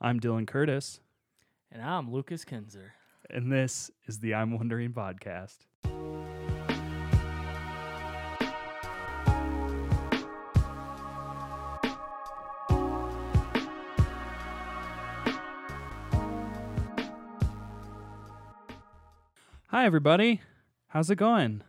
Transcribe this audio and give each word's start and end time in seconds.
I'm 0.00 0.18
Dylan 0.20 0.46
Curtis, 0.46 1.00
And 1.70 1.82
I'm 1.82 2.10
Lucas 2.10 2.44
Kinzer. 2.44 2.94
and 3.28 3.52
this 3.52 3.90
is 4.06 4.18
the 4.18 4.34
I'm 4.34 4.56
Wondering 4.56 4.92
podcast. 4.92 5.58
Hi, 19.68 19.86
everybody. 19.86 20.40
How's 20.88 21.10
it 21.10 21.16
going? 21.16 21.62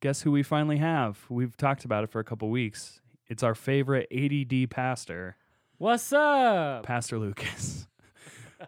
Guess 0.00 0.22
who 0.22 0.30
we 0.30 0.42
finally 0.42 0.78
have? 0.78 1.18
We've 1.28 1.56
talked 1.56 1.84
about 1.84 2.04
it 2.04 2.10
for 2.10 2.18
a 2.20 2.24
couple 2.24 2.48
weeks. 2.48 3.00
It's 3.28 3.42
our 3.42 3.54
favorite 3.54 4.08
ADD 4.10 4.70
pastor. 4.70 5.36
What's 5.78 6.10
up? 6.10 6.84
Pastor 6.84 7.18
Lucas. 7.18 7.86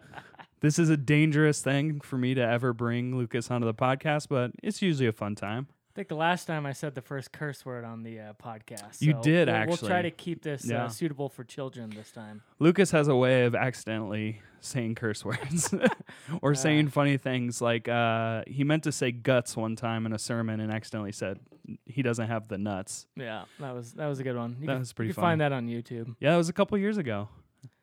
this 0.61 0.77
is 0.77 0.91
a 0.91 0.97
dangerous 0.97 1.59
thing 1.59 2.01
for 2.01 2.19
me 2.19 2.35
to 2.35 2.41
ever 2.41 2.71
bring 2.71 3.17
Lucas 3.17 3.49
onto 3.49 3.65
the 3.65 3.73
podcast, 3.73 4.27
but 4.29 4.51
it's 4.61 4.83
usually 4.83 5.07
a 5.07 5.11
fun 5.11 5.33
time. 5.33 5.65
I 5.91 5.95
think 5.95 6.07
the 6.07 6.15
last 6.15 6.45
time 6.45 6.65
I 6.65 6.73
said 6.73 6.93
the 6.95 7.01
first 7.01 7.31
curse 7.31 7.65
word 7.65 7.83
on 7.83 8.03
the 8.03 8.19
uh, 8.19 8.33
podcast. 8.33 9.01
You 9.01 9.13
so 9.13 9.21
did, 9.21 9.47
we'll, 9.49 9.67
We'll 9.67 9.77
try 9.77 10.01
to 10.03 10.11
keep 10.11 10.43
this 10.43 10.63
Yeah. 10.65 10.85
uh, 10.85 10.89
suitable 10.89 11.29
for 11.29 11.43
children 11.43 11.89
this 11.89 12.11
time. 12.11 12.41
Lucas 12.59 12.91
has 12.91 13.07
a 13.07 13.15
way 13.15 13.43
of 13.45 13.55
accidentally 13.55 14.39
saying 14.61 14.95
curse 14.95 15.25
words 15.25 15.73
or 16.41 16.51
Uh. 16.51 16.55
saying 16.55 16.89
funny 16.89 17.17
things. 17.17 17.59
Like 17.61 17.87
uh, 17.89 18.43
he 18.47 18.63
meant 18.63 18.83
to 18.83 18.91
say 18.91 19.11
guts 19.11 19.57
one 19.57 19.75
time 19.75 20.05
in 20.05 20.13
a 20.13 20.19
sermon 20.19 20.59
and 20.59 20.71
accidentally 20.71 21.11
said 21.11 21.39
he 21.85 22.01
doesn't 22.01 22.27
have 22.27 22.47
the 22.47 22.57
nuts. 22.59 23.07
Yeah, 23.15 23.43
that 23.59 23.73
was 23.73 23.93
that 23.93 24.07
was 24.07 24.19
a 24.19 24.23
good 24.23 24.37
one. 24.37 24.57
You 24.61 24.67
That 24.67 24.73
can- 24.73 24.79
was 24.79 24.93
pretty 24.93 25.07
You 25.09 25.13
can 25.15 25.21
find 25.21 25.41
that 25.41 25.51
on 25.51 25.67
YouTube. 25.67 26.15
Yeah, 26.19 26.31
that 26.31 26.37
was 26.37 26.49
a 26.49 26.53
couple 26.53 26.77
years 26.77 26.97
ago. 26.97 27.29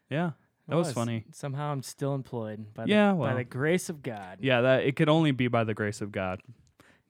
Yeah, 0.09 0.31
that 0.69 0.77
was 0.77 0.93
funny. 0.93 1.25
Somehow 1.33 1.73
I'm 1.73 1.83
still 1.83 2.15
employed 2.15 2.73
by 2.73 2.85
the, 2.85 2.91
Yeah, 2.91 3.13
by 3.15 3.35
the 3.35 3.45
grace 3.45 3.89
of 3.89 4.03
God. 4.03 4.39
Yeah, 4.41 4.61
that 4.61 4.85
it 4.85 4.95
could 4.97 5.09
only 5.09 5.33
be 5.33 5.49
by 5.49 5.65
the 5.65 5.75
grace 5.75 6.01
of 6.01 6.13
God. 6.13 6.41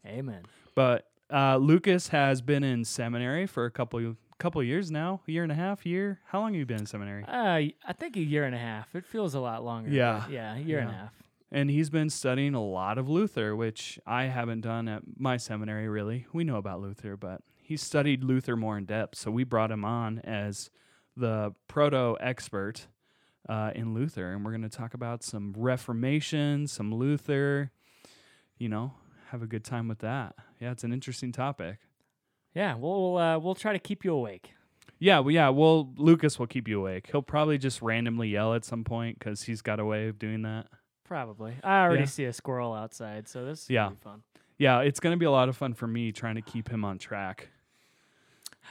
Amen. 0.07 0.43
But 0.77 1.09
uh, 1.33 1.57
Lucas 1.57 2.09
has 2.09 2.41
been 2.41 2.63
in 2.63 2.85
seminary 2.85 3.47
for 3.47 3.65
a 3.65 3.71
couple 3.73 4.15
couple 4.39 4.63
years 4.63 4.91
now, 4.91 5.23
a 5.27 5.33
year 5.33 5.43
and 5.43 5.51
a 5.51 5.57
half, 5.57 5.87
year. 5.87 6.21
How 6.27 6.41
long 6.41 6.53
have 6.53 6.59
you 6.59 6.67
been 6.67 6.81
in 6.81 6.87
seminary? 6.87 7.25
Uh, 7.25 7.73
I 7.89 7.93
think 7.99 8.17
a 8.17 8.21
year 8.21 8.45
and 8.45 8.55
a 8.55 8.59
half. 8.59 8.95
It 8.95 9.07
feels 9.07 9.35
a 9.35 9.41
lot 9.41 9.65
longer. 9.65 9.91
Yeah. 9.91 10.29
yeah, 10.29 10.55
a 10.55 10.61
year 10.61 10.81
and 10.81 10.91
a 10.91 10.93
half. 10.93 11.13
And 11.51 11.71
he's 11.71 11.89
been 11.89 12.11
studying 12.11 12.55
a 12.55 12.63
lot 12.63 12.99
of 12.99 13.09
Luther, 13.09 13.57
which 13.57 13.99
I 14.07 14.25
haven't 14.25 14.61
done 14.61 14.89
at 14.89 15.03
my 15.17 15.39
seminary 15.39 15.89
really. 15.89 16.27
We 16.33 16.45
know 16.45 16.57
about 16.57 16.83
Luther, 16.83 17.17
but 17.17 17.41
he 17.63 17.79
studied 17.79 18.23
Luther 18.23 18.57
more 18.57 18.77
in 18.77 18.85
depth. 18.85 19.17
So 19.17 19.31
we 19.31 19.45
brought 19.45 19.71
him 19.71 19.85
on 19.85 20.19
as 20.19 20.71
the 21.17 21.55
proto 21.67 22.17
expert 22.21 22.89
uh, 23.49 23.71
in 23.75 23.95
Luther. 23.95 24.33
And 24.33 24.45
we're 24.45 24.51
going 24.51 24.63
to 24.63 24.69
talk 24.69 24.93
about 24.93 25.23
some 25.23 25.55
Reformation, 25.57 26.67
some 26.67 26.95
Luther, 26.95 27.71
you 28.59 28.69
know, 28.69 28.93
have 29.37 29.43
a 29.43 29.47
good 29.47 29.65
time 29.65 29.87
with 29.87 29.99
that. 29.99 30.35
Yeah, 30.61 30.71
it's 30.73 30.83
an 30.85 30.93
interesting 30.93 31.31
topic. 31.33 31.79
Yeah, 32.55 32.75
we'll 32.75 33.19
uh, 33.19 33.39
we'll 33.39 33.55
try 33.55 33.73
to 33.75 33.79
keep 33.79 34.05
you 34.05 34.13
awake. 34.15 34.53
Yeah, 34.99 35.19
well, 35.19 35.31
yeah. 35.31 35.51
Well, 35.51 35.93
Lucas 35.99 36.39
will 36.39 36.47
keep 36.47 36.67
you 36.67 36.81
awake. 36.81 37.09
He'll 37.13 37.21
probably 37.21 37.59
just 37.59 37.83
randomly 37.83 38.29
yell 38.29 38.55
at 38.55 38.65
some 38.65 38.83
point 38.83 39.19
because 39.19 39.43
he's 39.43 39.61
got 39.61 39.79
a 39.79 39.85
way 39.85 40.09
of 40.09 40.19
doing 40.19 40.41
that. 40.43 40.69
Probably. 41.05 41.55
I 41.63 41.83
already 41.83 42.01
Yeah. 42.05 42.07
see 42.07 42.25
a 42.25 42.33
squirrel 42.33 42.73
outside, 42.73 43.29
so 43.29 43.45
this 43.45 43.65
is 43.65 43.71
Yeah. 43.71 43.85
gonna 43.85 43.95
be 43.97 44.01
fun. 44.01 44.23
Yeah, 44.59 44.81
it's 44.81 45.01
going 45.01 45.13
to 45.13 45.19
be 45.19 45.27
a 45.27 45.31
lot 45.31 45.51
of 45.51 45.57
fun 45.57 45.75
for 45.75 45.87
me 45.87 46.13
trying 46.13 46.37
to 46.37 46.41
keep 46.41 46.71
him 46.71 46.83
on 46.83 46.97
track. 46.97 47.51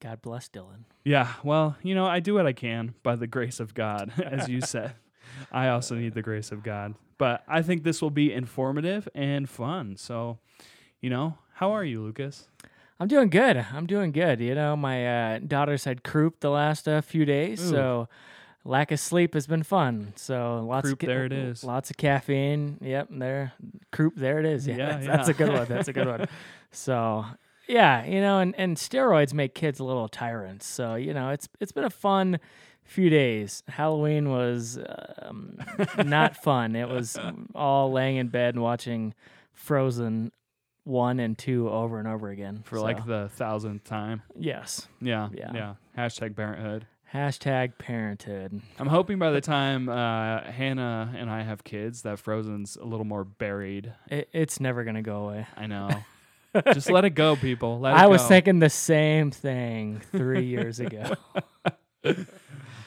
God 0.00 0.20
bless 0.22 0.48
Dylan. 0.48 0.84
Yeah, 1.04 1.32
well, 1.44 1.76
you 1.82 1.94
know, 1.94 2.06
I 2.06 2.20
do 2.20 2.34
what 2.34 2.46
I 2.46 2.52
can 2.52 2.94
by 3.04 3.14
the 3.16 3.26
grace 3.28 3.60
of 3.60 3.74
God, 3.74 4.12
as 4.24 4.48
you 4.48 4.60
said. 4.62 4.94
I 5.52 5.68
also 5.68 5.94
need 5.94 6.14
the 6.14 6.22
grace 6.22 6.52
of 6.52 6.62
God. 6.62 6.94
But 7.18 7.42
I 7.48 7.62
think 7.62 7.82
this 7.82 8.00
will 8.00 8.10
be 8.10 8.32
informative 8.32 9.08
and 9.14 9.48
fun. 9.48 9.96
So, 9.96 10.38
you 11.00 11.10
know, 11.10 11.36
how 11.54 11.72
are 11.72 11.84
you, 11.84 12.00
Lucas? 12.02 12.48
I'm 13.00 13.08
doing 13.08 13.28
good. 13.28 13.56
I'm 13.72 13.86
doing 13.86 14.12
good. 14.12 14.40
You 14.40 14.54
know, 14.54 14.76
my 14.76 15.34
uh, 15.34 15.38
daughter's 15.38 15.84
had 15.84 16.02
croup 16.02 16.40
the 16.40 16.50
last 16.50 16.88
uh, 16.88 17.00
few 17.00 17.24
days, 17.24 17.60
Ooh. 17.64 17.70
so 17.70 18.08
lack 18.64 18.90
of 18.90 19.00
sleep 19.00 19.34
has 19.34 19.46
been 19.46 19.62
fun. 19.62 20.12
So 20.16 20.64
lots 20.68 20.86
Croup, 20.86 21.02
of 21.02 21.08
there 21.08 21.24
it 21.24 21.32
is. 21.32 21.62
Lots 21.64 21.90
of 21.90 21.96
caffeine. 21.96 22.78
Yep, 22.80 23.08
there. 23.12 23.52
Croup, 23.92 24.14
there 24.16 24.38
it 24.38 24.46
is. 24.46 24.66
Yeah, 24.66 24.76
Yeah, 24.76 24.86
that's, 24.98 25.06
that's 25.06 25.28
a 25.28 25.34
good 25.34 25.52
one. 25.52 25.66
That's 25.68 25.88
a 25.88 25.92
good 25.92 26.06
one. 26.06 26.26
So 26.70 27.24
yeah, 27.66 28.04
you 28.04 28.20
know, 28.20 28.40
and, 28.40 28.54
and 28.58 28.76
steroids 28.76 29.32
make 29.32 29.54
kids 29.54 29.78
a 29.80 29.84
little 29.84 30.06
tyrants. 30.06 30.66
So 30.66 30.96
you 30.96 31.14
know, 31.14 31.30
it's 31.30 31.48
it's 31.60 31.72
been 31.72 31.84
a 31.84 31.90
fun 31.90 32.40
few 32.88 33.08
days. 33.10 33.62
Halloween 33.68 34.30
was 34.30 34.78
um, 35.22 35.58
not 36.04 36.36
fun. 36.42 36.74
It 36.74 36.88
was 36.88 37.16
all 37.54 37.92
laying 37.92 38.16
in 38.16 38.28
bed 38.28 38.54
and 38.54 38.62
watching 38.62 39.14
Frozen 39.52 40.32
one 40.84 41.20
and 41.20 41.36
two 41.36 41.68
over 41.68 41.98
and 41.98 42.08
over 42.08 42.30
again 42.30 42.62
For 42.64 42.76
So, 42.76 42.82
like 42.82 43.04
the 43.06 43.28
thousandth 43.34 43.84
time. 43.84 44.22
yes. 44.36 44.88
Yeah, 45.00 45.28
yeah. 45.34 45.50
Yeah. 45.54 45.74
Hashtag 45.96 46.34
parenthood. 46.34 46.86
Hashtag 47.12 47.78
parenthood. 47.78 48.60
I'm 48.78 48.86
hoping 48.86 49.18
by 49.18 49.30
the 49.30 49.40
time 49.40 49.88
uh, 49.88 50.42
Hannah 50.50 51.12
and 51.16 51.30
I 51.30 51.42
have 51.42 51.64
kids, 51.64 52.02
that 52.02 52.18
Frozen's 52.18 52.76
a 52.76 52.84
little 52.84 53.04
more 53.06 53.24
buried. 53.24 53.92
It, 54.10 54.28
it's 54.32 54.60
never 54.60 54.84
gonna 54.84 55.02
go 55.02 55.24
away. 55.24 55.46
I 55.56 55.66
know. 55.66 55.90
Just 56.74 56.90
let 56.90 57.04
it 57.04 57.10
go, 57.10 57.36
people. 57.36 57.80
Let 57.80 57.92
it 57.94 57.98
I 58.00 58.06
was 58.06 58.22
go. 58.22 58.28
thinking 58.28 58.58
the 58.58 58.70
same 58.70 59.30
thing 59.30 60.00
three 60.12 60.46
years 60.46 60.80
ago. 60.80 61.12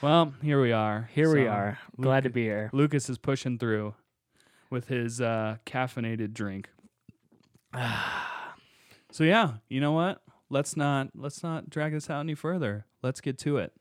Well, 0.01 0.33
here 0.41 0.59
we 0.59 0.71
are. 0.71 1.09
Here 1.13 1.31
we 1.31 1.43
So, 1.45 1.49
are. 1.49 1.79
Glad 1.99 2.23
to 2.23 2.31
be 2.31 2.43
here. 2.43 2.71
Lucas 2.73 3.07
is 3.07 3.19
pushing 3.19 3.59
through 3.59 3.93
with 4.71 4.87
his 4.87 5.21
uh, 5.21 5.57
caffeinated 5.65 6.33
drink. 6.33 6.69
so 9.11 9.23
yeah, 9.23 9.53
you 9.69 9.79
know 9.79 9.91
what? 9.91 10.23
Let's 10.49 10.75
not 10.75 11.09
let's 11.15 11.43
not 11.43 11.69
drag 11.69 11.93
this 11.93 12.09
out 12.09 12.21
any 12.21 12.33
further. 12.33 12.85
Let's 13.03 13.21
get 13.21 13.37
to 13.39 13.57
it. 13.57 13.73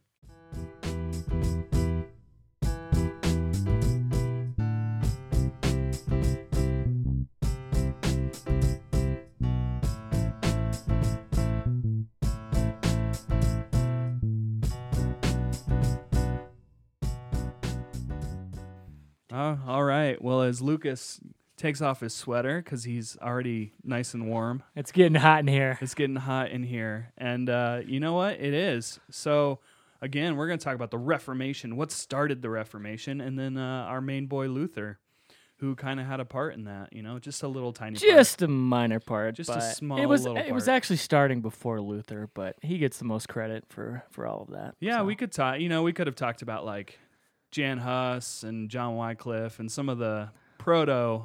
As 20.51 20.61
Lucas 20.61 21.21
takes 21.57 21.81
off 21.81 22.01
his 22.01 22.13
sweater 22.13 22.61
because 22.61 22.83
he's 22.85 23.17
already 23.23 23.73
nice 23.85 24.15
and 24.15 24.29
warm, 24.29 24.65
It's 24.75 24.91
getting 24.91 25.15
hot 25.15 25.39
in 25.41 25.47
here. 25.47 25.79
it's 25.81 25.95
getting 25.95 26.17
hot 26.17 26.51
in 26.51 26.65
here. 26.65 27.13
And 27.17 27.49
uh, 27.49 27.83
you 27.87 28.01
know 28.01 28.15
what? 28.15 28.35
It 28.41 28.53
is. 28.53 28.99
So, 29.11 29.61
again, 30.01 30.35
we're 30.37 30.49
going 30.49 30.59
to 30.59 30.65
talk 30.65 30.75
about 30.75 30.91
the 30.91 30.99
Reformation, 30.99 31.77
what 31.77 31.93
started 31.93 32.43
the 32.43 32.51
Reformation, 32.51 33.21
and 33.21 33.39
then 33.39 33.57
uh, 33.57 33.85
our 33.89 34.01
main 34.01 34.27
boy 34.27 34.49
Luther, 34.49 34.99
who 35.59 35.77
kind 35.77 36.01
of 36.01 36.07
had 36.07 36.19
a 36.19 36.25
part 36.25 36.55
in 36.55 36.65
that, 36.65 36.93
you 36.93 37.03
know, 37.03 37.21
just 37.21 37.43
a 37.45 37.49
little 37.49 37.73
tiny 37.73 37.97
part. 37.99 38.11
Just 38.11 38.43
a 38.43 38.49
minor 38.49 38.99
part. 38.99 39.37
Just 39.37 39.51
a 39.51 39.61
small 39.61 40.01
It 40.03 40.07
was. 40.07 40.25
little 40.25 40.39
It 40.39 40.53
was 40.53 40.67
actually 40.67 40.97
starting 40.97 41.43
before 41.43 41.81
Luther, 41.81 42.29
but 42.35 42.57
he 42.63 42.79
gets 42.79 42.99
the 42.99 43.05
most 43.05 43.29
credit 43.29 43.65
for 43.69 44.03
for 44.11 44.27
all 44.27 44.43
of 44.43 44.49
that. 44.51 44.75
Yeah, 44.81 44.99
so. 44.99 45.05
we 45.05 45.15
could 45.15 45.31
talk. 45.31 45.61
You 45.61 45.69
know, 45.69 45.85
we 45.85 45.93
could 45.93 46.09
have 46.09 46.17
talked 46.17 46.43
about 46.43 46.65
like 46.65 46.99
Jan 47.51 47.79
Hus 47.79 48.43
and 48.43 48.71
John 48.71 48.97
Wycliffe 48.97 49.59
and 49.59 49.71
some 49.71 49.89
of 49.89 49.99
the 49.99 50.31
proto 50.59 51.23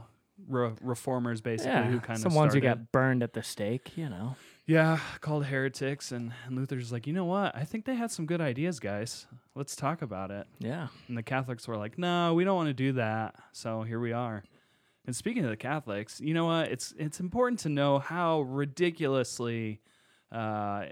re- 0.47 0.73
reformers, 0.81 1.41
basically, 1.41 1.71
Yeah, 1.73 1.83
who 1.83 1.99
kind 1.99 2.17
of 2.17 2.23
some 2.23 2.33
ones 2.33 2.53
who 2.53 2.59
got 2.61 2.91
burned 2.91 3.23
at 3.23 3.33
the 3.33 3.43
stake. 3.43 3.97
You 3.97 4.09
know. 4.09 4.35
yeah 4.65 4.99
called 5.21 5.45
heretics, 5.45 6.11
and, 6.11 6.33
and 6.45 6.55
Luther's 6.55 6.91
like, 6.91 7.05
you 7.07 7.13
know 7.13 7.25
what? 7.25 7.55
I 7.55 7.63
think 7.63 7.85
they 7.85 7.95
had 7.95 8.11
some 8.11 8.25
good 8.25 8.41
ideas, 8.41 8.79
guys. 8.79 9.27
Let's 9.53 9.75
talk 9.75 10.01
about 10.01 10.31
it. 10.31 10.47
Yeah. 10.59 10.87
And 11.07 11.17
the 11.17 11.23
Catholics 11.23 11.67
were 11.67 11.77
like, 11.77 11.97
no, 11.97 12.33
we 12.33 12.43
don't 12.43 12.55
want 12.55 12.67
to 12.69 12.73
do 12.73 12.93
that. 12.93 13.35
So 13.51 13.83
here 13.83 13.99
we 13.99 14.11
are. 14.11 14.43
And 15.05 15.15
speaking 15.15 15.43
of 15.43 15.51
the 15.51 15.57
Catholics, 15.57 16.19
you 16.19 16.33
know 16.33 16.45
what? 16.45 16.71
It's 16.71 16.93
it's 16.97 17.19
important 17.19 17.59
to 17.61 17.69
know 17.69 17.99
how 17.99 18.41
ridiculously 18.41 19.81
uh, 20.31 20.85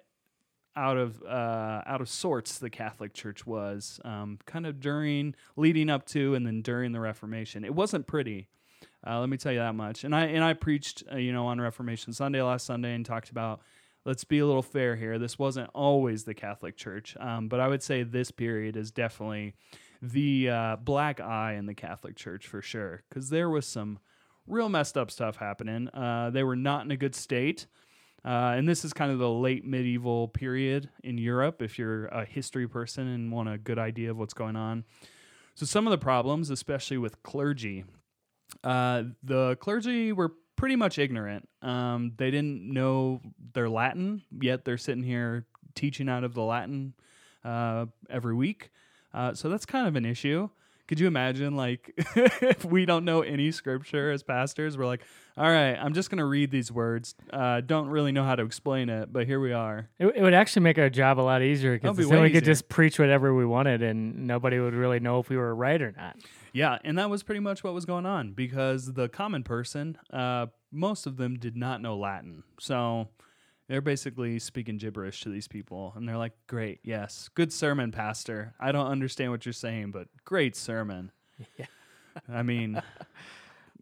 out 0.75 0.97
of 0.97 1.21
uh, 1.23 1.81
out 1.85 2.01
of 2.01 2.09
sorts 2.09 2.59
the 2.59 2.69
Catholic 2.69 3.13
Church 3.13 3.45
was, 3.45 3.99
um, 4.03 4.39
kind 4.45 4.65
of 4.65 4.79
during, 4.79 5.35
leading 5.55 5.89
up 5.89 6.05
to, 6.07 6.35
and 6.35 6.45
then 6.45 6.61
during 6.61 6.91
the 6.91 6.99
Reformation. 6.99 7.63
It 7.63 7.75
wasn't 7.75 8.07
pretty. 8.07 8.47
Uh, 9.05 9.19
let 9.19 9.29
me 9.29 9.37
tell 9.37 9.51
you 9.51 9.59
that 9.59 9.75
much. 9.75 10.03
And 10.03 10.15
I 10.15 10.25
and 10.25 10.43
I 10.43 10.53
preached, 10.53 11.03
uh, 11.11 11.17
you 11.17 11.33
know, 11.33 11.47
on 11.47 11.59
Reformation 11.59 12.13
Sunday 12.13 12.41
last 12.41 12.65
Sunday 12.65 12.93
and 12.95 13.05
talked 13.05 13.29
about. 13.29 13.61
Let's 14.05 14.25
be 14.25 14.39
a 14.39 14.45
little 14.45 14.61
fair 14.61 14.97
here. 14.97 15.17
This 15.17 15.39
wasn't 15.39 15.69
always 15.73 16.25
the 16.25 16.33
Catholic 16.33 16.75
Church, 16.75 17.15
um, 17.21 17.47
but 17.47 17.61
I 17.61 17.69
would 17.69 17.81
say 17.81 18.03
this 18.03 18.31
period 18.31 18.75
is 18.75 18.91
definitely 18.91 19.53
the 20.01 20.49
uh, 20.49 20.75
black 20.75 21.21
eye 21.21 21.53
in 21.53 21.67
the 21.67 21.73
Catholic 21.73 22.17
Church 22.17 22.45
for 22.45 22.61
sure, 22.61 23.03
because 23.07 23.29
there 23.29 23.49
was 23.49 23.65
some 23.65 23.99
real 24.45 24.67
messed 24.67 24.97
up 24.97 25.09
stuff 25.09 25.37
happening. 25.37 25.87
Uh, 25.87 26.29
they 26.31 26.43
were 26.43 26.57
not 26.57 26.83
in 26.83 26.91
a 26.91 26.97
good 26.97 27.15
state. 27.15 27.65
Uh, 28.25 28.53
and 28.55 28.67
this 28.67 28.85
is 28.85 28.93
kind 28.93 29.11
of 29.11 29.19
the 29.19 29.29
late 29.29 29.65
medieval 29.65 30.29
period 30.29 30.89
in 31.03 31.17
Europe 31.17 31.61
if 31.61 31.77
you're 31.77 32.05
a 32.05 32.23
history 32.23 32.67
person 32.67 33.07
and 33.07 33.31
want 33.31 33.49
a 33.49 33.57
good 33.57 33.77
idea 33.77 34.11
of 34.11 34.17
what's 34.17 34.33
going 34.33 34.55
on. 34.55 34.85
So, 35.55 35.65
some 35.65 35.85
of 35.85 35.91
the 35.91 35.97
problems, 35.97 36.49
especially 36.49 36.97
with 36.97 37.21
clergy, 37.21 37.83
uh, 38.63 39.03
the 39.21 39.57
clergy 39.57 40.11
were 40.13 40.31
pretty 40.55 40.75
much 40.75 40.97
ignorant. 40.97 41.47
Um, 41.61 42.13
they 42.17 42.31
didn't 42.31 42.71
know 42.71 43.21
their 43.53 43.69
Latin, 43.69 44.23
yet 44.31 44.63
they're 44.65 44.77
sitting 44.77 45.03
here 45.03 45.45
teaching 45.75 46.07
out 46.07 46.23
of 46.23 46.33
the 46.33 46.43
Latin 46.43 46.93
uh, 47.43 47.87
every 48.09 48.33
week. 48.33 48.71
Uh, 49.13 49.33
so, 49.33 49.49
that's 49.49 49.65
kind 49.65 49.85
of 49.85 49.95
an 49.95 50.05
issue. 50.05 50.49
Could 50.88 51.00
you 51.00 51.07
imagine, 51.07 51.56
like, 51.56 51.94
if 52.15 52.65
we 52.65 52.85
don't 52.85 53.06
know 53.06 53.21
any 53.21 53.51
scripture 53.51 54.12
as 54.12 54.21
pastors, 54.21 54.77
we're 54.77 54.85
like, 54.85 55.01
all 55.38 55.50
right, 55.50 55.74
I'm 55.74 55.94
just 55.94 56.09
going 56.09 56.19
to 56.19 56.25
read 56.25 56.51
these 56.51 56.71
words. 56.71 57.15
Uh, 57.31 57.62
don't 57.62 57.88
really 57.88 58.12
know 58.12 58.24
how 58.24 58.35
to 58.35 58.44
explain 58.44 58.89
it, 58.89 59.12
but 59.12 59.25
here 59.25 59.39
we 59.39 59.53
are. 59.53 59.89
It, 59.97 60.13
it 60.15 60.21
would 60.21 60.33
actually 60.33 60.63
make 60.63 60.77
our 60.77 60.89
job 60.89 61.19
a 61.19 61.21
lot 61.21 61.41
easier 61.41 61.74
because 61.74 61.97
be 61.97 62.03
then 62.03 62.21
we 62.21 62.30
could 62.30 62.44
just 62.44 62.69
preach 62.69 63.00
whatever 63.00 63.33
we 63.33 63.45
wanted 63.45 63.81
and 63.81 64.27
nobody 64.27 64.59
would 64.59 64.75
really 64.75 65.00
know 65.00 65.19
if 65.19 65.30
we 65.30 65.38
were 65.38 65.56
right 65.56 65.81
or 65.81 65.91
not. 65.91 66.18
Yeah, 66.51 66.77
and 66.83 66.97
that 67.00 67.09
was 67.09 67.24
pretty 67.24 67.39
much 67.39 67.63
what 67.63 67.74
was 67.74 67.85
going 67.85 68.06
on 68.06 68.33
because 68.33 68.94
the 68.94 69.09
common 69.09 69.44
person, 69.44 69.97
uh, 70.12 70.47
most 70.71 71.07
of 71.07 71.18
them 71.18 71.35
did 71.35 71.57
not 71.57 71.81
know 71.81 71.97
Latin. 71.97 72.44
So 72.59 73.07
they're 73.73 73.81
basically 73.81 74.37
speaking 74.37 74.77
gibberish 74.77 75.21
to 75.21 75.29
these 75.29 75.47
people. 75.47 75.93
And 75.95 76.07
they're 76.07 76.17
like, 76.17 76.33
great, 76.45 76.79
yes, 76.83 77.27
good 77.33 77.51
sermon, 77.51 77.91
Pastor. 77.91 78.53
I 78.59 78.71
don't 78.71 78.85
understand 78.85 79.31
what 79.31 79.47
you're 79.47 79.53
saying, 79.53 79.89
but 79.89 80.07
great 80.23 80.55
sermon. 80.55 81.11
Yeah. 81.57 81.65
I 82.31 82.43
mean, 82.43 82.79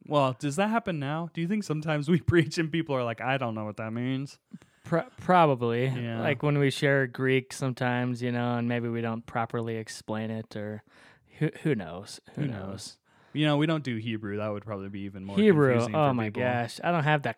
well, 0.07 0.38
does 0.39 0.55
that 0.55 0.69
happen 0.69 0.99
now? 0.99 1.29
Do 1.33 1.41
you 1.41 1.49
think 1.49 1.65
sometimes 1.65 2.07
we 2.07 2.21
preach 2.21 2.57
and 2.57 2.71
people 2.71 2.95
are 2.95 3.03
like, 3.03 3.19
I 3.19 3.38
don't 3.38 3.53
know 3.53 3.65
what 3.65 3.75
that 3.75 3.91
means? 3.91 4.39
Pro- 4.85 5.03
probably. 5.19 5.88
Yeah. 5.88 6.21
Like 6.21 6.41
when 6.41 6.57
we 6.57 6.69
share 6.69 7.07
Greek 7.07 7.51
sometimes, 7.51 8.21
you 8.21 8.31
know, 8.31 8.55
and 8.55 8.69
maybe 8.69 8.88
we 8.88 9.01
don't 9.01 9.25
properly 9.25 9.75
explain 9.75 10.31
it 10.31 10.55
or 10.55 10.81
who, 11.39 11.49
who 11.63 11.75
knows? 11.75 12.21
Who, 12.35 12.47
knows? 12.47 12.95
You 13.33 13.45
know, 13.45 13.57
we 13.57 13.66
don't 13.66 13.83
do 13.83 13.95
Hebrew. 13.95 14.38
That 14.38 14.50
would 14.50 14.66
probably 14.66 14.89
be 14.89 15.01
even 15.01 15.24
more 15.24 15.38
Hebrew. 15.38 15.88
Oh 15.94 16.13
my 16.13 16.25
people. 16.25 16.44
gosh. 16.44 16.80
I 16.83 16.92
don't 16.92 17.04
have 17.04 17.24
that, 17.24 17.38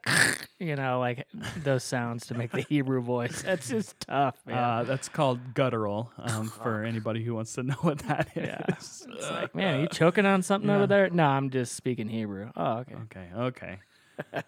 you 0.59 0.75
know, 0.75 0.99
like 0.99 1.27
those 1.63 1.83
sounds 1.83 2.27
to 2.27 2.33
make 2.33 2.51
the 2.51 2.61
Hebrew 2.61 3.01
voice. 3.01 3.41
That's 3.45 3.69
just 3.69 3.99
tough, 4.01 4.35
man. 4.45 4.57
Uh, 4.57 4.83
that's 4.83 5.09
called 5.09 5.53
guttural 5.53 6.11
um, 6.17 6.47
for 6.63 6.83
anybody 6.83 7.23
who 7.23 7.35
wants 7.35 7.53
to 7.53 7.63
know 7.63 7.75
what 7.81 7.99
that 7.99 8.29
is. 8.35 8.47
yeah. 8.47 8.61
It's 8.69 9.07
like, 9.29 9.53
man, 9.53 9.75
are 9.75 9.81
you 9.81 9.87
choking 9.87 10.25
on 10.25 10.41
something 10.41 10.69
yeah. 10.69 10.77
over 10.77 10.87
there? 10.87 11.09
No, 11.09 11.25
I'm 11.25 11.49
just 11.49 11.75
speaking 11.75 12.07
Hebrew. 12.07 12.51
Oh, 12.55 12.77
okay. 12.79 12.95
Okay, 13.03 13.27
okay. 13.35 14.43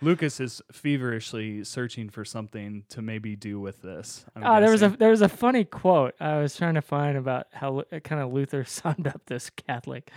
Lucas 0.00 0.38
is 0.40 0.60
feverishly 0.70 1.64
searching 1.64 2.10
for 2.10 2.24
something 2.24 2.84
to 2.90 3.00
maybe 3.00 3.36
do 3.36 3.58
with 3.58 3.82
this. 3.82 4.24
I'm 4.36 4.44
Oh, 4.44 4.60
there 4.60 4.70
was 4.70 4.82
a 4.82 4.90
there 4.90 5.10
was 5.10 5.22
a 5.22 5.28
funny 5.28 5.64
quote 5.64 6.14
I 6.20 6.38
was 6.38 6.56
trying 6.56 6.74
to 6.74 6.82
find 6.82 7.16
about 7.16 7.46
how 7.52 7.82
kind 8.02 8.20
of 8.20 8.32
Luther 8.32 8.64
summed 8.64 9.06
up 9.06 9.22
this 9.26 9.50
Catholic 9.50 10.10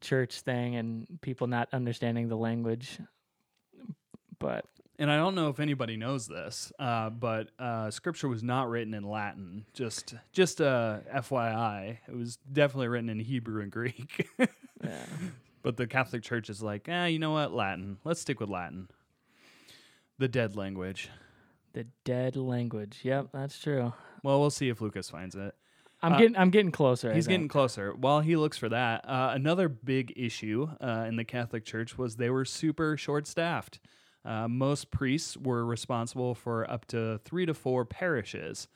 church 0.00 0.40
thing 0.40 0.76
and 0.76 1.18
people 1.20 1.46
not 1.46 1.68
understanding 1.72 2.28
the 2.28 2.36
language. 2.36 2.98
But 4.38 4.64
and 4.98 5.10
I 5.10 5.16
don't 5.16 5.34
know 5.34 5.48
if 5.48 5.60
anybody 5.60 5.96
knows 5.96 6.28
this, 6.28 6.72
uh, 6.78 7.08
but 7.08 7.48
uh, 7.58 7.90
scripture 7.90 8.28
was 8.28 8.42
not 8.42 8.68
written 8.68 8.92
in 8.92 9.02
Latin. 9.02 9.64
Just, 9.72 10.14
just 10.30 10.60
a 10.60 11.02
FYI, 11.14 11.96
it 12.06 12.14
was 12.14 12.36
definitely 12.52 12.88
written 12.88 13.08
in 13.08 13.18
Hebrew 13.18 13.62
and 13.62 13.72
Greek. 13.72 14.28
yeah. 14.38 15.06
but 15.62 15.78
the 15.78 15.86
Catholic 15.86 16.22
Church 16.22 16.50
is 16.50 16.62
like, 16.62 16.86
ah, 16.90 17.06
you 17.06 17.18
know 17.18 17.30
what, 17.30 17.50
Latin. 17.54 17.96
Let's 18.04 18.20
stick 18.20 18.40
with 18.40 18.50
Latin. 18.50 18.88
The 20.18 20.28
dead 20.28 20.54
language. 20.54 21.08
the 21.72 21.86
dead 22.04 22.36
language. 22.36 23.00
Yep, 23.02 23.28
that's 23.32 23.58
true. 23.58 23.94
Well, 24.22 24.38
we'll 24.38 24.50
see 24.50 24.68
if 24.68 24.82
Lucas 24.82 25.08
finds 25.08 25.34
it. 25.34 25.54
I'm 26.02 26.14
Uh, 26.14 26.18
getting 26.18 26.36
I'm 26.36 26.50
getting 26.50 26.70
closer. 26.72 27.12
He's 27.12 27.26
getting 27.26 27.48
closer. 27.48 27.92
While 27.94 28.20
he 28.20 28.36
looks 28.36 28.56
for 28.56 28.68
that, 28.70 29.06
uh, 29.08 29.32
another 29.34 29.68
big 29.68 30.12
issue 30.16 30.68
uh, 30.80 31.04
in 31.06 31.16
the 31.16 31.24
Catholic 31.24 31.64
Church 31.64 31.98
was 31.98 32.16
they 32.16 32.30
were 32.30 32.44
super 32.44 32.96
short 32.96 33.26
staffed. 33.26 33.80
Uh, 34.24 34.48
most 34.48 34.90
priests 34.90 35.36
were 35.36 35.64
responsible 35.64 36.34
for 36.34 36.70
up 36.70 36.86
to 36.86 37.18
three 37.24 37.46
to 37.46 37.54
four 37.54 37.84
parishes. 37.84 38.68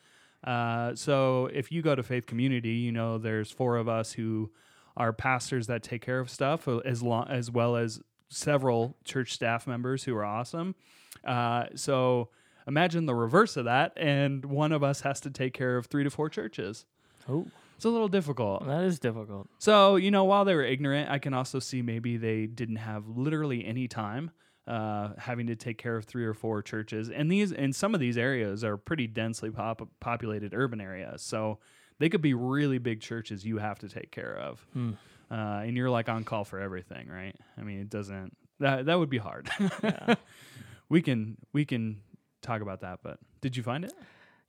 Uh, 0.43 0.93
so 0.95 1.47
if 1.53 1.71
you 1.71 1.81
go 1.81 1.95
to 1.95 2.03
Faith 2.03 2.25
Community, 2.27 2.73
you 2.73 2.91
know 2.91 3.17
there's 3.17 3.49
four 3.51 3.77
of 3.77 3.87
us 3.87 4.13
who 4.13 4.51
are 4.97 5.11
pastors 5.11 5.67
that 5.67 5.83
take 5.83 6.01
care 6.03 6.19
of 6.19 6.29
stuff, 6.29 6.67
uh, 6.67 6.77
as 6.77 7.01
long 7.03 7.27
as 7.27 7.49
well 7.51 7.75
as 7.75 7.99
several 8.29 8.95
church 9.03 9.33
staff 9.33 9.65
members 9.67 10.03
who 10.03 10.15
are 10.15 10.25
awesome. 10.25 10.75
Uh, 11.23 11.65
so 11.75 12.29
imagine 12.67 13.05
the 13.05 13.15
reverse 13.15 13.57
of 13.57 13.65
that, 13.65 13.93
and 13.97 14.45
one 14.45 14.71
of 14.71 14.83
us 14.83 15.01
has 15.01 15.19
to 15.21 15.29
take 15.29 15.53
care 15.53 15.77
of 15.77 15.87
three 15.87 16.03
to 16.03 16.09
four 16.09 16.29
churches. 16.29 16.85
Oh, 17.27 17.47
It's 17.75 17.85
a 17.85 17.89
little 17.89 18.07
difficult. 18.07 18.65
that 18.67 18.83
is 18.83 18.99
difficult. 18.99 19.47
So, 19.59 19.95
you 19.95 20.11
know, 20.11 20.23
while 20.23 20.45
they 20.45 20.55
were 20.55 20.63
ignorant, 20.63 21.09
I 21.09 21.19
can 21.19 21.33
also 21.33 21.59
see 21.59 21.81
maybe 21.81 22.17
they 22.17 22.45
didn't 22.45 22.77
have 22.77 23.07
literally 23.07 23.65
any 23.65 23.87
time 23.87 24.31
uh, 24.67 25.09
having 25.17 25.47
to 25.47 25.55
take 25.55 25.77
care 25.77 25.95
of 25.95 26.05
three 26.05 26.25
or 26.25 26.33
four 26.33 26.61
churches. 26.61 27.09
And 27.09 27.31
these, 27.31 27.51
and 27.51 27.75
some 27.75 27.93
of 27.93 27.99
these 27.99 28.17
areas 28.17 28.63
are 28.63 28.77
pretty 28.77 29.07
densely 29.07 29.51
pop- 29.51 29.87
populated 29.99 30.53
urban 30.55 30.81
areas. 30.81 31.21
So 31.21 31.59
they 31.99 32.09
could 32.09 32.21
be 32.21 32.33
really 32.33 32.77
big 32.79 33.01
churches 33.01 33.45
you 33.45 33.57
have 33.59 33.79
to 33.79 33.89
take 33.89 34.11
care 34.11 34.35
of. 34.35 34.65
Hmm. 34.73 34.91
Uh, 35.29 35.61
and 35.65 35.75
you're 35.75 35.89
like 35.89 36.07
on 36.09 36.23
call 36.23 36.45
for 36.45 36.59
everything, 36.59 37.07
right? 37.09 37.35
I 37.57 37.61
mean, 37.61 37.79
it 37.79 37.89
doesn't, 37.89 38.35
that, 38.59 38.85
that 38.85 38.97
would 38.99 39.09
be 39.09 39.17
hard. 39.17 39.49
we 40.89 41.01
can, 41.01 41.37
we 41.53 41.65
can 41.65 42.01
talk 42.41 42.61
about 42.61 42.81
that, 42.81 42.99
but 43.03 43.17
did 43.41 43.57
you 43.57 43.63
find 43.63 43.83
it? 43.85 43.93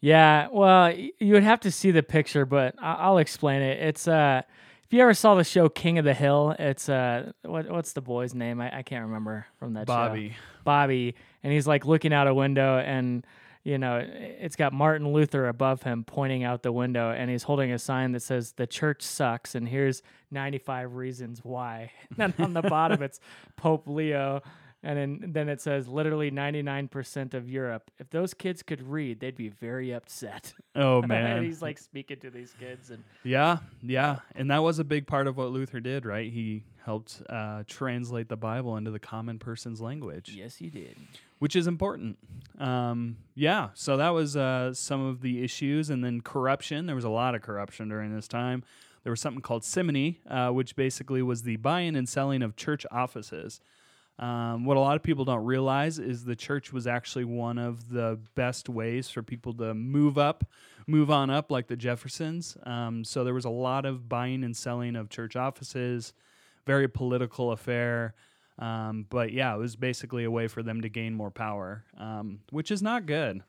Yeah, 0.00 0.48
well, 0.52 0.92
you 0.92 1.32
would 1.32 1.42
have 1.42 1.60
to 1.60 1.70
see 1.70 1.90
the 1.90 2.02
picture, 2.02 2.44
but 2.44 2.74
I'll 2.80 3.18
explain 3.18 3.62
it. 3.62 3.82
It's 3.82 4.06
uh, 4.06 4.42
if 4.84 4.92
you 4.92 5.00
ever 5.00 5.14
saw 5.14 5.34
the 5.34 5.44
show 5.44 5.68
King 5.68 5.98
of 5.98 6.04
the 6.04 6.14
Hill, 6.14 6.54
it's 6.58 6.88
uh, 6.88 7.32
what 7.42 7.68
what's 7.70 7.92
the 7.92 8.00
boy's 8.00 8.34
name? 8.34 8.60
I, 8.60 8.78
I 8.78 8.82
can't 8.82 9.04
remember 9.06 9.46
from 9.58 9.74
that 9.74 9.82
show. 9.82 9.94
Bobby. 9.94 10.36
Bobby, 10.64 11.14
and 11.42 11.52
he's 11.52 11.66
like 11.66 11.86
looking 11.86 12.12
out 12.12 12.28
a 12.28 12.34
window, 12.34 12.78
and 12.78 13.26
you 13.64 13.78
know, 13.78 14.00
it's 14.06 14.54
got 14.54 14.72
Martin 14.72 15.12
Luther 15.12 15.48
above 15.48 15.82
him 15.82 16.04
pointing 16.04 16.44
out 16.44 16.62
the 16.62 16.70
window, 16.70 17.10
and 17.10 17.28
he's 17.28 17.42
holding 17.42 17.72
a 17.72 17.80
sign 17.80 18.12
that 18.12 18.20
says 18.20 18.52
"The 18.52 18.66
church 18.66 19.02
sucks," 19.02 19.56
and 19.56 19.66
here's 19.68 20.02
95 20.30 20.94
reasons 20.94 21.40
why. 21.42 21.90
And 22.18 22.32
on 22.38 22.52
the 22.52 22.62
bottom, 22.62 23.02
it's 23.02 23.18
Pope 23.56 23.88
Leo. 23.88 24.42
And 24.86 24.96
then, 24.96 25.32
then 25.32 25.48
it 25.48 25.60
says 25.60 25.88
literally 25.88 26.30
99% 26.30 27.34
of 27.34 27.50
Europe. 27.50 27.90
If 27.98 28.08
those 28.10 28.32
kids 28.32 28.62
could 28.62 28.80
read, 28.80 29.18
they'd 29.18 29.34
be 29.34 29.48
very 29.48 29.92
upset. 29.92 30.54
Oh, 30.76 30.98
and 31.02 31.08
man. 31.08 31.42
he's 31.42 31.60
like 31.60 31.76
speaking 31.76 32.20
to 32.20 32.30
these 32.30 32.54
kids, 32.60 32.90
and 32.90 33.02
Yeah, 33.24 33.58
yeah, 33.82 34.20
and 34.36 34.48
that 34.52 34.62
was 34.62 34.78
a 34.78 34.84
big 34.84 35.08
part 35.08 35.26
of 35.26 35.36
what 35.36 35.50
Luther 35.50 35.80
did, 35.80 36.06
right? 36.06 36.32
He 36.32 36.62
helped 36.84 37.20
uh, 37.28 37.64
translate 37.66 38.28
the 38.28 38.36
Bible 38.36 38.76
into 38.76 38.92
the 38.92 39.00
common 39.00 39.40
person's 39.40 39.80
language, 39.80 40.36
yes, 40.38 40.54
he 40.54 40.70
did. 40.70 40.96
which 41.40 41.56
is 41.56 41.66
important. 41.66 42.16
Um, 42.60 43.16
yeah, 43.34 43.70
so 43.74 43.96
that 43.96 44.10
was 44.10 44.36
uh, 44.36 44.72
some 44.72 45.04
of 45.04 45.20
the 45.20 45.42
issues, 45.42 45.90
and 45.90 46.04
then 46.04 46.20
corruption. 46.20 46.86
There 46.86 46.94
was 46.94 47.04
a 47.04 47.10
lot 47.10 47.34
of 47.34 47.42
corruption 47.42 47.88
during 47.88 48.14
this 48.14 48.28
time. 48.28 48.62
There 49.02 49.10
was 49.10 49.20
something 49.20 49.42
called 49.42 49.64
simony, 49.64 50.20
uh, 50.30 50.50
which 50.50 50.76
basically 50.76 51.22
was 51.22 51.42
the 51.42 51.56
buying 51.56 51.96
and 51.96 52.08
selling 52.08 52.40
of 52.40 52.54
church 52.54 52.86
offices. 52.92 53.60
Um, 54.18 54.64
what 54.64 54.76
a 54.76 54.80
lot 54.80 54.96
of 54.96 55.02
people 55.02 55.24
don't 55.24 55.44
realize 55.44 55.98
is 55.98 56.24
the 56.24 56.36
church 56.36 56.72
was 56.72 56.86
actually 56.86 57.24
one 57.24 57.58
of 57.58 57.90
the 57.90 58.18
best 58.34 58.68
ways 58.68 59.10
for 59.10 59.22
people 59.22 59.52
to 59.54 59.74
move 59.74 60.16
up, 60.16 60.44
move 60.86 61.10
on 61.10 61.28
up, 61.28 61.50
like 61.50 61.66
the 61.66 61.76
Jeffersons. 61.76 62.56
Um, 62.64 63.04
so 63.04 63.24
there 63.24 63.34
was 63.34 63.44
a 63.44 63.50
lot 63.50 63.84
of 63.84 64.08
buying 64.08 64.42
and 64.42 64.56
selling 64.56 64.96
of 64.96 65.10
church 65.10 65.36
offices, 65.36 66.14
very 66.66 66.88
political 66.88 67.52
affair. 67.52 68.14
Um, 68.58 69.04
but 69.10 69.32
yeah, 69.32 69.54
it 69.54 69.58
was 69.58 69.76
basically 69.76 70.24
a 70.24 70.30
way 70.30 70.48
for 70.48 70.62
them 70.62 70.80
to 70.80 70.88
gain 70.88 71.12
more 71.12 71.30
power, 71.30 71.84
um, 71.98 72.40
which 72.50 72.70
is 72.70 72.82
not 72.82 73.04
good. 73.04 73.42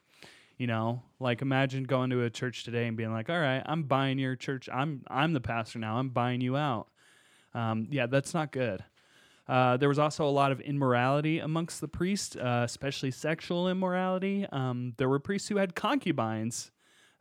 You 0.57 0.67
know, 0.67 1.03
like 1.19 1.41
imagine 1.41 1.83
going 1.83 2.09
to 2.09 2.23
a 2.23 2.29
church 2.29 2.63
today 2.63 2.87
and 2.87 2.97
being 2.97 3.13
like, 3.13 3.29
"All 3.29 3.39
right, 3.39 3.61
I'm 3.63 3.83
buying 3.83 4.17
your 4.17 4.35
church. 4.35 4.67
I'm 4.73 5.03
I'm 5.07 5.33
the 5.33 5.39
pastor 5.39 5.77
now. 5.77 5.97
I'm 5.97 6.09
buying 6.09 6.41
you 6.41 6.57
out." 6.57 6.87
Um, 7.53 7.87
yeah, 7.91 8.07
that's 8.07 8.33
not 8.33 8.51
good. 8.51 8.83
Uh, 9.47 9.77
there 9.77 9.87
was 9.89 9.97
also 9.99 10.27
a 10.27 10.29
lot 10.31 10.51
of 10.51 10.59
immorality 10.61 11.39
amongst 11.39 11.79
the 11.81 11.87
priests, 11.87 12.35
uh, 12.35 12.63
especially 12.65 13.11
sexual 13.11 13.69
immorality. 13.69 14.45
Um, 14.51 14.93
there 14.97 15.07
were 15.07 15.19
priests 15.19 15.47
who 15.47 15.57
had 15.57 15.73
concubines. 15.75 16.71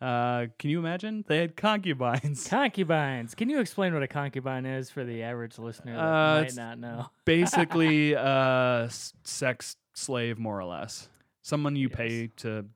Uh, 0.00 0.46
can 0.58 0.68
you 0.70 0.78
imagine? 0.78 1.24
They 1.26 1.38
had 1.38 1.56
concubines. 1.56 2.46
Concubines. 2.50 3.34
Can 3.34 3.48
you 3.48 3.60
explain 3.60 3.94
what 3.94 4.02
a 4.02 4.08
concubine 4.08 4.66
is 4.66 4.90
for 4.90 5.04
the 5.04 5.22
average 5.22 5.56
listener 5.58 5.94
that 5.96 6.02
Uh, 6.02 6.42
might 6.42 6.54
not 6.56 6.78
know? 6.78 7.06
Basically, 7.24 8.14
uh, 8.14 8.88
sex 9.22 9.76
slave, 9.94 10.38
more 10.38 10.58
or 10.58 10.64
less. 10.66 11.08
Someone 11.40 11.76
you 11.76 11.88
Yes. 11.88 11.96
pay 11.96 12.26
to 12.38 12.66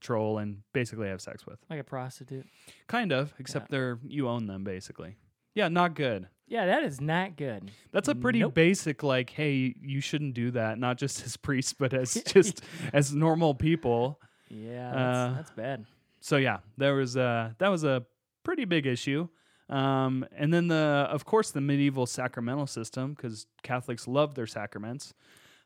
control 0.00 0.38
and 0.38 0.62
basically 0.74 1.08
have 1.08 1.20
sex 1.22 1.46
with. 1.46 1.58
Like 1.70 1.80
a 1.80 1.84
prostitute. 1.84 2.46
Kind 2.88 3.12
of, 3.12 3.32
except 3.38 3.70
they're 3.70 3.98
you 4.06 4.28
own 4.28 4.46
them 4.46 4.64
basically. 4.64 5.16
Yeah, 5.58 5.66
not 5.66 5.94
good. 5.96 6.28
Yeah, 6.46 6.66
that 6.66 6.84
is 6.84 7.00
not 7.00 7.36
good. 7.36 7.70
That's 7.90 8.06
a 8.08 8.14
pretty 8.14 8.38
Nope. 8.38 8.54
basic 8.54 9.02
like, 9.02 9.30
hey, 9.30 9.74
you 9.82 10.00
shouldn't 10.00 10.34
do 10.34 10.52
that, 10.52 10.78
not 10.78 10.96
just 10.98 11.22
as 11.26 11.36
priests, 11.36 11.72
but 11.72 11.92
as 11.92 12.14
just 12.26 12.62
as 12.92 13.12
normal 13.12 13.54
people. 13.54 14.20
Yeah, 14.48 14.92
that's, 14.94 15.18
Uh, 15.18 15.32
that's 15.36 15.50
bad. 15.50 15.84
So 16.20 16.36
yeah, 16.36 16.58
there 16.76 16.94
was 16.94 17.16
a 17.16 17.56
that 17.58 17.68
was 17.70 17.82
a 17.82 18.06
pretty 18.44 18.64
big 18.66 18.86
issue. 18.86 19.26
Um, 19.68 20.24
and 20.36 20.54
then 20.54 20.68
the 20.68 21.06
of 21.10 21.24
course 21.24 21.50
the 21.50 21.60
medieval 21.60 22.06
sacramental 22.06 22.66
system 22.68 23.14
because 23.14 23.46
Catholics 23.64 24.06
love 24.06 24.34
their 24.36 24.46
sacraments. 24.46 25.12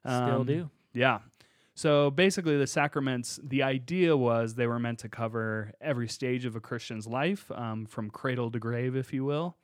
Still 0.06 0.40
Um, 0.40 0.46
do. 0.46 0.70
Yeah. 0.94 1.18
So 1.74 2.10
basically, 2.10 2.58
the 2.58 2.66
sacraments, 2.66 3.40
the 3.42 3.62
idea 3.62 4.16
was 4.16 4.54
they 4.54 4.66
were 4.66 4.78
meant 4.78 4.98
to 5.00 5.08
cover 5.08 5.72
every 5.80 6.08
stage 6.08 6.44
of 6.44 6.54
a 6.54 6.60
Christian's 6.60 7.06
life, 7.06 7.50
um, 7.52 7.86
from 7.86 8.10
cradle 8.10 8.50
to 8.50 8.58
grave, 8.58 8.94
if 8.94 9.12
you 9.12 9.24
will. 9.24 9.56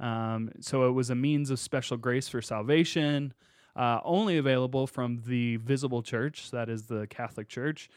Um, 0.00 0.50
so 0.60 0.88
it 0.88 0.92
was 0.92 1.10
a 1.10 1.14
means 1.14 1.50
of 1.50 1.60
special 1.60 1.96
grace 1.96 2.28
for 2.28 2.42
salvation, 2.42 3.32
uh, 3.76 4.00
only 4.04 4.38
available 4.38 4.86
from 4.88 5.22
the 5.26 5.56
visible 5.56 6.02
church, 6.02 6.50
that 6.50 6.68
is 6.68 6.86
the 6.86 7.06
Catholic 7.06 7.48
Church. 7.48 7.88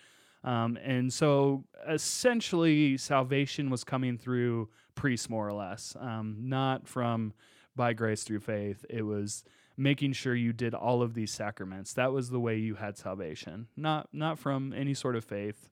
Um, 0.43 0.77
and 0.83 1.11
so 1.11 1.65
essentially, 1.89 2.97
salvation 2.97 3.69
was 3.71 3.83
coming 3.83 4.17
through 4.17 4.69
priests, 4.93 5.29
more 5.29 5.47
or 5.47 5.53
less, 5.53 5.95
um, 5.99 6.37
not 6.39 6.87
from 6.87 7.33
by 7.75 7.93
grace 7.93 8.23
through 8.23 8.39
faith. 8.39 8.85
It 8.89 9.01
was 9.01 9.43
making 9.77 10.11
sure 10.13 10.33
you 10.35 10.51
did 10.53 10.73
all 10.73 11.01
of 11.03 11.13
these 11.13 11.31
sacraments. 11.31 11.93
That 11.93 12.11
was 12.11 12.29
the 12.29 12.39
way 12.39 12.57
you 12.57 12.75
had 12.75 12.97
salvation, 12.97 13.67
not 13.77 14.09
not 14.11 14.39
from 14.39 14.73
any 14.73 14.93
sort 14.93 15.15
of 15.15 15.23
faith, 15.23 15.69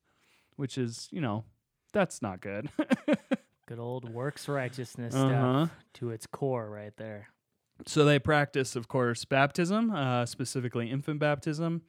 which 0.56 0.78
is 0.78 1.08
you 1.12 1.22
know 1.22 1.44
that's 1.94 2.22
not 2.22 2.42
good. 2.42 2.70
Good 3.68 3.80
old 3.80 4.08
works 4.14 4.48
righteousness 4.48 5.16
Uh-huh. 5.16 5.66
stuff 5.66 5.78
to 5.96 6.12
its 6.12 6.28
core, 6.28 6.70
right 6.70 6.96
there. 6.98 7.30
So 7.88 8.06
they 8.06 8.20
practice, 8.20 8.76
of 8.76 8.88
course, 8.88 9.26
baptism, 9.26 9.90
uh, 9.90 10.28
specifically 10.28 10.92
infant 10.92 11.20
baptism, 11.20 11.82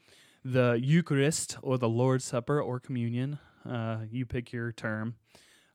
the 0.42 0.80
Eucharist 0.82 1.58
or 1.60 1.76
the 1.76 1.88
Lord's 1.88 2.24
Supper 2.24 2.62
or 2.62 2.80
communion. 2.80 3.38
Uh, 3.68 3.98
you 4.10 4.24
pick 4.24 4.52
your 4.54 4.72
term, 4.72 5.16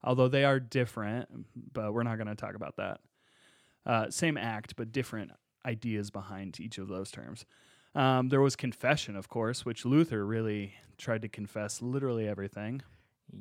although 0.04 0.28
they 0.28 0.44
are 0.44 0.60
different, 0.60 1.30
but 1.72 1.94
we're 1.94 2.02
not 2.04 2.16
going 2.18 2.28
to 2.28 2.36
talk 2.36 2.56
about 2.56 2.78
that. 2.78 3.00
Uh, 3.86 4.10
same 4.10 4.38
act, 4.38 4.76
but 4.76 4.92
different 4.92 5.32
ideas 5.65 6.10
behind 6.10 6.60
each 6.60 6.77
of 6.77 6.88
those 6.88 7.12
terms. 7.12 7.46
Um, 7.94 8.30
there 8.30 8.41
was 8.41 8.56
confession, 8.56 9.15
of 9.15 9.30
course, 9.30 9.65
which 9.65 9.86
Luther 9.86 10.25
really 10.25 10.75
tried 10.98 11.22
to 11.24 11.30
confess 11.30 11.82
literally 11.82 12.27
everything. 12.27 12.82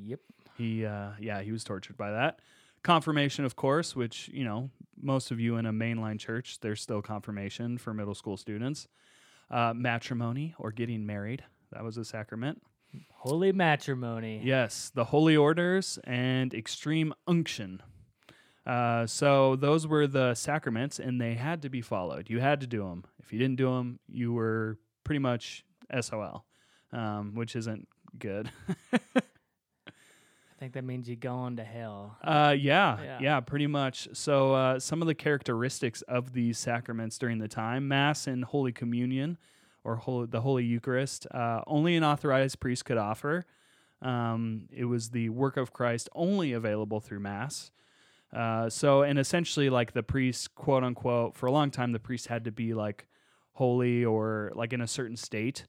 Yep. 0.04 0.20
He, 0.56 0.84
uh, 0.84 1.10
yeah, 1.20 1.40
he 1.42 1.52
was 1.52 1.64
tortured 1.64 1.96
by 1.96 2.10
that. 2.10 2.40
Confirmation, 2.82 3.44
of 3.44 3.56
course, 3.56 3.94
which 3.94 4.30
you 4.32 4.42
know 4.44 4.70
most 5.00 5.30
of 5.30 5.38
you 5.38 5.56
in 5.56 5.66
a 5.66 5.72
mainline 5.72 6.18
church, 6.18 6.58
there's 6.60 6.80
still 6.80 7.02
confirmation 7.02 7.78
for 7.78 7.92
middle 7.92 8.14
school 8.14 8.36
students. 8.36 8.88
Uh, 9.50 9.74
matrimony 9.74 10.54
or 10.58 10.70
getting 10.70 11.04
married, 11.04 11.42
that 11.72 11.82
was 11.82 11.96
a 11.96 12.04
sacrament. 12.04 12.62
Holy 13.12 13.52
matrimony. 13.52 14.40
Yes, 14.42 14.90
the 14.94 15.04
holy 15.04 15.36
orders 15.36 15.98
and 16.04 16.54
extreme 16.54 17.12
unction. 17.26 17.82
Uh, 18.66 19.06
so 19.06 19.56
those 19.56 19.86
were 19.86 20.06
the 20.06 20.34
sacraments, 20.34 20.98
and 20.98 21.20
they 21.20 21.34
had 21.34 21.62
to 21.62 21.68
be 21.70 21.80
followed. 21.80 22.28
You 22.30 22.40
had 22.40 22.60
to 22.60 22.66
do 22.66 22.82
them. 22.84 23.04
If 23.18 23.32
you 23.32 23.38
didn't 23.38 23.56
do 23.56 23.74
them, 23.74 23.98
you 24.08 24.32
were 24.32 24.78
pretty 25.04 25.18
much 25.18 25.64
SOL, 26.00 26.44
um, 26.92 27.34
which 27.34 27.56
isn't 27.56 27.88
good. 28.18 28.50
I 28.92 29.90
think 30.58 30.74
that 30.74 30.84
means 30.84 31.08
you 31.08 31.16
going 31.16 31.56
to 31.56 31.64
hell. 31.64 32.18
Uh, 32.22 32.54
yeah, 32.58 33.02
Yeah. 33.02 33.18
yeah, 33.20 33.40
pretty 33.40 33.66
much. 33.66 34.08
So, 34.12 34.52
uh, 34.54 34.78
some 34.78 35.00
of 35.00 35.08
the 35.08 35.14
characteristics 35.14 36.02
of 36.02 36.34
these 36.34 36.58
sacraments 36.58 37.16
during 37.16 37.38
the 37.38 37.48
time 37.48 37.88
Mass 37.88 38.26
and 38.26 38.44
Holy 38.44 38.70
Communion, 38.72 39.38
or 39.84 39.96
Holy, 39.96 40.26
the 40.26 40.42
Holy 40.42 40.64
Eucharist, 40.64 41.26
uh, 41.30 41.62
only 41.66 41.96
an 41.96 42.04
authorized 42.04 42.60
priest 42.60 42.84
could 42.84 42.98
offer. 42.98 43.46
Um, 44.02 44.68
it 44.70 44.84
was 44.84 45.10
the 45.10 45.30
work 45.30 45.56
of 45.56 45.72
Christ 45.72 46.10
only 46.14 46.52
available 46.52 47.00
through 47.00 47.20
Mass. 47.20 47.70
Uh, 48.32 48.70
so, 48.70 49.02
and 49.02 49.18
essentially, 49.18 49.70
like 49.70 49.92
the 49.92 50.02
priest, 50.02 50.54
quote 50.54 50.84
unquote, 50.84 51.34
for 51.34 51.46
a 51.46 51.52
long 51.52 51.70
time, 51.70 51.92
the 51.92 51.98
priest 51.98 52.28
had 52.28 52.44
to 52.44 52.52
be 52.52 52.74
like 52.74 53.06
holy 53.54 54.04
or 54.04 54.52
like 54.54 54.72
in 54.72 54.80
a 54.80 54.86
certain 54.86 55.16
state. 55.16 55.66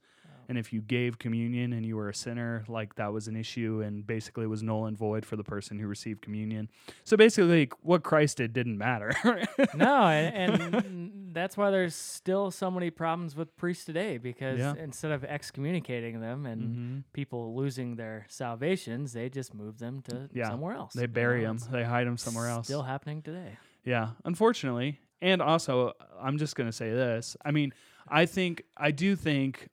And 0.51 0.57
if 0.59 0.73
you 0.73 0.81
gave 0.81 1.17
communion 1.17 1.71
and 1.71 1.85
you 1.85 1.95
were 1.95 2.09
a 2.09 2.13
sinner, 2.13 2.65
like 2.67 2.95
that 2.95 3.13
was 3.13 3.29
an 3.29 3.37
issue 3.37 3.81
and 3.85 4.05
basically 4.05 4.45
was 4.47 4.61
null 4.61 4.85
and 4.87 4.97
void 4.97 5.25
for 5.25 5.37
the 5.37 5.45
person 5.45 5.79
who 5.79 5.87
received 5.87 6.21
communion. 6.21 6.69
So 7.05 7.15
basically, 7.15 7.69
what 7.79 8.03
Christ 8.03 8.35
did 8.35 8.51
didn't 8.51 8.77
matter. 8.77 9.13
no, 9.73 10.07
and, 10.07 10.61
and 10.75 11.13
that's 11.33 11.55
why 11.55 11.71
there's 11.71 11.95
still 11.95 12.51
so 12.51 12.69
many 12.69 12.89
problems 12.89 13.33
with 13.33 13.55
priests 13.55 13.85
today 13.85 14.17
because 14.17 14.59
Yeah. 14.59 14.73
instead 14.77 15.11
of 15.13 15.23
excommunicating 15.23 16.19
them 16.19 16.45
and 16.45 16.61
Mhm. 16.61 17.03
people 17.13 17.55
losing 17.55 17.95
their 17.95 18.25
salvations, 18.27 19.13
they 19.13 19.29
just 19.29 19.53
move 19.53 19.79
them 19.79 20.01
to 20.09 20.27
Yeah. 20.33 20.49
somewhere 20.49 20.73
else. 20.75 20.91
They 20.93 21.05
bury 21.05 21.43
them, 21.45 21.59
they 21.71 21.85
hide 21.85 22.07
them 22.07 22.17
somewhere 22.17 22.47
else. 22.49 22.67
Still 22.67 22.83
happening 22.83 23.21
today. 23.21 23.57
Yeah, 23.85 24.09
unfortunately. 24.25 24.99
And 25.21 25.41
also, 25.41 25.93
I'm 26.19 26.37
just 26.37 26.57
going 26.57 26.67
to 26.67 26.75
say 26.75 26.89
this. 26.89 27.37
I 27.45 27.51
mean, 27.51 27.71
I 28.09 28.25
think, 28.25 28.63
I 28.75 28.91
do 28.91 29.15
think 29.15 29.69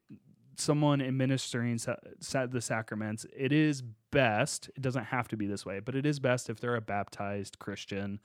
someone 0.61 1.00
administering 1.00 1.79
sa- 1.79 1.97
sa- 2.21 2.47
the 2.47 2.61
sacraments, 2.61 3.25
it 3.37 3.53
is 3.53 3.83
best, 4.11 4.69
it 4.77 4.83
doesn't 4.83 5.05
have 5.05 5.29
to 5.29 5.37
be 5.37 5.47
this 5.47 5.65
way, 5.65 5.81
but 5.81 5.95
it 5.95 6.05
is 6.05 6.19
best 6.21 6.50
if 6.50 6.61
they're 6.61 6.75
a 6.77 6.81
baptized 6.81 7.59
Christian. 7.59 8.21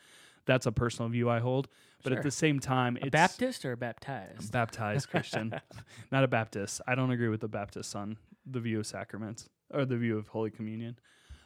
That's 0.45 0.65
a 0.65 0.71
personal 0.71 1.09
view 1.09 1.29
I 1.29 1.39
hold. 1.39 1.67
But 2.03 2.09
Sure. 2.09 2.17
at 2.17 2.23
the 2.23 2.31
same 2.31 2.59
time, 2.59 2.97
A 3.01 3.09
Baptist 3.09 3.63
or 3.63 3.75
baptized? 3.77 4.51
baptized 4.51 5.09
Christian, 5.09 5.53
not 6.11 6.23
a 6.23 6.27
Baptist. 6.27 6.81
I 6.85 6.95
don't 6.95 7.11
agree 7.11 7.29
with 7.29 7.39
the 7.41 7.47
Baptist 7.47 7.95
on 7.95 8.17
the 8.45 8.59
view 8.59 8.79
of 8.79 8.87
sacraments 8.87 9.47
or 9.71 9.85
the 9.85 9.95
view 9.97 10.17
of 10.17 10.27
Holy 10.27 10.51
Communion. 10.51 10.97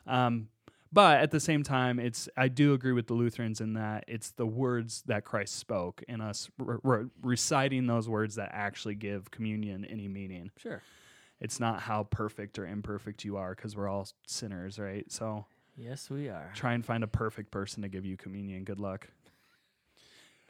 Um, 0.07 0.47
but 0.91 1.19
at 1.19 1.31
the 1.31 1.39
same 1.39 1.63
time, 1.63 1.99
it's 1.99 2.29
I 2.37 2.47
do 2.47 2.73
agree 2.73 2.91
with 2.93 3.07
the 3.07 3.13
Lutherans 3.13 3.61
in 3.61 3.73
that 3.73 4.05
it's 4.07 4.31
the 4.31 4.45
words 4.45 5.03
that 5.07 5.23
Christ 5.25 5.55
spoke 5.55 6.03
and 6.07 6.21
us 6.21 6.49
re- 6.57 6.77
re- 6.83 7.05
reciting 7.21 7.87
those 7.87 8.07
words 8.09 8.35
that 8.35 8.49
actually 8.53 8.95
give 8.95 9.29
communion 9.31 9.85
any 9.85 10.07
meaning. 10.07 10.51
Sure. 10.57 10.81
It's 11.39 11.59
not 11.59 11.81
how 11.81 12.03
perfect 12.03 12.57
or 12.57 12.65
imperfect 12.65 13.23
you 13.23 13.37
are 13.37 13.53
because 13.53 13.75
we're 13.75 13.87
all 13.87 14.07
sinners, 14.25 14.79
right? 14.79 15.05
So 15.11 15.45
Yes, 15.75 16.09
we 16.09 16.29
are. 16.29 16.51
try 16.55 16.73
and 16.73 16.83
find 16.83 17.03
a 17.03 17.07
perfect 17.07 17.51
person 17.51 17.83
to 17.83 17.89
give 17.89 18.05
you 18.05 18.17
communion. 18.17 18.63
Good 18.63 18.79
luck. 18.79 19.07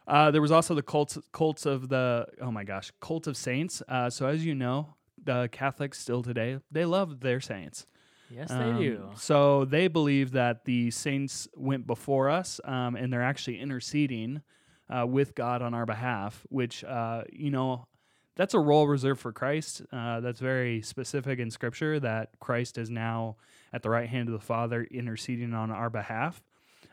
Uh, 0.08 0.32
there 0.32 0.42
was 0.42 0.52
also 0.52 0.74
the 0.74 0.82
cults, 0.82 1.18
cults 1.34 1.66
of 1.66 1.90
the 1.90 2.26
oh 2.42 2.52
my 2.52 2.64
gosh, 2.64 2.92
cult 3.02 3.28
of 3.28 3.36
saints. 3.36 3.82
Uh, 3.90 4.10
so 4.10 4.26
as 4.28 4.46
you 4.46 4.56
know, 4.56 4.94
the 5.22 5.50
Catholics 5.52 6.00
still 6.00 6.24
today 6.24 6.60
they 6.72 6.86
love 6.86 7.20
their 7.20 7.42
saints. 7.42 7.86
Yes, 8.30 8.52
Um, 8.52 8.76
they 8.76 8.84
do. 8.84 9.10
So 9.16 9.66
they 9.66 9.88
believe 9.88 10.32
that 10.32 10.66
the 10.66 10.92
saints 10.92 11.48
went 11.56 11.88
before 11.88 12.30
us, 12.30 12.60
um, 12.66 12.96
and 12.96 13.12
they're 13.12 13.24
actually 13.24 13.60
interceding 13.60 14.42
uh, 14.90 15.06
with 15.08 15.36
God 15.36 15.62
on 15.62 15.74
our 15.74 15.86
behalf. 15.86 16.46
Which 16.50 16.84
uh, 16.84 17.24
you 17.32 17.52
know, 17.52 17.88
that's 18.36 18.54
a 18.54 18.60
role 18.60 18.88
reserved 18.88 19.22
for 19.22 19.32
Christ. 19.32 19.82
Uh, 19.92 20.20
that's 20.20 20.40
very 20.40 20.82
specific 20.82 21.40
in 21.40 21.52
Scripture 21.52 22.00
that 22.00 22.30
Christ 22.40 22.78
is 22.78 22.90
now 22.90 23.38
at 23.74 23.84
the 23.84 23.90
right 23.90 24.08
hand 24.08 24.30
of 24.30 24.34
the 24.34 24.46
Father, 24.46 24.84
interceding 24.92 25.54
on 25.54 25.72
our 25.72 25.90
behalf. 25.90 26.42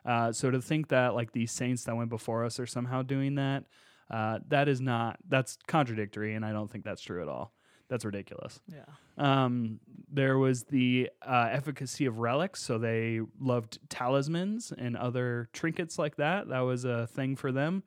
Uh, 0.04 0.30
so 0.32 0.50
to 0.50 0.60
think 0.60 0.88
that 0.88 1.14
like 1.14 1.32
these 1.32 1.50
saints 1.50 1.84
that 1.84 1.96
went 1.96 2.10
before 2.10 2.44
us 2.44 2.60
are 2.60 2.66
somehow 2.66 3.02
doing 3.02 3.36
that, 3.36 3.64
uh, 4.10 4.38
that 4.48 4.68
is 4.68 4.80
not 4.80 5.16
that's 5.28 5.56
contradictory, 5.66 6.34
and 6.34 6.44
I 6.44 6.52
don't 6.52 6.70
think 6.70 6.84
that's 6.84 7.00
true 7.00 7.22
at 7.22 7.28
all. 7.28 7.53
That's 7.94 8.04
ridiculous. 8.04 8.58
Yeah. 8.66 8.86
Um, 9.18 9.78
there 10.12 10.36
was 10.36 10.64
the 10.64 11.10
uh, 11.22 11.46
efficacy 11.52 12.06
of 12.06 12.18
relics, 12.18 12.60
so 12.60 12.76
they 12.76 13.20
loved 13.38 13.78
talismans 13.88 14.72
and 14.76 14.96
other 14.96 15.48
trinkets 15.52 15.96
like 15.96 16.16
that. 16.16 16.48
That 16.48 16.58
was 16.62 16.84
a 16.84 17.06
thing 17.06 17.36
for 17.36 17.52
them. 17.52 17.84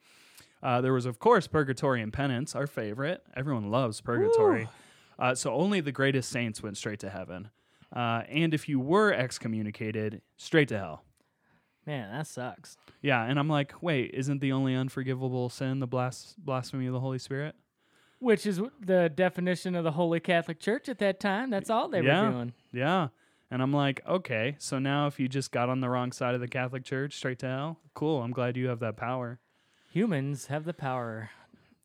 Uh, 0.64 0.80
there 0.80 0.94
was, 0.94 1.06
of 1.06 1.20
course, 1.20 1.46
purgatory 1.48 2.02
and 2.02 2.14
penance, 2.14 2.56
our 2.56 2.68
favorite. 2.68 3.22
Everyone 3.36 3.70
loves 3.70 4.00
purgatory. 4.00 4.70
Uh, 5.20 5.36
so 5.36 5.52
only 5.52 5.82
the 5.82 5.92
greatest 5.92 6.30
saints 6.30 6.64
went 6.64 6.78
straight 6.78 7.02
to 7.02 7.10
heaven. 7.10 7.50
Uh, 7.94 8.22
and 8.30 8.54
if 8.54 8.70
you 8.70 8.80
were 8.80 9.12
excommunicated, 9.12 10.22
straight 10.38 10.70
to 10.70 10.78
hell. 10.78 11.04
Man, 11.86 12.10
that 12.14 12.28
sucks. 12.28 12.78
Yeah, 13.02 13.26
and 13.26 13.38
I'm 13.38 13.50
like, 13.50 13.74
wait, 13.84 14.12
isn't 14.14 14.40
the 14.40 14.54
only 14.54 14.74
unforgivable 14.74 15.50
sin 15.50 15.82
the 15.82 15.86
blas- 15.88 16.34
blasphemy 16.38 16.86
of 16.88 16.94
the 16.94 17.02
Holy 17.02 17.20
Spirit? 17.20 17.56
Which 18.20 18.46
is 18.46 18.60
the 18.80 19.10
definition 19.14 19.76
of 19.76 19.84
the 19.84 19.92
Holy 19.92 20.20
Catholic 20.20 20.60
Church 20.60 20.90
at 20.90 20.98
that 21.00 21.20
time. 21.20 21.50
That's 21.50 21.70
all 21.70 21.88
they 21.88 22.02
Yeah. 22.02 22.24
were 22.26 22.32
doing. 22.32 22.54
Yeah. 22.72 23.10
And 23.52 23.62
I'm 23.62 23.72
like, 23.72 24.02
okay, 24.06 24.56
so 24.60 24.78
now 24.80 25.08
if 25.08 25.20
you 25.20 25.30
just 25.30 25.52
got 25.52 25.70
on 25.70 25.80
the 25.80 25.90
wrong 25.90 26.12
side 26.12 26.36
of 26.36 26.42
the 26.42 26.48
Catholic 26.48 26.84
Church, 26.84 27.14
straight 27.16 27.40
to 27.40 27.46
hell, 27.48 27.80
cool. 27.94 28.22
I'm 28.22 28.32
glad 28.32 28.58
you 28.58 28.68
have 28.68 28.80
that 28.80 28.98
power. 28.98 29.40
Humans 29.92 30.48
have 30.48 30.66
the 30.66 30.74
power, 30.74 31.30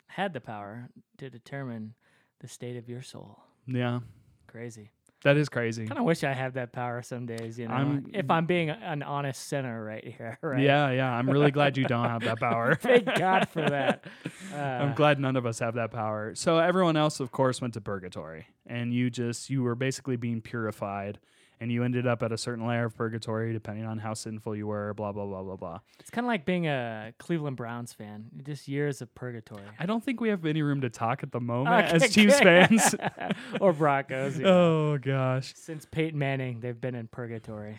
had 0.08 0.32
the 0.32 0.40
power 0.40 0.88
to 1.18 1.30
determine 1.30 1.94
the 2.40 2.48
state 2.48 2.76
of 2.76 2.88
your 2.88 3.02
soul. 3.02 3.38
Yeah. 3.66 4.00
Crazy. 4.48 4.90
That 5.24 5.36
is 5.36 5.48
crazy. 5.48 5.86
Kind 5.86 5.98
of 6.00 6.04
wish 6.04 6.24
I 6.24 6.32
had 6.32 6.54
that 6.54 6.72
power 6.72 7.00
some 7.02 7.26
days, 7.26 7.58
you 7.58 7.68
know. 7.68 7.74
I'm- 7.74 8.06
if 8.12 8.28
I'm 8.30 8.46
being 8.46 8.70
an 8.70 9.02
honest 9.02 9.46
sinner 9.48 9.84
right 9.84 10.04
here, 10.04 10.38
right? 10.42 10.60
Yeah, 10.60 10.90
yeah. 10.90 11.12
I'm 11.12 11.30
really 11.30 11.50
glad 11.52 11.76
you 11.76 11.84
don't 11.84 12.08
have 12.08 12.22
that 12.22 12.40
power. 12.40 12.74
Thank 12.80 13.04
God 13.16 13.48
for 13.48 13.62
that. 13.70 14.04
Uh, 14.52 14.56
I'm 14.56 14.94
glad 14.94 15.20
none 15.20 15.36
of 15.36 15.46
us 15.46 15.60
have 15.60 15.74
that 15.74 15.90
power. 15.92 16.34
So 16.34 16.58
everyone 16.58 16.96
else, 16.96 17.20
of 17.20 17.30
course, 17.30 17.60
went 17.60 17.74
to 17.74 17.80
purgatory, 17.80 18.46
and 18.66 18.92
you 18.92 19.10
just 19.10 19.48
you 19.48 19.62
were 19.62 19.74
basically 19.76 20.16
being 20.16 20.40
purified, 20.40 21.20
and 21.62 21.70
you 21.70 21.84
ended 21.84 22.06
up 22.06 22.22
at 22.24 22.32
a 22.32 22.36
certain 22.36 22.66
layer 22.66 22.84
of 22.86 22.96
purgatory, 22.96 23.52
depending 23.52 23.86
on 23.86 23.98
how 23.98 24.14
sinful 24.14 24.56
you 24.56 24.66
were. 24.66 24.92
Blah 24.94 25.12
blah 25.12 25.24
blah 25.24 25.42
blah 25.42 25.56
blah. 25.56 25.78
it's 26.00 26.10
kind 26.10 26.24
of 26.24 26.28
like 26.28 26.44
being 26.44 26.66
a 26.66 27.12
Cleveland 27.18 27.56
Browns 27.56 27.92
fan. 27.92 28.26
Just 28.44 28.66
years 28.66 29.00
of 29.00 29.14
purgatory. 29.14 29.62
I 29.78 29.86
don't 29.86 30.02
think 30.04 30.20
we 30.20 30.28
have 30.30 30.44
any 30.44 30.62
room 30.62 30.80
to 30.80 30.90
talk 30.90 31.22
at 31.22 31.30
the 31.30 31.40
moment 31.40 31.86
Okay, 31.86 32.04
as 32.04 32.12
Chiefs 32.12 32.40
good. 32.40 32.68
fans. 32.68 32.94
or 33.60 33.72
Broncos. 33.72 34.38
know. 34.38 34.48
oh 34.94 34.98
gosh. 34.98 35.52
Since 35.56 35.86
Peyton 35.90 36.18
Manning, 36.18 36.60
they've 36.60 36.80
been 36.80 36.94
in 36.96 37.06
purgatory. 37.06 37.78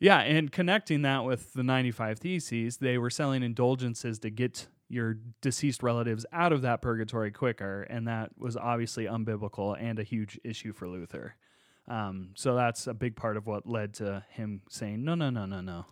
Yeah, 0.00 0.18
and 0.18 0.50
connecting 0.50 1.02
that 1.02 1.24
with 1.24 1.52
the 1.52 1.62
95 1.62 2.18
Theses, 2.18 2.78
they 2.78 2.98
were 2.98 3.08
selling 3.10 3.44
indulgences 3.44 4.18
to 4.18 4.30
get 4.30 4.66
your 4.88 5.16
deceased 5.40 5.80
relatives 5.84 6.26
out 6.32 6.52
of 6.52 6.62
that 6.62 6.82
purgatory 6.82 7.30
quicker, 7.30 7.82
and 7.84 8.08
that 8.08 8.30
was 8.36 8.56
obviously 8.56 9.04
unbiblical 9.04 9.80
and 9.80 10.00
a 10.00 10.02
huge 10.02 10.40
issue 10.42 10.72
for 10.72 10.88
Luther. 10.88 11.36
Um, 11.88 12.30
so 12.34 12.54
that's 12.54 12.86
a 12.86 12.94
big 12.94 13.16
part 13.16 13.36
of 13.36 13.46
what 13.46 13.66
led 13.66 13.94
to 13.94 14.24
him 14.30 14.62
saying, 14.68 15.04
no, 15.04 15.14
no, 15.14 15.30
no, 15.30 15.46
no, 15.46 15.60
no. 15.60 15.86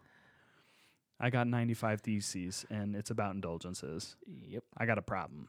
I 1.18 1.28
got 1.28 1.46
95 1.46 2.00
Theses, 2.00 2.64
and 2.70 2.96
it's 2.96 3.10
about 3.10 3.34
indulgences. 3.34 4.16
Yep. 4.26 4.64
I 4.78 4.86
got 4.86 4.96
a 4.96 5.02
problem. 5.02 5.48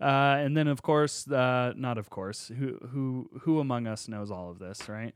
Uh, 0.00 0.36
and 0.40 0.56
then, 0.56 0.66
of 0.66 0.82
course, 0.82 1.30
uh, 1.30 1.72
not 1.76 1.98
of 1.98 2.10
course, 2.10 2.50
who 2.58 2.78
who 2.90 3.30
who 3.42 3.60
among 3.60 3.86
us 3.86 4.08
knows 4.08 4.30
all 4.30 4.50
of 4.50 4.58
this, 4.58 4.88
right? 4.88 5.14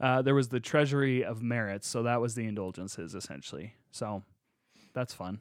Uh, 0.00 0.20
there 0.20 0.34
was 0.34 0.48
the 0.48 0.60
treasury 0.60 1.24
of 1.24 1.42
merits, 1.42 1.88
so 1.88 2.02
that 2.02 2.20
was 2.20 2.34
the 2.34 2.44
indulgences 2.44 3.14
essentially. 3.14 3.74
So 3.90 4.22
that's 4.92 5.14
fun. 5.14 5.38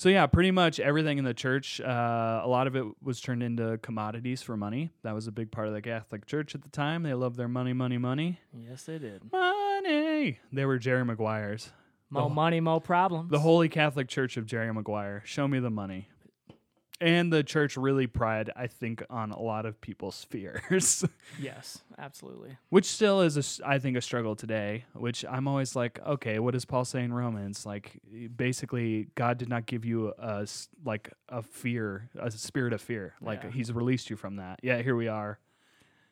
So 0.00 0.08
yeah, 0.08 0.24
pretty 0.26 0.50
much 0.50 0.80
everything 0.80 1.18
in 1.18 1.24
the 1.24 1.34
church, 1.34 1.78
uh, 1.78 2.40
a 2.42 2.48
lot 2.48 2.66
of 2.66 2.74
it 2.74 2.86
was 3.02 3.20
turned 3.20 3.42
into 3.42 3.76
commodities 3.82 4.40
for 4.40 4.56
money. 4.56 4.92
That 5.02 5.14
was 5.14 5.26
a 5.26 5.30
big 5.30 5.50
part 5.50 5.68
of 5.68 5.74
the 5.74 5.82
Catholic 5.82 6.24
Church 6.24 6.54
at 6.54 6.62
the 6.62 6.70
time. 6.70 7.02
They 7.02 7.12
loved 7.12 7.36
their 7.36 7.48
money, 7.48 7.74
money, 7.74 7.98
money, 7.98 8.40
Yes, 8.54 8.84
they 8.84 8.98
did. 8.98 9.30
money. 9.30 10.38
They 10.50 10.64
were 10.64 10.78
Jerry 10.78 11.04
Maguire's, 11.04 11.70
Mo 12.08 12.28
The- 12.30 12.34
money, 12.34 12.60
mo 12.60 12.80
problems. 12.80 13.30
the 13.30 13.40
Holy 13.40 13.68
Catholic 13.68 14.08
Church 14.08 14.38
of 14.38 14.46
Jerry 14.46 14.72
Maguire. 14.72 15.20
Show 15.26 15.46
me 15.46 15.58
the 15.58 15.68
money. 15.68 16.08
And 17.02 17.32
the 17.32 17.42
church 17.42 17.78
really 17.78 18.06
pried, 18.06 18.50
I 18.54 18.66
think, 18.66 19.02
on 19.08 19.30
a 19.30 19.40
lot 19.40 19.64
of 19.64 19.80
people's 19.80 20.22
fears. 20.30 21.02
Yes, 21.40 21.78
absolutely. 21.98 22.58
which 22.68 22.84
still 22.84 23.22
is 23.22 23.36
a 23.60 23.66
I 23.66 23.78
think 23.78 23.96
a 23.96 24.00
struggle 24.00 24.34
today 24.36 24.84
which 24.94 25.24
i'm 25.28 25.46
always 25.48 25.74
like 25.76 25.98
okay 26.06 26.38
what 26.38 26.52
does 26.52 26.64
paul 26.64 26.84
say 26.84 27.02
in 27.02 27.12
romans 27.12 27.64
like 27.66 28.00
basically 28.36 29.08
god 29.14 29.36
did 29.38 29.48
not 29.48 29.66
give 29.66 29.84
you 29.84 30.12
a 30.18 30.46
like 30.84 31.12
a 31.28 31.42
fear 31.42 32.08
a 32.18 32.30
spirit 32.30 32.72
of 32.72 32.80
fear 32.80 33.14
like 33.20 33.42
Yeah. 33.44 33.50
he's 33.50 33.72
released 33.72 34.08
you 34.10 34.16
from 34.16 34.36
that 34.36 34.60
yeah 34.62 34.80
here 34.82 34.96
we 34.96 35.08
are 35.08 35.38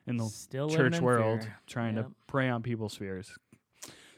in 0.07 0.17
the 0.19 0.25
Still 0.27 0.69
church 0.69 1.01
world 1.01 1.43
fear. 1.45 1.59
trying 1.67 1.97
Yep. 1.97 2.07
to 2.07 2.13
prey 2.27 2.49
on 2.51 2.63
people's 2.63 2.95
fears 2.97 3.31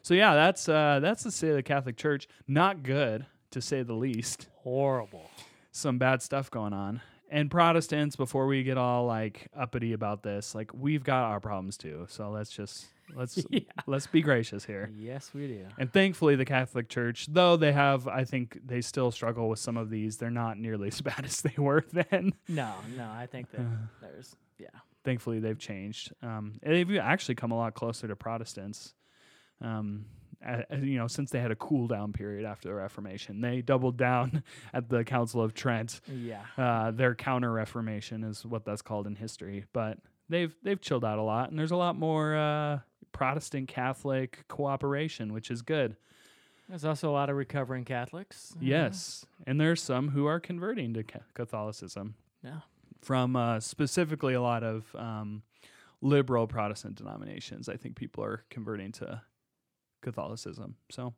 so 0.02 0.14
yeah 0.14 0.34
that's 0.34 0.68
uh 0.68 0.98
that's 1.00 1.22
the 1.22 1.30
state 1.30 1.50
of 1.50 1.56
the 1.56 1.62
catholic 1.62 1.96
church 1.96 2.26
not 2.48 2.82
good 2.82 3.26
to 3.52 3.60
say 3.60 3.82
the 3.82 3.94
least 3.94 4.48
Horrible. 4.62 5.30
Some 5.72 5.98
bad 5.98 6.22
stuff 6.22 6.50
going 6.50 6.72
on. 6.72 7.00
And 7.32 7.48
Protestants, 7.48 8.16
before 8.16 8.46
we 8.46 8.64
get 8.64 8.76
all 8.76 9.06
like 9.06 9.46
uppity 9.56 9.92
about 9.92 10.22
this, 10.24 10.52
like 10.54 10.72
we've 10.74 11.04
got 11.04 11.24
our 11.24 11.38
problems 11.38 11.76
too. 11.76 12.06
So 12.08 12.28
let's 12.30 12.50
just 12.50 12.86
let's 13.14 13.38
Yeah. 13.50 13.60
let's 13.86 14.08
be 14.08 14.20
gracious 14.20 14.64
here. 14.64 14.90
Yes, 14.98 15.30
we 15.32 15.46
do. 15.46 15.66
And 15.78 15.92
thankfully, 15.92 16.34
the 16.34 16.44
Catholic 16.44 16.88
Church, 16.88 17.26
though 17.28 17.56
they 17.56 17.70
have, 17.70 18.08
I 18.08 18.24
think 18.24 18.58
they 18.66 18.80
still 18.80 19.12
struggle 19.12 19.48
with 19.48 19.60
some 19.60 19.76
of 19.76 19.90
these. 19.90 20.16
They're 20.16 20.28
not 20.30 20.58
nearly 20.58 20.88
as 20.92 21.00
bad 21.00 21.24
as 21.24 21.40
they 21.42 21.54
were 21.56 21.84
then. 21.92 22.32
No, 22.48 22.74
no, 22.96 23.08
I 23.08 23.26
think 23.30 23.52
that 23.52 23.62
there's 24.00 24.34
yeah. 24.58 24.66
Thankfully, 25.04 25.38
they've 25.38 25.58
changed. 25.58 26.12
Um, 26.22 26.54
they've 26.62 26.96
actually 26.98 27.36
come 27.36 27.52
a 27.52 27.56
lot 27.56 27.74
closer 27.74 28.08
to 28.08 28.16
Protestants. 28.16 28.92
Um, 29.62 30.04
you 30.82 30.98
know, 30.98 31.06
since 31.06 31.30
they 31.30 31.40
had 31.40 31.50
a 31.50 31.56
cool 31.56 31.86
down 31.86 32.12
period 32.12 32.44
after 32.46 32.68
the 32.68 32.74
Reformation, 32.74 33.40
they 33.40 33.60
doubled 33.62 33.96
down 33.96 34.42
at 34.72 34.88
the 34.88 35.04
Council 35.04 35.42
of 35.42 35.54
Trent. 35.54 36.00
Yeah. 36.10 36.42
uh, 36.56 36.90
their 36.90 37.14
counter 37.14 37.52
reformation 37.52 38.24
is 38.24 38.44
what 38.46 38.64
that's 38.64 38.82
called 38.82 39.06
in 39.06 39.16
history. 39.16 39.64
But 39.72 39.98
they've 40.28 40.54
they've 40.62 40.80
chilled 40.80 41.04
out 41.04 41.18
a 41.18 41.22
lot, 41.22 41.50
and 41.50 41.58
there's 41.58 41.70
a 41.72 41.76
lot 41.76 41.96
more 41.96 42.36
uh, 42.36 42.78
Protestant 43.12 43.68
Catholic 43.68 44.44
cooperation, 44.48 45.32
which 45.32 45.50
is 45.50 45.62
good. 45.62 45.96
There's 46.68 46.84
also 46.84 47.10
a 47.10 47.12
lot 47.12 47.28
of 47.30 47.36
recovering 47.36 47.84
Catholics. 47.84 48.54
Yes, 48.60 49.26
and 49.46 49.60
there's 49.60 49.82
some 49.82 50.10
who 50.10 50.26
are 50.26 50.38
converting 50.38 50.94
to 50.94 51.02
ca- 51.02 51.18
Catholicism 51.34 52.14
Yeah. 52.44 52.60
from 53.02 53.34
uh, 53.34 53.58
specifically 53.58 54.34
a 54.34 54.40
lot 54.40 54.62
of 54.62 54.84
um, 54.94 55.42
liberal 56.00 56.46
Protestant 56.46 56.94
denominations. 56.94 57.68
I 57.68 57.76
think 57.76 57.96
people 57.96 58.22
are 58.22 58.44
converting 58.50 58.92
to 58.92 59.20
Catholicism. 60.00 60.76
So. 60.90 61.14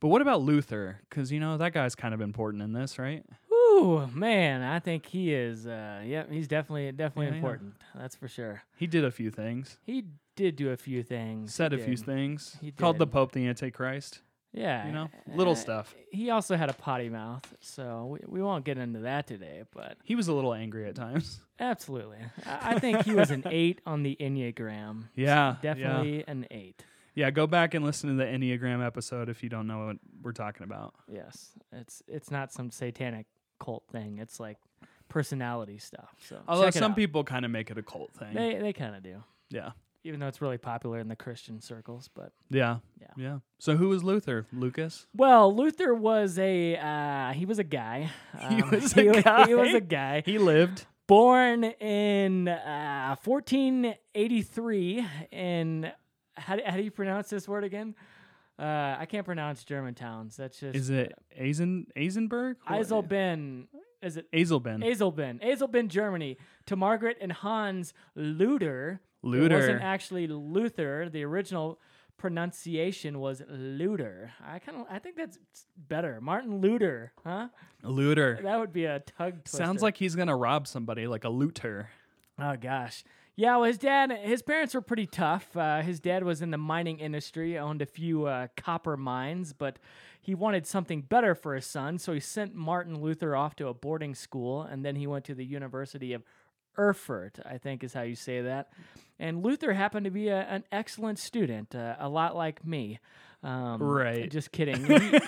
But 0.00 0.08
what 0.08 0.22
about 0.22 0.42
Luther? 0.42 1.00
Because 1.10 1.32
you 1.32 1.40
know 1.40 1.56
that 1.56 1.72
guy's 1.72 1.96
kind 1.96 2.14
of 2.14 2.20
important 2.20 2.62
in 2.62 2.72
this, 2.72 2.98
right? 3.00 3.24
Ooh, 3.52 4.08
man, 4.14 4.62
I 4.62 4.78
think 4.78 5.06
he 5.06 5.32
is. 5.34 5.66
Uh, 5.66 6.02
yeah, 6.04 6.24
he's 6.30 6.46
definitely 6.46 6.92
definitely 6.92 7.26
Yeah, 7.26 7.30
yeah. 7.32 7.36
important. 7.38 7.74
That's 7.96 8.14
for 8.14 8.28
sure. 8.28 8.62
He 8.76 8.86
did 8.86 9.04
a 9.04 9.10
few 9.10 9.30
things. 9.30 9.78
He 9.84 10.04
did 10.36 10.54
do 10.54 10.70
a 10.70 10.76
few 10.76 11.02
things. 11.02 11.52
said 11.52 11.72
he 11.72 11.80
a 11.80 11.84
few 11.84 11.96
things. 11.96 12.56
He 12.60 12.70
Called 12.70 12.98
the. 12.98 13.06
Pope 13.08 13.32
the 13.32 13.46
Antichrist. 13.46 14.20
Yeah, 14.52 14.86
You 14.86 14.92
know, 14.92 15.08
little 15.34 15.52
uh, 15.52 15.56
stuff. 15.56 15.94
He 16.10 16.30
also 16.30 16.56
had 16.56 16.70
a 16.70 16.72
potty 16.72 17.10
mouth, 17.10 17.44
so 17.60 18.06
we, 18.06 18.38
we 18.38 18.42
won't 18.42 18.64
get 18.64 18.78
into 18.78 19.00
that 19.00 19.26
today. 19.26 19.64
But 19.74 19.98
He 20.04 20.14
was 20.14 20.28
a 20.28 20.32
little 20.32 20.54
angry 20.54 20.88
at 20.88 20.94
times. 20.94 21.40
absolutely, 21.60 22.16
I, 22.46 22.74
I 22.74 22.78
think 22.78 23.02
he 23.04 23.14
was 23.14 23.30
an 23.30 23.42
eight 23.50 23.80
on 23.84 24.02
the 24.04 24.16
enneagram. 24.18 25.04
Yeah, 25.14 25.56
definitely 25.60 26.24
an 26.26 26.46
eight. 26.50 26.82
Yeah, 27.18 27.30
go 27.30 27.48
back 27.48 27.74
and 27.74 27.84
listen 27.84 28.10
to 28.10 28.16
the 28.16 28.24
Enneagram 28.30 28.84
episode 28.86 29.28
if 29.28 29.42
you 29.42 29.48
don't 29.48 29.66
know 29.66 29.86
what 29.86 29.96
we're 30.22 30.30
talking 30.32 30.62
about. 30.62 30.94
Yes, 31.12 31.50
it's 31.72 32.00
it's 32.06 32.30
not 32.30 32.52
some 32.52 32.70
satanic 32.70 33.26
cult 33.58 33.82
thing. 33.90 34.18
It's 34.18 34.38
like 34.38 34.58
personality 35.08 35.78
stuff. 35.78 36.14
So 36.28 36.38
Although 36.46 36.70
some 36.70 36.92
out. 36.92 36.96
people 36.96 37.24
kind 37.24 37.44
of 37.44 37.50
make 37.50 37.70
it 37.72 37.78
a 37.78 37.82
cult 37.82 38.12
thing. 38.12 38.34
they 38.34 38.54
they 38.54 38.72
kind 38.72 38.94
of 38.94 39.02
do, 39.02 39.24
yeah. 39.50 39.70
even 40.04 40.20
though 40.20 40.28
it's 40.28 40.40
really 40.40 40.58
popular 40.58 41.00
in 41.00 41.08
the 41.08 41.16
Christian 41.16 41.60
circles. 41.60 42.08
But 42.14 42.30
Yeah. 42.50 42.76
Yeah. 43.00 43.06
Yeah. 43.16 43.38
So 43.58 43.76
who 43.76 43.88
was 43.88 44.04
Luther? 44.04 44.46
Lucas? 44.52 45.06
well, 45.12 45.52
Luther 45.52 45.92
was 45.94 46.38
a 46.38 46.76
uh, 46.76 47.32
he 47.32 47.46
was 47.46 47.58
a 47.58 47.64
guy. 47.64 48.10
He 48.48 48.62
Um, 48.62 48.70
was 48.70 48.96
a 48.96 49.02
he, 49.16 49.22
guy? 49.22 49.46
He 49.48 49.54
was 49.56 49.74
a 49.74 49.80
guy. 49.80 50.22
He 50.24 50.38
lived. 50.38 50.86
born 51.08 51.64
in 51.64 52.46
uh, 52.46 53.16
1483 53.24 55.06
in 55.32 55.90
how, 56.38 56.56
do- 56.56 56.62
how 56.66 56.76
do 56.76 56.82
you 56.82 56.90
pronounce 56.90 57.28
this 57.30 57.46
word 57.48 57.64
again? 57.64 57.94
Uh, 58.58 58.96
I 58.98 59.06
can't 59.08 59.24
pronounce 59.24 59.62
German 59.64 59.94
towns. 59.94 60.36
That's 60.36 60.58
just 60.58 60.74
Is 60.74 60.90
it 60.90 61.12
Azen 61.40 61.86
Azenberg? 61.96 62.56
What- 62.66 62.80
Eisleben. 62.80 63.66
Is 64.02 64.16
it 64.16 64.30
Azelben. 64.32 64.84
Eisleben? 64.84 65.42
Eisleben, 65.42 65.88
Germany. 65.88 66.36
To 66.66 66.76
Margaret 66.76 67.16
and 67.20 67.32
Hans 67.32 67.92
Luther. 68.14 69.00
It 69.24 69.52
wasn't 69.52 69.82
actually 69.82 70.28
Luther. 70.28 71.08
The 71.10 71.24
original 71.24 71.80
pronunciation 72.16 73.18
was 73.18 73.42
Luther. 73.48 74.30
I 74.44 74.58
kind 74.60 74.78
of 74.78 74.86
I 74.90 74.98
think 74.98 75.16
that's 75.16 75.38
better. 75.76 76.20
Martin 76.20 76.60
Luther, 76.60 77.12
huh? 77.24 77.48
Luther. 77.82 78.38
That 78.42 78.58
would 78.60 78.72
be 78.72 78.84
a 78.84 79.00
tug 79.00 79.44
twister. 79.44 79.56
Sounds 79.56 79.82
like 79.82 79.96
he's 79.96 80.14
gonna 80.14 80.36
rob 80.36 80.66
somebody, 80.68 81.06
like 81.06 81.24
a 81.24 81.28
looter. 81.30 81.88
Oh 82.38 82.56
gosh. 82.56 83.02
Yeah, 83.38 83.54
well, 83.58 83.66
his 83.68 83.78
dad, 83.78 84.10
his 84.10 84.42
parents 84.42 84.74
were 84.74 84.80
pretty 84.80 85.06
tough. 85.06 85.56
Uh, 85.56 85.80
his 85.80 86.00
dad 86.00 86.24
was 86.24 86.42
in 86.42 86.50
the 86.50 86.58
mining 86.58 86.98
industry, 86.98 87.56
owned 87.56 87.80
a 87.80 87.86
few 87.86 88.26
uh, 88.26 88.48
copper 88.56 88.96
mines, 88.96 89.52
but 89.52 89.78
he 90.20 90.34
wanted 90.34 90.66
something 90.66 91.02
better 91.02 91.36
for 91.36 91.54
his 91.54 91.64
son, 91.64 91.98
so 91.98 92.12
he 92.12 92.18
sent 92.18 92.56
Martin 92.56 93.00
Luther 93.00 93.36
off 93.36 93.54
to 93.56 93.68
a 93.68 93.74
boarding 93.74 94.16
school, 94.16 94.62
and 94.62 94.84
then 94.84 94.96
he 94.96 95.06
went 95.06 95.24
to 95.26 95.36
the 95.36 95.44
University 95.44 96.12
of 96.14 96.24
Erfurt, 96.76 97.38
I 97.46 97.58
think 97.58 97.84
is 97.84 97.92
how 97.92 98.02
you 98.02 98.16
say 98.16 98.40
that. 98.42 98.72
And 99.20 99.44
Luther 99.44 99.72
happened 99.72 100.06
to 100.06 100.10
be 100.10 100.26
a, 100.26 100.40
an 100.40 100.64
excellent 100.72 101.20
student, 101.20 101.76
uh, 101.76 101.94
a 102.00 102.08
lot 102.08 102.34
like 102.34 102.66
me. 102.66 102.98
Um, 103.44 103.80
Right. 103.80 104.28
Just 104.28 104.50
kidding. 104.50 104.84
He- 104.84 105.18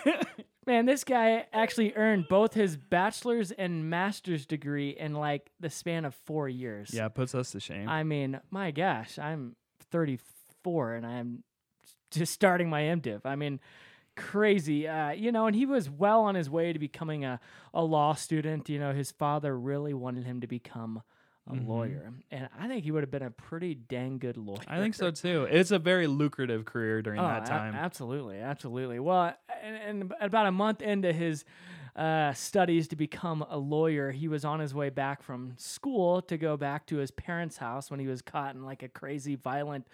Man, 0.66 0.84
this 0.84 1.04
guy 1.04 1.46
actually 1.52 1.94
earned 1.96 2.26
both 2.28 2.52
his 2.52 2.76
bachelor's 2.76 3.50
and 3.50 3.88
master's 3.88 4.44
degree 4.44 4.90
in 4.90 5.14
like 5.14 5.50
the 5.58 5.70
span 5.70 6.04
of 6.04 6.14
four 6.14 6.48
years. 6.48 6.92
Yeah, 6.92 7.06
it 7.06 7.14
puts 7.14 7.34
us 7.34 7.52
to 7.52 7.60
shame. 7.60 7.88
I 7.88 8.02
mean, 8.02 8.40
my 8.50 8.70
gosh, 8.70 9.18
I'm 9.18 9.56
34 9.90 10.94
and 10.94 11.06
I'm 11.06 11.44
just 12.10 12.32
starting 12.32 12.68
my 12.68 12.82
MDiv. 12.82 13.22
I 13.24 13.36
mean, 13.36 13.58
crazy. 14.16 14.86
Uh, 14.86 15.10
you 15.10 15.32
know, 15.32 15.46
and 15.46 15.56
he 15.56 15.64
was 15.64 15.88
well 15.88 16.22
on 16.22 16.34
his 16.34 16.50
way 16.50 16.72
to 16.72 16.78
becoming 16.78 17.24
a, 17.24 17.40
a 17.72 17.82
law 17.82 18.14
student. 18.14 18.68
You 18.68 18.78
know, 18.78 18.92
his 18.92 19.10
father 19.10 19.58
really 19.58 19.94
wanted 19.94 20.24
him 20.24 20.40
to 20.42 20.46
become 20.46 21.02
a 21.48 21.54
lawyer, 21.54 22.12
and 22.30 22.48
I 22.58 22.68
think 22.68 22.84
he 22.84 22.90
would 22.92 23.02
have 23.02 23.10
been 23.10 23.22
a 23.22 23.30
pretty 23.30 23.74
dang 23.74 24.18
good 24.18 24.36
lawyer. 24.36 24.60
I 24.68 24.78
think 24.78 24.94
so 24.94 25.10
too. 25.10 25.44
It's 25.50 25.70
a 25.72 25.78
very 25.78 26.06
lucrative 26.06 26.64
career 26.64 27.02
during 27.02 27.20
Oh, 27.20 27.26
that 27.26 27.44
a- 27.44 27.46
time. 27.50 27.74
absolutely, 27.74 28.38
absolutely. 28.38 28.98
Well, 29.00 29.34
and, 29.62 29.76
and 30.02 30.12
about 30.20 30.46
a 30.46 30.52
month 30.52 30.80
into 30.80 31.12
his 31.12 31.44
uh, 31.96 32.32
studies 32.34 32.86
to 32.88 32.96
become 32.96 33.44
a 33.50 33.58
lawyer, 33.58 34.12
he 34.12 34.28
was 34.28 34.44
on 34.44 34.60
his 34.60 34.72
way 34.72 34.90
back 34.90 35.22
from 35.24 35.54
school 35.56 36.22
to 36.22 36.38
go 36.38 36.56
back 36.56 36.86
to 36.86 36.96
his 36.98 37.10
parents' 37.10 37.56
house 37.56 37.90
when 37.90 37.98
he 37.98 38.06
was 38.06 38.22
caught 38.22 38.54
in 38.54 38.64
like 38.64 38.84
a 38.84 38.88
crazy, 38.88 39.34
violent 39.34 39.88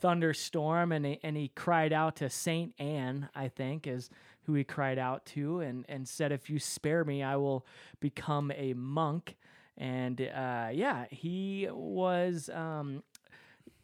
thunderstorm, 0.00 0.92
and 0.92 1.04
he, 1.06 1.20
and 1.22 1.36
he 1.36 1.48
cried 1.48 1.92
out 1.92 2.16
to 2.16 2.30
Saint 2.30 2.72
Anne, 2.78 3.28
I 3.34 3.48
think, 3.48 3.86
is 3.86 4.10
who 4.44 4.54
he 4.54 4.64
cried 4.64 4.98
out 4.98 5.26
to, 5.26 5.60
and 5.60 5.84
and 5.88 6.08
said, 6.08 6.32
"If 6.32 6.48
you 6.50 6.58
spare 6.58 7.04
me, 7.04 7.22
I 7.22 7.36
will 7.36 7.66
become 8.00 8.50
a 8.56 8.74
monk." 8.74 9.36
And 9.80 10.20
uh, 10.20 10.68
yeah, 10.72 11.06
he 11.10 11.66
was. 11.72 12.48
Um, 12.52 13.02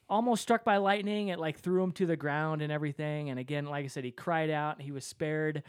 almost 0.09 0.43
struck 0.43 0.63
by 0.63 0.77
lightning. 0.77 1.29
It 1.29 1.39
like 1.41 1.59
threw 1.59 1.83
him 1.83 1.91
to 1.93 2.07
the 2.07 2.17
ground 2.17 2.63
and 2.63 2.71
everything. 2.71 3.31
And 3.31 3.41
again, 3.41 3.67
like 3.67 3.85
I 3.85 3.89
said, 3.89 4.05
he 4.05 4.13
cried 4.13 4.51
out. 4.51 4.81
He 4.81 4.93
was 4.93 5.05
spared. 5.05 5.65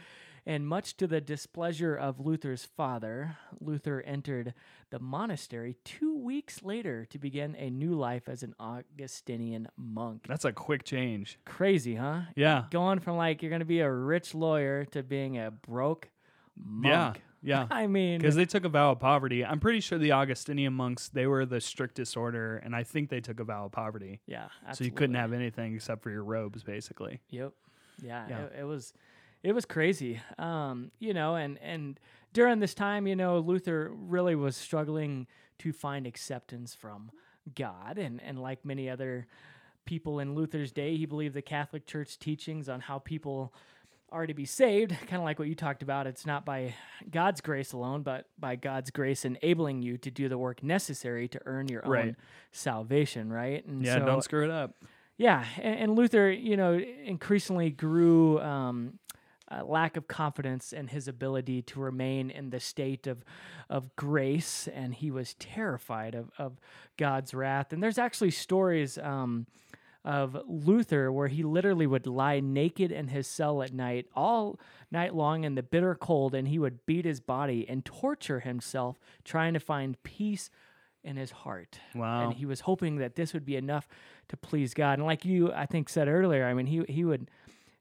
And 0.46 0.66
much 0.66 0.96
to 0.96 1.06
the 1.06 1.20
displeasure 1.20 1.94
of 1.94 2.20
Luther's 2.20 2.64
father, 2.64 3.36
Luther 3.60 4.00
entered 4.00 4.54
the 4.90 4.98
monastery 4.98 5.76
two 5.84 6.16
weeks 6.16 6.62
later 6.62 7.04
to 7.06 7.18
begin 7.18 7.54
a 7.56 7.68
new 7.68 7.92
life 7.92 8.30
as 8.30 8.42
an 8.42 8.54
Augustinian 8.58 9.68
monk. 9.76 10.24
That's 10.26 10.46
a 10.46 10.52
quick 10.52 10.84
change. 10.84 11.38
Crazy, 11.44 11.96
huh? 11.96 12.20
Yeah. 12.34 12.64
Going 12.70 13.00
from 13.00 13.18
like 13.18 13.42
you're 13.42 13.50
going 13.50 13.60
to 13.60 13.66
be 13.66 13.80
a 13.80 13.92
rich 13.92 14.34
lawyer 14.34 14.86
to 14.92 15.02
being 15.02 15.36
a 15.36 15.50
broke 15.50 16.08
monk. 16.56 17.16
Yeah. 17.16 17.22
Yeah. 17.42 17.66
I 17.70 17.86
mean, 17.86 18.18
Because 18.18 18.34
they 18.36 18.44
took 18.44 18.64
a 18.64 18.68
vow 18.68 18.92
of 18.92 19.00
poverty. 19.00 19.44
I'm 19.44 19.60
pretty 19.60 19.80
sure 19.80 19.98
the 19.98 20.12
Augustinian 20.12 20.72
monks, 20.72 21.08
they 21.08 21.26
were 21.26 21.46
the 21.46 21.60
strictest 21.60 22.16
order, 22.16 22.56
and 22.58 22.74
I 22.74 22.82
think 22.82 23.10
they 23.10 23.20
took 23.20 23.40
a 23.40 23.44
vow 23.44 23.66
of 23.66 23.72
poverty. 23.72 24.20
yeah, 24.26 24.48
So 24.72 24.84
you 24.84 24.90
couldn't 24.90 25.16
have 25.16 25.32
anything 25.32 25.74
except 25.74 26.02
for 26.02 26.10
your 26.10 26.24
robes, 26.24 26.62
basically. 26.62 27.20
Yep. 27.30 27.52
Yeah, 28.02 28.26
Yeah. 28.28 28.38
It, 28.44 28.52
it 28.60 28.64
was 28.64 28.92
it 29.42 29.52
was 29.52 29.64
crazy. 29.64 30.20
Um, 30.38 30.90
you 30.98 31.14
know, 31.14 31.36
and 31.36 31.58
and 31.58 31.98
during 32.32 32.58
this 32.58 32.74
time, 32.74 33.06
you 33.06 33.16
know, 33.16 33.38
Luther 33.38 33.90
really 33.92 34.34
was 34.34 34.56
struggling 34.56 35.26
to 35.60 35.72
find 35.72 36.06
acceptance 36.06 36.74
from 36.74 37.10
God 37.54 37.98
and 37.98 38.20
and 38.22 38.40
like 38.40 38.64
many 38.64 38.90
other 38.90 39.26
people 39.84 40.18
in 40.20 40.34
Luther's 40.34 40.70
day, 40.70 40.96
he 40.96 41.06
believed 41.06 41.34
the 41.34 41.42
Catholic 41.42 41.86
Church 41.86 42.18
teachings 42.18 42.68
on 42.68 42.80
how 42.80 42.98
people 42.98 43.54
are 44.10 44.26
to 44.26 44.34
be 44.34 44.44
saved, 44.44 44.90
kind 45.06 45.16
of 45.16 45.22
like 45.24 45.38
what 45.38 45.48
you 45.48 45.54
talked 45.54 45.82
about. 45.82 46.06
It's 46.06 46.24
not 46.26 46.44
by 46.44 46.74
God's 47.10 47.40
grace 47.40 47.72
alone, 47.72 48.02
but 48.02 48.26
by 48.38 48.56
God's 48.56 48.90
grace 48.90 49.24
enabling 49.24 49.82
you 49.82 49.98
to 49.98 50.10
do 50.10 50.28
the 50.28 50.38
work 50.38 50.62
necessary 50.62 51.28
to 51.28 51.40
earn 51.46 51.68
your 51.68 51.86
own 51.86 52.16
salvation, 52.52 53.32
right? 53.32 53.64
And 53.66 53.84
Yeah, 53.84 53.98
so- 53.98 54.04
don't 54.06 54.22
screw 54.22 54.44
it 54.44 54.50
up. 54.50 54.74
yeah, 55.16 55.44
and, 55.60 55.78
and 55.80 55.94
Luther, 55.96 56.30
you 56.30 56.56
know, 56.56 56.78
increasingly 56.78 57.70
grew 57.70 58.40
um, 58.40 58.98
a 59.48 59.64
lack 59.64 59.96
of 59.96 60.06
confidence 60.08 60.72
in 60.72 60.88
his 60.88 61.08
ability 61.08 61.62
to 61.62 61.80
remain 61.80 62.30
in 62.30 62.50
the 62.50 62.60
state 62.60 63.06
of 63.06 63.24
of 63.70 63.94
grace, 63.96 64.66
and 64.68 64.94
he 64.94 65.10
was 65.10 65.34
terrified 65.34 66.14
of, 66.14 66.30
of 66.38 66.58
God's 66.96 67.34
wrath. 67.34 67.70
And 67.72 67.82
there's 67.82 67.98
actually 67.98 68.30
stories 68.30 68.96
um, 68.96 69.46
of 70.08 70.38
Luther 70.46 71.12
where 71.12 71.28
he 71.28 71.42
literally 71.42 71.86
would 71.86 72.06
lie 72.06 72.40
naked 72.40 72.90
in 72.90 73.08
his 73.08 73.26
cell 73.26 73.62
at 73.62 73.74
night, 73.74 74.06
all 74.16 74.58
night 74.90 75.14
long 75.14 75.44
in 75.44 75.54
the 75.54 75.62
bitter 75.62 75.94
cold, 75.94 76.34
and 76.34 76.48
he 76.48 76.58
would 76.58 76.86
beat 76.86 77.04
his 77.04 77.20
body 77.20 77.66
and 77.68 77.84
torture 77.84 78.40
himself 78.40 78.98
trying 79.22 79.52
to 79.52 79.60
find 79.60 80.02
peace 80.04 80.48
in 81.04 81.16
his 81.16 81.30
heart. 81.30 81.80
Wow. 81.94 82.24
And 82.24 82.32
he 82.32 82.46
was 82.46 82.60
hoping 82.60 82.96
that 82.96 83.16
this 83.16 83.34
would 83.34 83.44
be 83.44 83.56
enough 83.56 83.86
to 84.28 84.36
please 84.38 84.72
God. 84.72 84.98
And 84.98 85.06
like 85.06 85.26
you, 85.26 85.52
I 85.52 85.66
think, 85.66 85.90
said 85.90 86.08
earlier, 86.08 86.46
I 86.46 86.54
mean, 86.54 86.66
he 86.66 86.82
he 86.88 87.04
would 87.04 87.30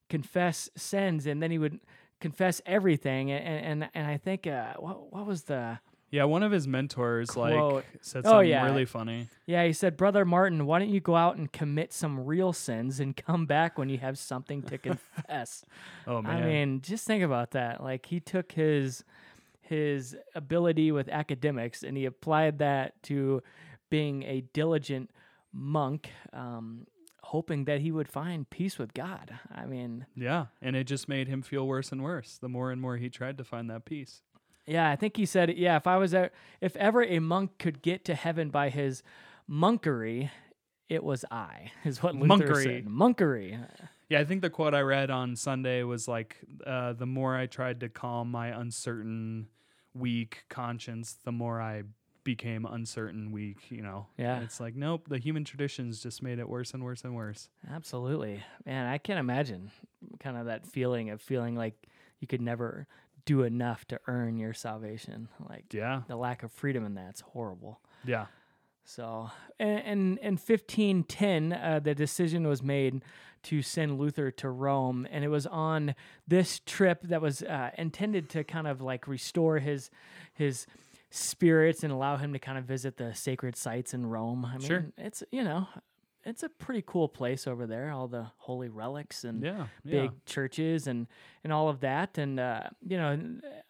confess 0.10 0.70
sins 0.76 1.26
and 1.26 1.42
then 1.42 1.50
he 1.50 1.58
would 1.58 1.80
confess 2.20 2.62
everything. 2.66 3.32
And 3.32 3.84
and, 3.84 3.90
and 3.94 4.06
I 4.06 4.18
think 4.18 4.46
uh, 4.46 4.74
what 4.74 5.14
what 5.14 5.26
was 5.26 5.44
the 5.44 5.80
Yeah, 6.10 6.24
one 6.24 6.42
of 6.42 6.52
his 6.54 6.68
mentors 6.68 7.32
Quote. 7.32 7.74
like 7.76 7.86
said 8.02 8.22
Oh, 8.26 8.30
something 8.32 8.50
yeah. 8.50 8.66
really 8.66 8.86
funny. 8.86 9.28
yeah? 9.46 9.66
He 9.66 9.74
said, 9.74 9.98
"Brother 9.98 10.24
Martin, 10.24 10.66
why 10.66 10.80
don't 10.80 10.90
you 10.90 11.02
go 11.02 11.16
out 11.16 11.36
and 11.36 11.52
commit 11.52 11.92
some 11.92 12.26
real 12.26 12.54
sins 12.54 13.00
and 13.02 13.16
come 13.16 13.46
back 13.46 13.78
when 13.78 13.90
you 13.90 13.98
have 13.98 14.18
something 14.18 14.62
to 14.64 14.78
confess?" 14.78 15.66
Oh 16.08 16.22
man. 16.22 16.44
I 16.44 16.46
mean, 16.46 16.82
just 16.82 17.06
think 17.06 17.24
about 17.24 17.52
that. 17.52 17.84
Like 17.84 18.06
he 18.06 18.20
took 18.22 18.54
his 18.54 19.04
his 19.62 20.16
ability 20.34 20.92
with 20.94 21.10
academics 21.10 21.84
and 21.84 21.98
he 21.98 22.06
applied 22.06 22.60
that 22.60 23.02
to 23.04 23.44
being 23.90 24.24
a 24.24 24.42
diligent 24.54 25.12
monk, 25.52 26.10
um, 26.32 26.88
hoping 27.24 27.66
that 27.66 27.82
he 27.82 27.92
would 27.92 28.08
find 28.08 28.50
peace 28.50 28.78
with 28.80 28.94
God. 28.94 29.38
I 29.54 29.66
mean, 29.66 30.06
yeah, 30.16 30.46
and 30.62 30.76
it 30.78 30.86
just 30.86 31.10
made 31.10 31.28
him 31.28 31.42
feel 31.42 31.68
worse 31.68 31.92
and 31.92 32.02
worse 32.02 32.38
the 32.38 32.48
more 32.48 32.72
and 32.72 32.82
more 32.82 32.96
he 32.96 33.10
tried 33.10 33.38
to 33.40 33.44
find 33.44 33.70
that 33.70 33.84
peace. 33.84 34.22
Yeah, 34.68 34.90
I 34.90 34.96
think 34.96 35.18
he 35.18 35.26
said, 35.26 35.58
yeah, 35.58 35.78
if 35.78 35.88
I 35.88 35.98
was 35.98 36.14
a, 36.14 36.30
if 36.62 36.76
ever 36.76 37.02
a 37.04 37.20
monk 37.20 37.58
could 37.58 37.82
get 37.82 38.06
to 38.06 38.16
heaven 38.16 38.50
by 38.50 38.70
his 38.70 39.02
monkery, 39.50 40.30
it 40.90 41.04
was 41.04 41.26
I. 41.32 41.72
Is 41.86 42.04
what 42.04 42.16
Luther 42.16 42.46
Monkery. 42.46 42.64
said. 42.64 42.86
Monkery. 42.86 43.68
Yeah, 44.10 44.20
I 44.20 44.26
think 44.26 44.42
the 44.42 44.50
quote 44.50 44.74
I 44.74 44.82
read 44.82 45.10
on 45.10 45.36
Sunday 45.36 45.84
was 45.84 46.08
like, 46.08 46.38
uh, 46.66 46.94
"The 46.94 47.06
more 47.06 47.36
I 47.36 47.46
tried 47.46 47.82
to 47.82 47.90
calm 47.90 48.32
my 48.32 48.48
uncertain, 48.58 49.48
weak 49.94 50.44
conscience, 50.50 51.18
the 51.26 51.34
more 51.34 51.60
I 51.62 51.84
became 52.24 52.66
uncertain, 52.66 53.32
weak." 53.34 53.70
You 53.70 53.82
know. 53.82 54.08
Yeah. 54.18 54.40
It's 54.42 54.62
like, 54.62 54.76
nope. 54.76 55.08
The 55.10 55.18
human 55.18 55.44
traditions 55.44 56.02
just 56.02 56.24
made 56.24 56.40
it 56.40 56.48
worse 56.48 56.74
and 56.74 56.84
worse 56.84 57.04
and 57.04 57.16
worse. 57.16 57.50
Absolutely. 57.70 58.44
Man, 58.66 58.88
I 58.88 58.98
can't 58.98 59.20
imagine 59.20 59.72
kind 60.22 60.38
of 60.38 60.46
that 60.46 60.66
feeling 60.66 61.10
of 61.10 61.22
feeling 61.22 61.56
like 61.56 61.76
you 62.22 62.28
could 62.28 62.42
never 62.42 62.88
do 63.28 63.44
enough 63.44 63.86
to 63.90 64.00
earn 64.08 64.38
your 64.40 64.54
salvation. 64.54 65.28
Like 65.48 65.72
Yeah. 65.74 66.02
the 66.08 66.16
lack 66.16 66.42
of 66.42 66.52
freedom 66.52 66.84
in 66.86 66.96
that's 66.96 67.22
horrible. 67.22 67.80
Yeah. 68.06 68.26
So, 68.86 69.30
and 69.60 69.80
in, 69.86 70.18
in 70.20 70.34
1510, 70.38 71.52
uh, 71.54 71.80
the 71.84 71.94
decision 71.94 72.48
was 72.48 72.64
made 72.64 73.04
to 73.44 73.62
send 73.62 74.00
Luther 74.00 74.32
to 74.32 74.50
Rome, 74.50 75.06
and 75.12 75.24
it 75.26 75.28
was 75.28 75.46
on 75.46 75.94
this 76.28 76.60
trip 76.66 77.02
that 77.04 77.22
was 77.22 77.44
uh, 77.44 77.72
intended 77.78 78.30
to 78.30 78.44
kind 78.46 78.66
of 78.66 78.82
like 78.82 79.08
restore 79.08 79.60
his 79.60 79.90
his 80.34 80.66
spirits 81.10 81.84
and 81.84 81.92
allow 81.92 82.16
him 82.18 82.32
to 82.34 82.40
kind 82.40 82.58
of 82.58 82.64
visit 82.66 82.96
the 82.98 83.14
sacred 83.14 83.56
sites 83.56 83.94
in 83.94 84.06
Rome. 84.06 84.46
I 84.46 84.58
mean, 84.58 84.68
Sure. 84.68 84.86
it's 84.98 85.22
you 85.32 85.44
know, 85.44 85.68
it's 86.28 86.44
a 86.44 86.50
pretty 86.50 86.84
cool 86.86 87.08
place 87.08 87.48
over 87.48 87.66
there. 87.66 87.90
All 87.92 88.08
the 88.08 88.28
holy 88.38 88.70
relics 88.70 89.24
and 89.24 89.42
Yeah. 89.42 89.68
big 89.86 90.12
yeah. 90.12 90.18
churches 90.26 90.86
and 90.88 91.08
and 91.44 91.52
all 91.54 91.70
of 91.70 91.80
that 91.80 92.18
and 92.18 92.40
uh, 92.40 92.64
you 92.86 92.98
know 92.98 93.18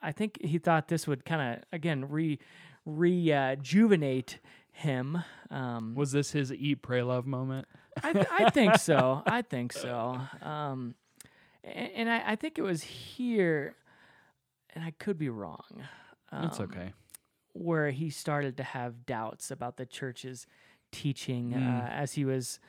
i 0.01 0.11
think 0.11 0.39
he 0.43 0.57
thought 0.57 0.87
this 0.87 1.05
would 1.07 1.23
kind 1.25 1.41
of 1.57 1.63
again 1.71 2.09
re 2.09 2.39
rejuvenate 2.85 4.39
him 4.71 5.23
um 5.49 5.95
Was 5.95 6.11
this 6.11 6.31
his 6.31 6.51
eat, 6.53 6.81
pray, 6.81 7.01
love 7.01 7.25
moment? 7.25 7.67
I, 8.03 8.13
th- 8.13 8.27
I 8.31 8.49
think 8.51 8.75
so 8.77 9.23
i 9.27 9.41
think 9.41 9.73
so 9.73 10.19
um 10.41 10.95
and, 11.63 11.91
and 11.95 12.09
I, 12.09 12.31
I 12.31 12.35
think 12.35 12.57
it 12.59 12.61
was 12.61 12.83
here 12.83 13.75
and 14.73 14.83
i 14.83 14.91
could 14.91 15.17
be 15.17 15.29
wrong 15.29 15.83
It's 16.43 16.59
um, 16.59 16.65
okay. 16.71 16.93
where 17.53 17.89
he 17.91 18.09
started 18.11 18.57
to 18.57 18.63
have 18.63 19.05
doubts 19.05 19.49
about 19.51 19.77
the 19.77 19.85
church's 19.85 20.45
teaching 20.91 21.51
Mm. 21.51 21.83
uh, 21.83 21.87
as 21.89 22.13
he 22.13 22.25
was 22.25 22.59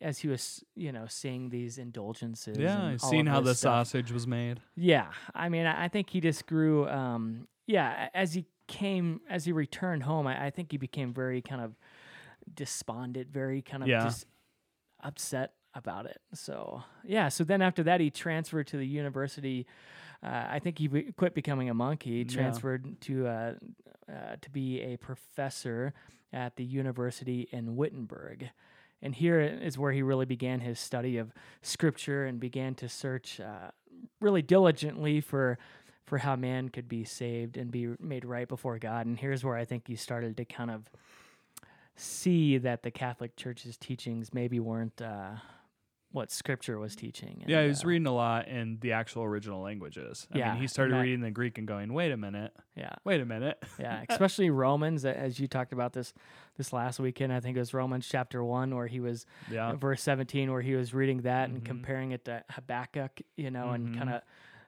as 0.00 0.18
he 0.20 0.28
was 0.28 0.64
you 0.76 0.92
know 0.92 1.06
seeing 1.08 1.48
these 1.50 1.76
indulgences 1.78 2.56
Yeah, 2.58 2.80
and 2.86 3.00
all 3.02 3.10
seeing 3.10 3.26
how 3.26 3.40
the 3.40 3.54
stuff. 3.54 3.88
sausage 3.88 4.12
was 4.12 4.26
made. 4.26 4.60
Yeah, 4.76 5.08
I 5.34 5.48
mean, 5.48 5.66
I 5.66 5.84
I 5.84 5.88
think 5.88 6.10
he 6.10 6.20
just 6.20 6.46
grew. 6.46 6.88
Um, 6.88 7.48
yeah, 7.66 8.08
as 8.14 8.34
he 8.34 8.46
came, 8.66 9.20
as 9.28 9.44
he 9.44 9.52
returned 9.52 10.02
home, 10.04 10.26
I, 10.26 10.46
I 10.46 10.50
think 10.50 10.70
he 10.72 10.78
became 10.78 11.12
very 11.12 11.42
kind 11.42 11.60
of 11.62 11.74
despondent, 12.54 13.28
very 13.30 13.62
kind 13.62 13.82
of 13.82 13.88
Yeah. 13.88 14.04
just 14.04 14.26
upset 15.02 15.54
about 15.74 16.06
it. 16.06 16.20
So 16.34 16.82
yeah, 17.04 17.28
so 17.28 17.44
then 17.44 17.62
after 17.62 17.82
that, 17.84 18.00
he 18.00 18.10
transferred 18.10 18.66
to 18.68 18.76
the 18.76 18.86
university. 18.86 19.66
Uh, 20.22 20.46
I 20.50 20.58
think 20.58 20.78
he 20.78 20.88
be- 20.88 21.12
quit 21.12 21.34
becoming 21.34 21.70
a 21.70 21.74
monk. 21.74 22.02
He 22.04 22.18
Yeah. 22.22 22.24
transferred 22.24 23.00
to 23.02 23.26
uh, 23.26 23.54
uh, 24.10 24.36
to 24.40 24.50
be 24.50 24.80
a 24.80 24.96
professor 24.96 25.92
at 26.32 26.56
the 26.56 26.64
university 26.64 27.48
in 27.52 27.76
Wittenberg. 27.76 28.50
And 29.00 29.14
here 29.14 29.40
is 29.40 29.78
where 29.78 29.92
he 29.92 30.02
really 30.02 30.26
began 30.26 30.60
his 30.60 30.78
study 30.80 31.18
of 31.18 31.32
scripture 31.62 32.26
and 32.26 32.40
began 32.40 32.74
to 32.76 32.88
search 32.88 33.40
uh, 33.40 33.70
really 34.20 34.42
diligently 34.42 35.20
for 35.20 35.58
for 36.04 36.18
how 36.18 36.34
man 36.34 36.70
could 36.70 36.88
be 36.88 37.04
saved 37.04 37.58
and 37.58 37.70
be 37.70 37.88
made 38.00 38.24
right 38.24 38.48
before 38.48 38.78
God. 38.78 39.04
And 39.04 39.18
here's 39.18 39.44
where 39.44 39.56
I 39.56 39.66
think 39.66 39.86
he 39.86 39.94
started 39.94 40.38
to 40.38 40.44
kind 40.46 40.70
of 40.70 40.90
see 41.96 42.56
that 42.56 42.82
the 42.82 42.90
Catholic 42.90 43.36
Church's 43.36 43.76
teachings 43.76 44.32
maybe 44.32 44.58
weren't 44.58 45.02
uh, 45.02 45.32
what 46.10 46.30
Scripture 46.30 46.78
was 46.78 46.96
teaching. 46.96 47.44
Yeah, 47.46 47.62
he 47.62 47.68
was 47.68 47.84
uh, 47.84 47.88
reading 47.88 48.06
a 48.06 48.14
lot 48.14 48.48
in 48.48 48.78
the 48.80 48.92
actual 48.92 49.24
original 49.24 49.60
languages. 49.60 50.26
I 50.32 50.38
Yeah, 50.38 50.52
mean, 50.52 50.62
he 50.62 50.66
started 50.66 50.94
that- 50.94 51.02
reading 51.02 51.20
the 51.20 51.30
Greek 51.30 51.58
and 51.58 51.68
going, 51.68 51.92
"Wait 51.92 52.10
a 52.12 52.16
minute, 52.16 52.54
Yeah, 52.74 52.94
wait 53.04 53.20
a 53.20 53.26
minute." 53.26 53.62
yeah, 53.78 54.02
especially 54.08 54.48
Romans, 54.50 55.04
as 55.04 55.38
you 55.38 55.46
talked 55.48 55.72
about 55.72 55.92
this 55.92 56.14
this 56.56 56.72
last 56.72 56.98
weekend. 56.98 57.32
I 57.32 57.40
think 57.40 57.56
it 57.56 57.60
was 57.60 57.74
Romans 57.74 58.08
chapter 58.08 58.42
one, 58.42 58.74
where 58.74 58.86
he 58.86 59.00
was 59.00 59.26
yeah, 59.50 59.74
verse 59.74 60.02
seventeen, 60.02 60.50
where 60.50 60.62
he 60.62 60.74
was 60.74 60.94
reading 60.94 61.22
that 61.22 61.50
and 61.50 61.60
Mhm. 61.60 61.64
comparing 61.66 62.12
it 62.12 62.24
to 62.24 62.42
Habakkuk, 62.50 63.20
you 63.36 63.50
know, 63.50 63.72
and 63.72 63.88
Mhm. 63.90 63.94
kind 63.98 64.10
of, 64.10 64.22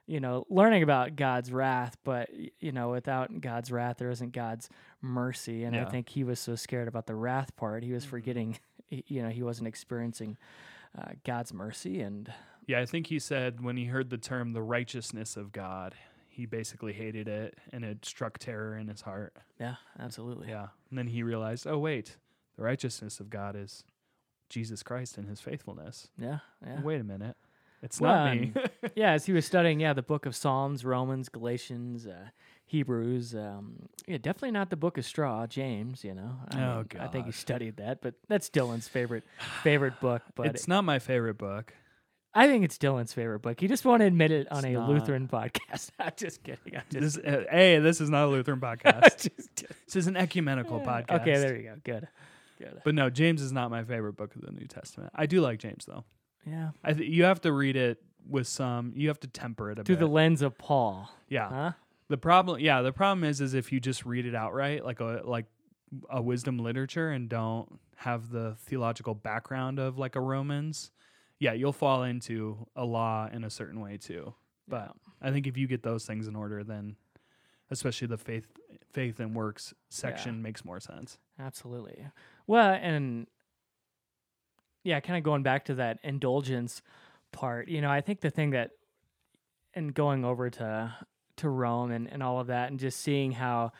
you 0.05 0.19
know, 0.19 0.45
learning 0.49 0.83
about 0.83 1.15
God's 1.15 1.51
wrath. 1.51 1.97
But 2.03 2.29
you 2.59 2.71
know, 2.71 2.91
without 2.91 3.41
God's 3.41 3.71
wrath, 3.71 3.97
there 3.97 4.11
isn't 4.11 4.31
God's 4.33 4.69
mercy. 5.01 5.63
And 5.63 5.75
I 5.75 5.85
think 5.85 6.09
he 6.09 6.23
was 6.23 6.39
so 6.39 6.55
scared 6.55 6.87
about 6.87 7.07
the 7.07 7.15
wrath 7.15 7.55
part, 7.55 7.83
he 7.83 7.91
was 7.93 8.05
Mhm. 8.05 8.09
forgetting, 8.09 8.59
you 8.89 9.23
know, 9.23 9.29
he 9.29 9.41
wasn't 9.41 9.67
experiencing 9.67 10.37
uh, 10.97 11.11
God's 11.25 11.53
mercy 11.53 12.01
and. 12.01 12.31
yeah. 12.67 12.79
I 12.79 12.85
think 12.85 13.07
he 13.07 13.19
said 13.19 13.61
when 13.61 13.77
he 13.77 13.85
heard 13.85 14.09
the 14.09 14.17
term 14.17 14.53
"the 14.53 14.61
righteousness 14.61 15.37
of 15.37 15.51
God," 15.51 15.95
he 16.29 16.45
basically 16.45 16.93
hated 16.93 17.27
it, 17.27 17.57
and 17.73 17.83
it 17.83 18.05
struck 18.05 18.37
terror 18.39 18.75
in 18.77 18.87
his 18.87 19.01
heart. 19.01 19.35
Yeah, 19.59 19.75
absolutely. 19.99 20.49
Yeah, 20.49 20.67
and 20.89 20.97
then 20.97 21.07
he 21.07 21.23
realized, 21.23 21.65
"Oh 21.67 21.77
wait, 21.79 22.17
the 22.57 22.63
righteousness 22.63 23.19
of 23.19 23.29
God 23.29 23.55
is 23.55 23.83
Jesus 24.49 24.83
Christ 24.83 25.17
and 25.17 25.27
His 25.27 25.39
faithfulness." 25.41 26.09
Yeah, 26.17 26.39
yeah. 26.65 26.81
Wait 26.81 26.99
a 27.01 27.03
minute, 27.03 27.35
it's 27.81 27.99
Well, 28.01 28.25
not 28.25 28.35
me. 28.37 28.53
yeah, 28.95 29.11
as 29.11 29.25
he 29.25 29.33
was 29.33 29.45
studying, 29.45 29.79
yeah, 29.79 29.93
the 29.93 30.01
book 30.03 30.25
of 30.25 30.35
Psalms, 30.35 30.83
Romans, 30.85 31.29
Galatians, 31.29 32.05
uh, 32.07 32.29
Hebrews. 32.71 33.35
Um, 33.35 33.89
yeah, 34.07 34.17
definitely 34.17 34.51
not 34.51 34.69
the 34.69 34.77
book 34.77 34.97
of 34.97 35.05
straw, 35.05 35.45
James. 35.45 36.03
You 36.05 36.13
know, 36.15 36.31
I, 36.51 36.61
Oh, 36.63 36.85
I 36.99 37.07
think 37.07 37.25
he 37.25 37.31
studied 37.33 37.77
that, 37.77 38.01
but 38.01 38.15
that's 38.29 38.49
Dylan's 38.49 38.87
favorite 38.87 39.23
favorite 39.61 39.99
book. 39.99 40.21
But 40.35 40.47
it's 40.47 40.67
not 40.69 40.83
my 40.85 40.97
favorite 40.99 41.37
book. 41.37 41.73
I 42.33 42.47
think 42.47 42.63
it's 42.63 42.77
Dylan's 42.77 43.11
favorite 43.11 43.39
book. 43.41 43.59
He 43.59 43.67
just 43.67 43.83
won't 43.83 44.01
admit 44.01 44.31
it 44.31 44.49
on 44.49 44.59
It's 44.59 44.67
a 44.67 44.71
not. 44.71 44.89
Lutheran 44.89 45.27
podcast. 45.31 45.89
I'm 45.99 46.13
just 46.15 46.43
kidding. 46.43 46.77
I'm 46.77 46.83
just, 46.89 47.21
This, 47.21 47.25
uh, 47.25 47.43
hey, 47.51 47.79
this 47.79 47.99
is 47.99 48.09
not 48.09 48.23
a 48.25 48.27
Lutheran 48.29 48.59
podcast. 48.61 49.29
this 49.85 49.95
is 49.97 50.07
an 50.07 50.15
ecumenical 50.15 50.79
podcast. 50.79 51.21
Okay, 51.21 51.37
there 51.39 51.57
you 51.57 51.63
go. 51.63 51.75
Good, 51.83 52.07
good. 52.57 52.81
But 52.85 52.95
no, 52.95 53.09
James 53.09 53.41
is 53.41 53.51
not 53.51 53.69
my 53.69 53.83
favorite 53.83 54.13
book 54.15 54.33
of 54.33 54.41
the 54.43 54.51
New 54.53 54.65
Testament. 54.67 55.11
I 55.13 55.25
do 55.25 55.41
like 55.41 55.59
James 55.59 55.83
though. 55.85 56.05
Yeah, 56.47 56.69
I 56.85 56.93
th- 56.93 57.09
you 57.09 57.25
have 57.25 57.41
to 57.41 57.51
read 57.51 57.75
it 57.75 58.01
with 58.25 58.47
some. 58.47 58.93
You 58.95 59.09
have 59.09 59.19
to 59.19 59.27
temper 59.27 59.69
it 59.71 59.79
a 59.79 59.83
through 59.83 59.97
bit. 59.97 59.99
the 59.99 60.07
lens 60.07 60.41
of 60.41 60.57
Paul. 60.57 61.09
yeah. 61.27 61.49
Huh? 61.49 61.71
The 62.11 62.17
problem, 62.17 62.59
yeah, 62.59 62.81
the 62.81 62.91
problem 62.91 63.23
is, 63.23 63.39
is 63.39 63.53
if 63.53 63.71
you 63.71 63.79
just 63.79 64.05
read 64.05 64.25
it 64.25 64.35
outright, 64.35 64.83
like 64.83 64.99
a 64.99 65.21
like 65.23 65.45
a 66.09 66.21
wisdom 66.21 66.59
literature, 66.59 67.09
and 67.09 67.29
don't 67.29 67.79
have 67.95 68.31
the 68.31 68.55
theological 68.59 69.15
background 69.15 69.79
of 69.79 69.97
like 69.97 70.17
a 70.17 70.19
Romans, 70.19 70.91
yeah, 71.39 71.53
you'll 71.53 71.71
fall 71.71 72.03
into 72.03 72.67
a 72.75 72.83
law 72.83 73.29
in 73.31 73.45
a 73.45 73.49
certain 73.49 73.79
way 73.79 73.95
too. 73.95 74.33
But 74.67 74.91
I 75.21 75.31
think 75.31 75.47
if 75.47 75.55
you 75.55 75.67
get 75.67 75.83
those 75.83 76.05
things 76.05 76.27
in 76.27 76.35
order, 76.35 76.65
then 76.65 76.97
especially 77.69 78.07
the 78.07 78.17
faith, 78.17 78.45
faith 78.91 79.21
and 79.21 79.33
works 79.33 79.73
section 79.87 80.41
makes 80.41 80.65
more 80.65 80.81
sense. 80.81 81.17
Absolutely. 81.39 82.07
Well, 82.45 82.73
and 82.73 83.25
yeah, 84.83 84.99
kind 84.99 85.17
of 85.17 85.23
going 85.23 85.43
back 85.43 85.63
to 85.65 85.75
that 85.75 85.99
indulgence 86.03 86.81
part, 87.31 87.69
you 87.69 87.79
know, 87.79 87.89
I 87.89 88.01
think 88.01 88.19
the 88.19 88.31
thing 88.31 88.49
that, 88.49 88.71
and 89.73 89.93
going 89.93 90.25
over 90.25 90.49
to 90.49 90.93
to 91.37 91.49
Rome 91.49 91.91
and, 91.91 92.07
and 92.11 92.21
all 92.23 92.39
of 92.39 92.47
that, 92.47 92.69
and 92.71 92.79
just 92.79 92.99
seeing 93.01 93.31
how 93.33 93.71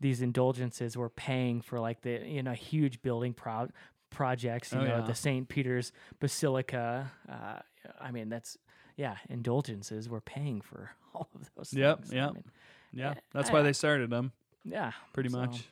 these 0.00 0.22
indulgences 0.22 0.96
were 0.96 1.08
paying 1.10 1.60
for 1.60 1.80
like 1.80 2.02
the 2.02 2.20
you 2.26 2.42
know 2.42 2.52
huge 2.52 3.02
building 3.02 3.32
pro- 3.34 3.68
projects, 4.10 4.72
you 4.72 4.78
Oh, 4.78 4.84
know, 4.84 4.96
yeah. 4.98 5.06
the 5.06 5.14
Saint 5.14 5.48
Peter's 5.48 5.92
Basilica. 6.20 7.10
Uh, 7.28 7.58
I 8.00 8.10
mean, 8.10 8.28
that's 8.28 8.56
yeah, 8.96 9.16
indulgences 9.28 10.08
were 10.08 10.20
paying 10.20 10.60
for 10.60 10.90
all 11.14 11.28
of 11.34 11.50
those. 11.56 11.72
Yep, 11.72 11.98
things. 12.00 12.12
I 12.12 12.16
yep. 12.16 12.34
mean, 12.34 12.44
Yeah, 12.92 13.10
Uh, 13.10 13.14
that's 13.32 13.50
why 13.50 13.62
they 13.62 13.72
started 13.72 14.10
them 14.10 14.32
yeah, 14.64 14.92
pretty 15.12 15.28
so- 15.30 15.38
much. 15.38 15.64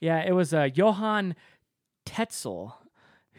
Yeah, 0.00 0.22
it 0.24 0.32
was 0.32 0.54
uh, 0.54 0.68
Johann 0.74 1.34
Tetzel 2.04 2.76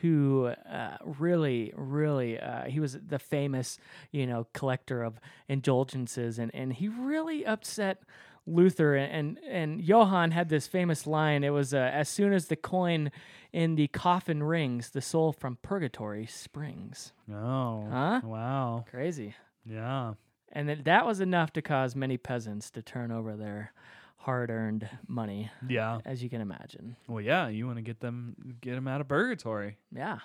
who 0.02 0.48
uh, 0.48 0.98
really, 1.04 1.74
really, 1.76 2.40
uh, 2.40 2.66
he 2.66 2.80
was 2.80 2.94
the 2.94 3.20
famous, 3.20 3.78
you 4.12 4.26
know, 4.28 4.48
collector 4.54 5.04
of 5.04 5.20
indulgences, 5.48 6.40
and, 6.40 6.54
and 6.54 6.74
he 6.74 6.88
really 6.88 7.46
upset 7.46 8.04
Luther. 8.48 8.96
And 8.96 9.38
and 9.48 9.82
Johann 9.82 10.32
had 10.32 10.50
this 10.50 10.68
famous 10.68 11.06
line. 11.06 11.44
It 11.44 11.50
was, 11.52 11.74
uh, 11.74 11.78
"As 11.78 12.10
soon 12.10 12.34
as 12.34 12.48
the 12.48 12.56
coin 12.56 13.12
in 13.54 13.76
the 13.76 13.88
coffin 13.90 14.42
rings, 14.44 14.90
the 14.92 15.02
soul 15.02 15.32
from 15.34 15.58
purgatory 15.62 16.26
springs." 16.26 17.14
Oh, 17.32 17.88
Huh? 17.90 18.22
wow, 18.24 18.86
Crazy. 18.90 19.36
yeah. 19.66 20.14
And 20.52 20.68
that 20.68 20.84
that 20.86 21.06
was 21.06 21.20
enough 21.20 21.54
to 21.54 21.62
cause 21.62 21.96
many 21.96 22.18
peasants 22.18 22.72
to 22.72 22.82
turn 22.82 23.12
over 23.12 23.36
their 23.36 23.72
hard-earned 24.20 24.88
money, 25.08 25.50
Yeah. 25.68 26.00
as 26.06 26.22
you 26.24 26.30
can 26.30 26.42
imagine. 26.42 26.96
Well, 27.08 27.22
yeah, 27.22 27.48
you 27.48 27.66
want 27.66 27.78
to 27.78 27.82
get 27.82 28.00
them 28.00 28.36
get 28.62 28.76
them 28.76 28.88
out 28.88 29.02
of 29.02 29.08
purgatory. 29.08 29.78
Yeah. 29.92 30.20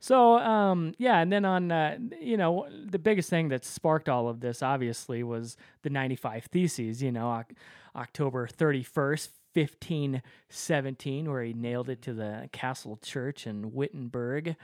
So, 0.00 0.38
um, 0.38 0.94
yeah, 0.98 1.20
and 1.20 1.32
then 1.32 1.44
on, 1.44 1.70
uh, 1.70 1.98
you 2.20 2.36
know, 2.36 2.66
the 2.86 2.98
biggest 2.98 3.30
thing 3.30 3.48
that 3.48 3.64
sparked 3.64 4.08
all 4.08 4.28
of 4.28 4.40
this, 4.40 4.62
obviously, 4.62 5.22
was 5.22 5.56
the 5.82 5.90
95 5.90 6.44
Theses, 6.46 7.02
you 7.02 7.12
know, 7.12 7.28
Oc- 7.30 7.52
October 7.94 8.46
31st, 8.48 9.28
1517, 9.54 11.30
where 11.30 11.42
he 11.42 11.52
nailed 11.52 11.88
it 11.88 12.02
to 12.02 12.12
the 12.14 12.48
castle 12.52 12.98
church 13.02 13.46
in 13.46 13.72
Wittenberg. 13.72 14.56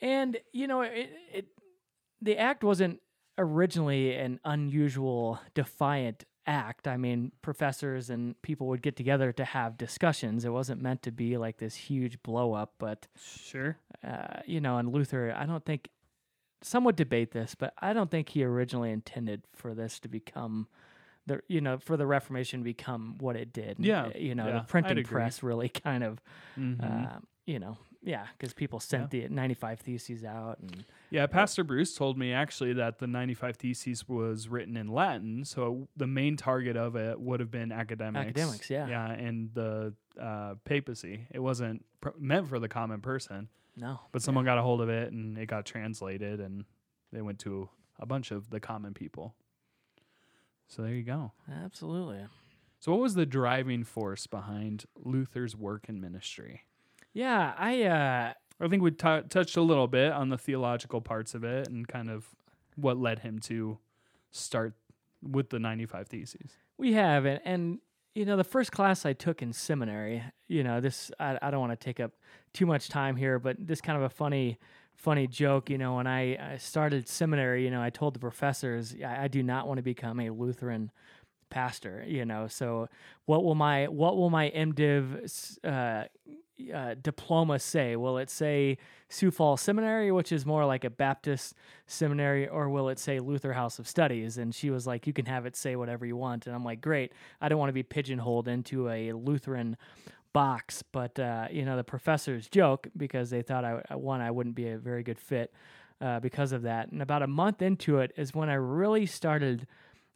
And, 0.00 0.36
you 0.52 0.66
know, 0.66 0.82
it, 0.82 1.10
it 1.32 1.46
the 2.20 2.38
act 2.38 2.64
wasn't 2.64 3.00
originally 3.38 4.14
an 4.16 4.40
unusual, 4.44 5.40
defiant 5.54 6.24
act. 6.46 6.86
I 6.86 6.96
mean, 6.96 7.32
professors 7.42 8.10
and 8.10 8.40
people 8.42 8.66
would 8.68 8.82
get 8.82 8.96
together 8.96 9.32
to 9.32 9.44
have 9.44 9.76
discussions. 9.76 10.44
It 10.44 10.50
wasn't 10.50 10.80
meant 10.82 11.02
to 11.02 11.10
be 11.10 11.36
like 11.36 11.58
this 11.58 11.74
huge 11.74 12.22
blow 12.22 12.52
up, 12.54 12.74
but 12.78 13.06
Sure. 13.16 13.76
uh, 14.06 14.40
you 14.46 14.60
know, 14.60 14.78
and 14.78 14.92
Luther, 14.92 15.34
I 15.36 15.46
don't 15.46 15.64
think 15.64 15.88
some 16.62 16.84
would 16.84 16.96
debate 16.96 17.32
this, 17.32 17.54
but 17.54 17.74
I 17.78 17.92
don't 17.92 18.10
think 18.10 18.30
he 18.30 18.44
originally 18.44 18.90
intended 18.90 19.42
for 19.54 19.74
this 19.74 19.98
to 20.00 20.08
become 20.08 20.68
the 21.26 21.40
you 21.48 21.60
know 21.60 21.78
for 21.78 21.96
the 21.96 22.06
Reformation 22.06 22.60
to 22.60 22.64
become 22.64 23.16
what 23.18 23.34
it 23.36 23.52
did. 23.52 23.78
Yeah, 23.80 24.10
you 24.16 24.34
know, 24.34 24.46
yeah, 24.46 24.52
the 24.60 24.64
printing 24.66 25.02
press 25.04 25.42
really 25.42 25.68
kind 25.68 26.04
of 26.04 26.20
Mhm. 26.58 27.16
uh, 27.16 27.18
you 27.46 27.58
know 27.58 27.78
yeah 28.06 28.26
because 28.38 28.54
people 28.54 28.80
sent 28.80 29.10
the 29.10 29.28
95 29.28 29.80
theses 29.80 30.24
out 30.24 30.58
and 30.60 30.84
yeah, 31.10 31.26
Pastor 31.26 31.62
Bruce 31.62 31.94
told 31.94 32.18
me 32.18 32.32
actually 32.32 32.72
that 32.74 32.98
the 32.98 33.06
95 33.06 33.56
Theses 33.56 34.08
was 34.08 34.48
written 34.48 34.76
in 34.76 34.88
Latin, 34.88 35.44
so 35.44 35.88
the 35.96 36.06
main 36.06 36.36
target 36.36 36.76
of 36.76 36.96
it 36.96 37.20
would 37.20 37.38
have 37.40 37.50
been 37.50 37.70
academics. 37.70 38.26
Academics, 38.30 38.70
yeah. 38.70 38.88
Yeah, 38.88 39.10
and 39.12 39.50
the 39.54 39.94
uh, 40.20 40.54
papacy. 40.64 41.26
It 41.30 41.38
wasn't 41.38 41.84
pr- 42.00 42.08
meant 42.18 42.48
for 42.48 42.58
the 42.58 42.68
common 42.68 43.00
person, 43.00 43.48
no, 43.76 44.00
but 44.10 44.22
someone 44.22 44.44
got 44.44 44.58
a 44.58 44.62
hold 44.62 44.80
of 44.80 44.88
it 44.88 45.12
and 45.12 45.38
it 45.38 45.46
got 45.46 45.64
translated 45.64 46.40
and 46.40 46.64
they 47.12 47.22
went 47.22 47.38
to 47.40 47.68
a 48.00 48.06
bunch 48.06 48.32
of 48.32 48.50
the 48.50 48.58
common 48.58 48.92
people. 48.92 49.34
So 50.66 50.82
there 50.82 50.92
you 50.92 51.04
go. 51.04 51.32
absolutely. 51.64 52.26
So 52.80 52.92
what 52.92 53.00
was 53.00 53.14
the 53.14 53.26
driving 53.26 53.84
force 53.84 54.26
behind 54.26 54.84
Luther's 54.96 55.56
work 55.56 55.88
and 55.88 56.00
ministry? 56.00 56.64
Yeah, 57.16 57.54
I 57.56 57.82
uh, 57.84 58.32
I 58.60 58.68
think 58.68 58.82
we 58.82 58.90
t- 58.90 59.22
touched 59.30 59.56
a 59.56 59.62
little 59.62 59.86
bit 59.86 60.12
on 60.12 60.28
the 60.28 60.36
theological 60.36 61.00
parts 61.00 61.34
of 61.34 61.44
it 61.44 61.66
and 61.66 61.88
kind 61.88 62.10
of 62.10 62.26
what 62.74 62.98
led 62.98 63.20
him 63.20 63.38
to 63.38 63.78
start 64.32 64.74
with 65.22 65.48
the 65.48 65.58
95 65.58 66.08
Theses. 66.08 66.50
We 66.76 66.92
have, 66.92 67.24
and, 67.24 67.40
and 67.46 67.78
you 68.14 68.26
know, 68.26 68.36
the 68.36 68.44
first 68.44 68.70
class 68.70 69.06
I 69.06 69.14
took 69.14 69.40
in 69.40 69.54
seminary, 69.54 70.24
you 70.46 70.62
know, 70.62 70.82
this 70.82 71.10
I, 71.18 71.38
I 71.40 71.50
don't 71.50 71.60
want 71.60 71.72
to 71.72 71.82
take 71.82 72.00
up 72.00 72.12
too 72.52 72.66
much 72.66 72.90
time 72.90 73.16
here, 73.16 73.38
but 73.38 73.56
this 73.58 73.80
kind 73.80 73.96
of 73.96 74.04
a 74.04 74.10
funny, 74.10 74.58
funny 74.94 75.26
joke. 75.26 75.70
You 75.70 75.78
know, 75.78 75.96
when 75.96 76.06
I, 76.06 76.52
I 76.52 76.56
started 76.58 77.08
seminary, 77.08 77.64
you 77.64 77.70
know, 77.70 77.80
I 77.80 77.88
told 77.88 78.14
the 78.14 78.20
professors 78.20 78.94
I, 79.02 79.24
I 79.24 79.28
do 79.28 79.42
not 79.42 79.66
want 79.66 79.78
to 79.78 79.82
become 79.82 80.20
a 80.20 80.28
Lutheran 80.28 80.90
pastor. 81.48 82.04
You 82.06 82.26
know, 82.26 82.46
so 82.46 82.90
what 83.24 83.42
will 83.42 83.54
my 83.54 83.88
what 83.88 84.18
will 84.18 84.28
my 84.28 84.50
MDiv 84.50 85.58
uh, 85.64 86.04
uh, 86.74 86.94
diploma 87.00 87.58
say? 87.58 87.96
Will 87.96 88.18
it 88.18 88.30
say 88.30 88.78
Sioux 89.08 89.30
Falls 89.30 89.60
Seminary, 89.60 90.10
which 90.12 90.32
is 90.32 90.46
more 90.46 90.64
like 90.64 90.84
a 90.84 90.90
Baptist 90.90 91.54
seminary, 91.86 92.48
or 92.48 92.68
will 92.68 92.88
it 92.88 92.98
say 92.98 93.20
Luther 93.20 93.52
House 93.52 93.78
of 93.78 93.86
Studies? 93.86 94.38
And 94.38 94.54
she 94.54 94.70
was 94.70 94.86
like, 94.86 95.06
You 95.06 95.12
can 95.12 95.26
have 95.26 95.46
it 95.46 95.56
say 95.56 95.76
whatever 95.76 96.06
you 96.06 96.16
want. 96.16 96.46
And 96.46 96.54
I'm 96.54 96.64
like, 96.64 96.80
Great. 96.80 97.12
I 97.40 97.48
don't 97.48 97.58
want 97.58 97.68
to 97.68 97.74
be 97.74 97.82
pigeonholed 97.82 98.48
into 98.48 98.88
a 98.88 99.12
Lutheran 99.12 99.76
box. 100.32 100.82
But, 100.92 101.18
uh, 101.18 101.48
you 101.50 101.64
know, 101.64 101.76
the 101.76 101.84
professors 101.84 102.48
joke 102.48 102.88
because 102.96 103.30
they 103.30 103.42
thought 103.42 103.64
I, 103.64 103.94
one, 103.94 104.20
I 104.20 104.30
wouldn't 104.30 104.54
be 104.54 104.68
a 104.68 104.78
very 104.78 105.02
good 105.02 105.18
fit 105.18 105.52
uh, 106.00 106.20
because 106.20 106.52
of 106.52 106.62
that. 106.62 106.90
And 106.90 107.02
about 107.02 107.22
a 107.22 107.26
month 107.26 107.62
into 107.62 107.98
it 107.98 108.12
is 108.16 108.34
when 108.34 108.48
I 108.48 108.54
really 108.54 109.06
started 109.06 109.66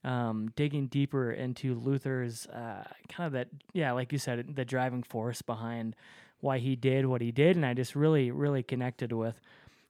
um, 0.05 0.51
digging 0.57 0.87
deeper 0.87 1.33
into 1.33 1.75
Luther's 1.75 2.47
uh, 2.47 2.85
kind 3.09 3.27
of 3.27 3.33
that, 3.33 3.49
yeah, 3.73 3.93
like 3.93 4.13
you 4.13 4.19
said, 4.19 4.57
the 4.57 4.65
driving 4.65 5.03
force 5.03 5.43
behind 5.43 5.95
why 6.41 6.59
he 6.59 6.77
did 6.77 7.07
what 7.07 7.21
he 7.21 7.33
did, 7.33 7.57
and 7.57 7.65
I 7.65 7.75
just 7.75 7.95
really, 7.95 8.31
really 8.31 8.63
connected 8.63 9.13
with 9.13 9.41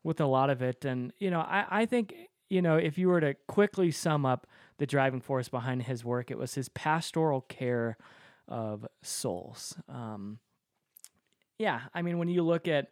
with 0.02 0.20
a 0.20 0.26
lot 0.26 0.50
of 0.50 0.62
it. 0.62 0.84
And 0.84 1.12
you 1.18 1.30
know, 1.30 1.40
I 1.40 1.66
I 1.70 1.86
think 1.86 2.14
you 2.48 2.62
know 2.62 2.76
if 2.76 2.98
you 2.98 3.08
were 3.08 3.20
to 3.20 3.34
quickly 3.46 3.90
sum 3.90 4.26
up 4.26 4.46
the 4.78 4.86
driving 4.86 5.20
force 5.20 5.48
behind 5.48 5.84
his 5.84 6.04
work, 6.04 6.30
it 6.30 6.38
was 6.38 6.54
his 6.54 6.68
pastoral 6.68 7.42
care 7.42 7.96
of 8.48 8.86
souls. 9.02 9.76
Um, 9.88 10.38
yeah, 11.58 11.82
I 11.94 12.02
mean, 12.02 12.18
when 12.18 12.28
you 12.28 12.42
look 12.42 12.66
at 12.66 12.90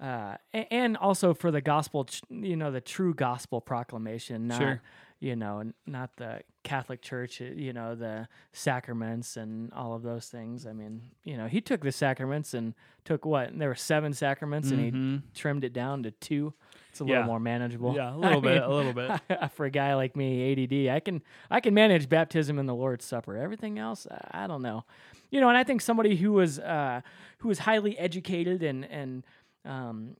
uh, 0.00 0.36
and 0.52 0.96
also 0.96 1.34
for 1.34 1.50
the 1.50 1.60
gospel, 1.60 2.08
you 2.30 2.56
know, 2.56 2.70
the 2.70 2.80
true 2.80 3.14
gospel 3.14 3.60
proclamation, 3.60 4.46
not 4.46 4.58
Sure. 4.58 4.82
You 5.20 5.36
know, 5.36 5.62
not 5.86 6.16
the 6.16 6.40
Catholic 6.64 7.02
Church, 7.02 7.40
you 7.40 7.72
know, 7.74 7.94
the 7.94 8.26
sacraments 8.52 9.36
and 9.36 9.72
all 9.74 9.94
of 9.94 10.02
those 10.02 10.28
things. 10.28 10.66
I 10.66 10.72
mean, 10.72 11.02
you 11.24 11.36
know, 11.36 11.46
he 11.46 11.60
took 11.60 11.82
the 11.82 11.92
sacraments 11.92 12.54
and 12.54 12.74
took 13.04 13.24
what? 13.26 13.48
And 13.48 13.60
There 13.60 13.68
were 13.68 13.74
seven 13.74 14.12
sacraments, 14.14 14.70
and 14.70 14.80
he 14.80 14.90
Mhm. 14.92 15.22
trimmed 15.34 15.64
it 15.64 15.72
down 15.72 16.02
to 16.04 16.10
two. 16.10 16.54
It's 16.90 17.00
a 17.00 17.04
Yeah. 17.04 17.08
little 17.10 17.24
more 17.24 17.40
manageable. 17.40 17.94
Yeah, 17.94 18.14
a 18.14 18.16
little 18.18 18.40
bit, 18.40 18.54
mean, 18.54 18.62
a 18.62 18.74
little 18.74 18.92
bit. 18.94 19.20
for 19.52 19.66
a 19.66 19.70
guy 19.70 19.94
like 19.94 20.16
me, 20.16 20.52
ADD, 20.52 20.88
I 20.90 21.00
can 21.00 21.22
I 21.50 21.60
can 21.60 21.74
manage 21.74 22.08
baptism 22.08 22.58
and 22.58 22.68
the 22.68 22.74
Lord's 22.74 23.04
Supper. 23.04 23.36
Everything 23.36 23.78
else, 23.78 24.06
I 24.10 24.44
I 24.44 24.46
don't 24.46 24.62
know. 24.62 24.84
You 25.30 25.40
know, 25.40 25.48
and 25.48 25.56
I 25.58 25.64
think 25.64 25.80
somebody 25.82 26.16
who 26.16 26.32
was 26.32 26.58
uh, 26.58 27.02
who 27.38 27.48
was 27.48 27.60
highly 27.60 27.98
educated 27.98 28.62
and 28.62 28.84
and 28.86 29.24
um, 29.64 30.16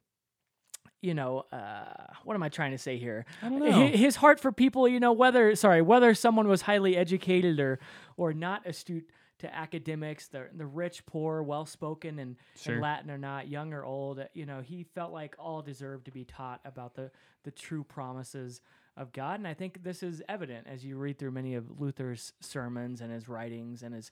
you 1.03 1.15
know, 1.15 1.47
uh, 1.53 1.85
what 2.25 2.35
am 2.35 2.43
I 2.43 2.49
trying 2.49 2.73
to 2.73 2.79
say 2.79 2.99
here? 2.99 3.25
I 3.43 3.49
don't 3.49 3.61
Hi- 3.63 3.69
know. 3.71 3.87
His 3.89 4.17
heart 4.17 4.39
for 4.41 4.53
people, 4.53 4.87
you 4.89 5.01
know, 5.01 5.13
whether 5.13 5.55
sorry, 5.57 5.83
whether 5.83 6.15
someone 6.15 6.49
was 6.49 6.63
highly 6.63 6.97
educated 6.97 7.59
or 7.61 7.79
or 8.17 8.33
not 8.33 8.67
astute 8.67 9.09
to 9.39 9.55
academics, 9.55 10.29
the 10.29 10.49
the 10.55 10.67
rich, 10.67 11.07
poor, 11.07 11.43
well 11.43 11.65
spoken, 11.65 12.19
and, 12.19 12.37
Sure. 12.57 12.75
and 12.75 12.83
Latin 12.83 13.11
or 13.11 13.17
not, 13.19 13.49
young 13.49 13.73
or 13.73 13.85
old, 13.85 14.23
you 14.35 14.45
know, 14.45 14.61
he 14.61 14.85
felt 14.95 15.13
like 15.13 15.35
all 15.39 15.63
deserved 15.63 16.05
to 16.05 16.11
be 16.11 16.25
taught 16.25 16.61
about 16.65 16.95
the 16.95 17.11
the 17.45 17.51
true 17.51 17.83
promises 17.83 18.61
of 18.99 19.13
God, 19.13 19.39
and 19.39 19.49
I 19.49 19.55
think 19.55 19.83
this 19.83 20.03
is 20.03 20.21
evident 20.29 20.67
as 20.67 20.85
you 20.85 20.99
read 20.99 21.19
through 21.19 21.31
many 21.31 21.55
of 21.55 21.81
Luther's 21.81 22.35
sermons 22.41 23.01
and 23.01 23.11
his 23.11 23.29
writings 23.29 23.83
and 23.83 23.95
his 23.95 24.11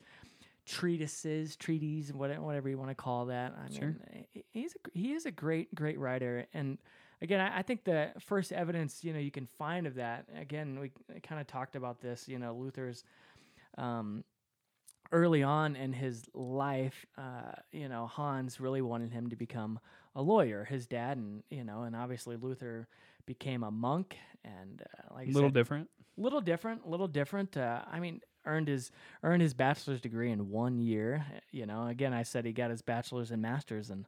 treatises, 0.68 1.56
treaties, 1.56 2.12
whatever, 2.12 2.42
whatever 2.42 2.68
you 2.68 2.78
want 2.78 2.90
to 2.90 2.94
call 2.94 3.26
that. 3.26 3.54
I 3.58 3.72
Sure. 3.74 3.96
mean, 4.12 4.26
he's 4.52 4.74
a, 4.74 4.98
he 4.98 5.12
is 5.12 5.26
a 5.26 5.30
great, 5.30 5.74
great 5.74 5.98
writer, 5.98 6.46
and 6.54 6.78
again, 7.22 7.40
I, 7.40 7.58
I 7.58 7.62
think 7.62 7.84
the 7.84 8.12
first 8.20 8.52
evidence 8.52 9.02
you 9.02 9.12
know 9.12 9.18
you 9.18 9.30
can 9.30 9.46
find 9.46 9.86
of 9.86 9.94
that. 9.94 10.26
Again, 10.36 10.78
we 10.78 10.92
kind 11.22 11.40
of 11.40 11.46
talked 11.46 11.74
about 11.76 12.00
this. 12.00 12.28
You 12.28 12.38
know, 12.38 12.54
Luther's 12.54 13.04
um, 13.76 14.24
early 15.12 15.42
on 15.42 15.74
in 15.76 15.92
his 15.92 16.24
life, 16.34 17.06
uh, 17.16 17.52
you 17.72 17.88
know, 17.88 18.06
Hans 18.06 18.60
really 18.60 18.82
wanted 18.82 19.12
him 19.12 19.30
to 19.30 19.36
become 19.36 19.78
a 20.14 20.22
lawyer. 20.22 20.64
His 20.64 20.86
dad, 20.86 21.16
and 21.16 21.42
you 21.50 21.64
know, 21.64 21.82
and 21.82 21.96
obviously 21.96 22.36
Luther 22.36 22.88
became 23.26 23.62
a 23.62 23.70
monk, 23.70 24.16
and 24.44 24.82
uh, 24.82 25.14
like 25.14 25.28
a 25.28 25.30
little 25.30 25.48
said, 25.48 25.54
different. 25.54 25.90
little 26.16 26.40
different, 26.40 26.88
little 26.88 27.08
different. 27.08 27.56
Uh, 27.56 27.82
I 27.90 28.00
mean, 28.00 28.20
earned 28.48 28.68
his 28.68 28.90
earned 29.22 29.42
his 29.42 29.54
bachelor's 29.54 30.00
degree 30.00 30.30
in 30.32 30.50
one 30.50 30.78
year. 30.78 31.24
You 31.52 31.66
know, 31.66 31.86
again, 31.86 32.12
I 32.12 32.22
said 32.24 32.44
he 32.44 32.52
got 32.52 32.70
his 32.70 32.82
bachelor's 32.82 33.30
and 33.30 33.42
master's 33.42 33.90
in 33.90 34.06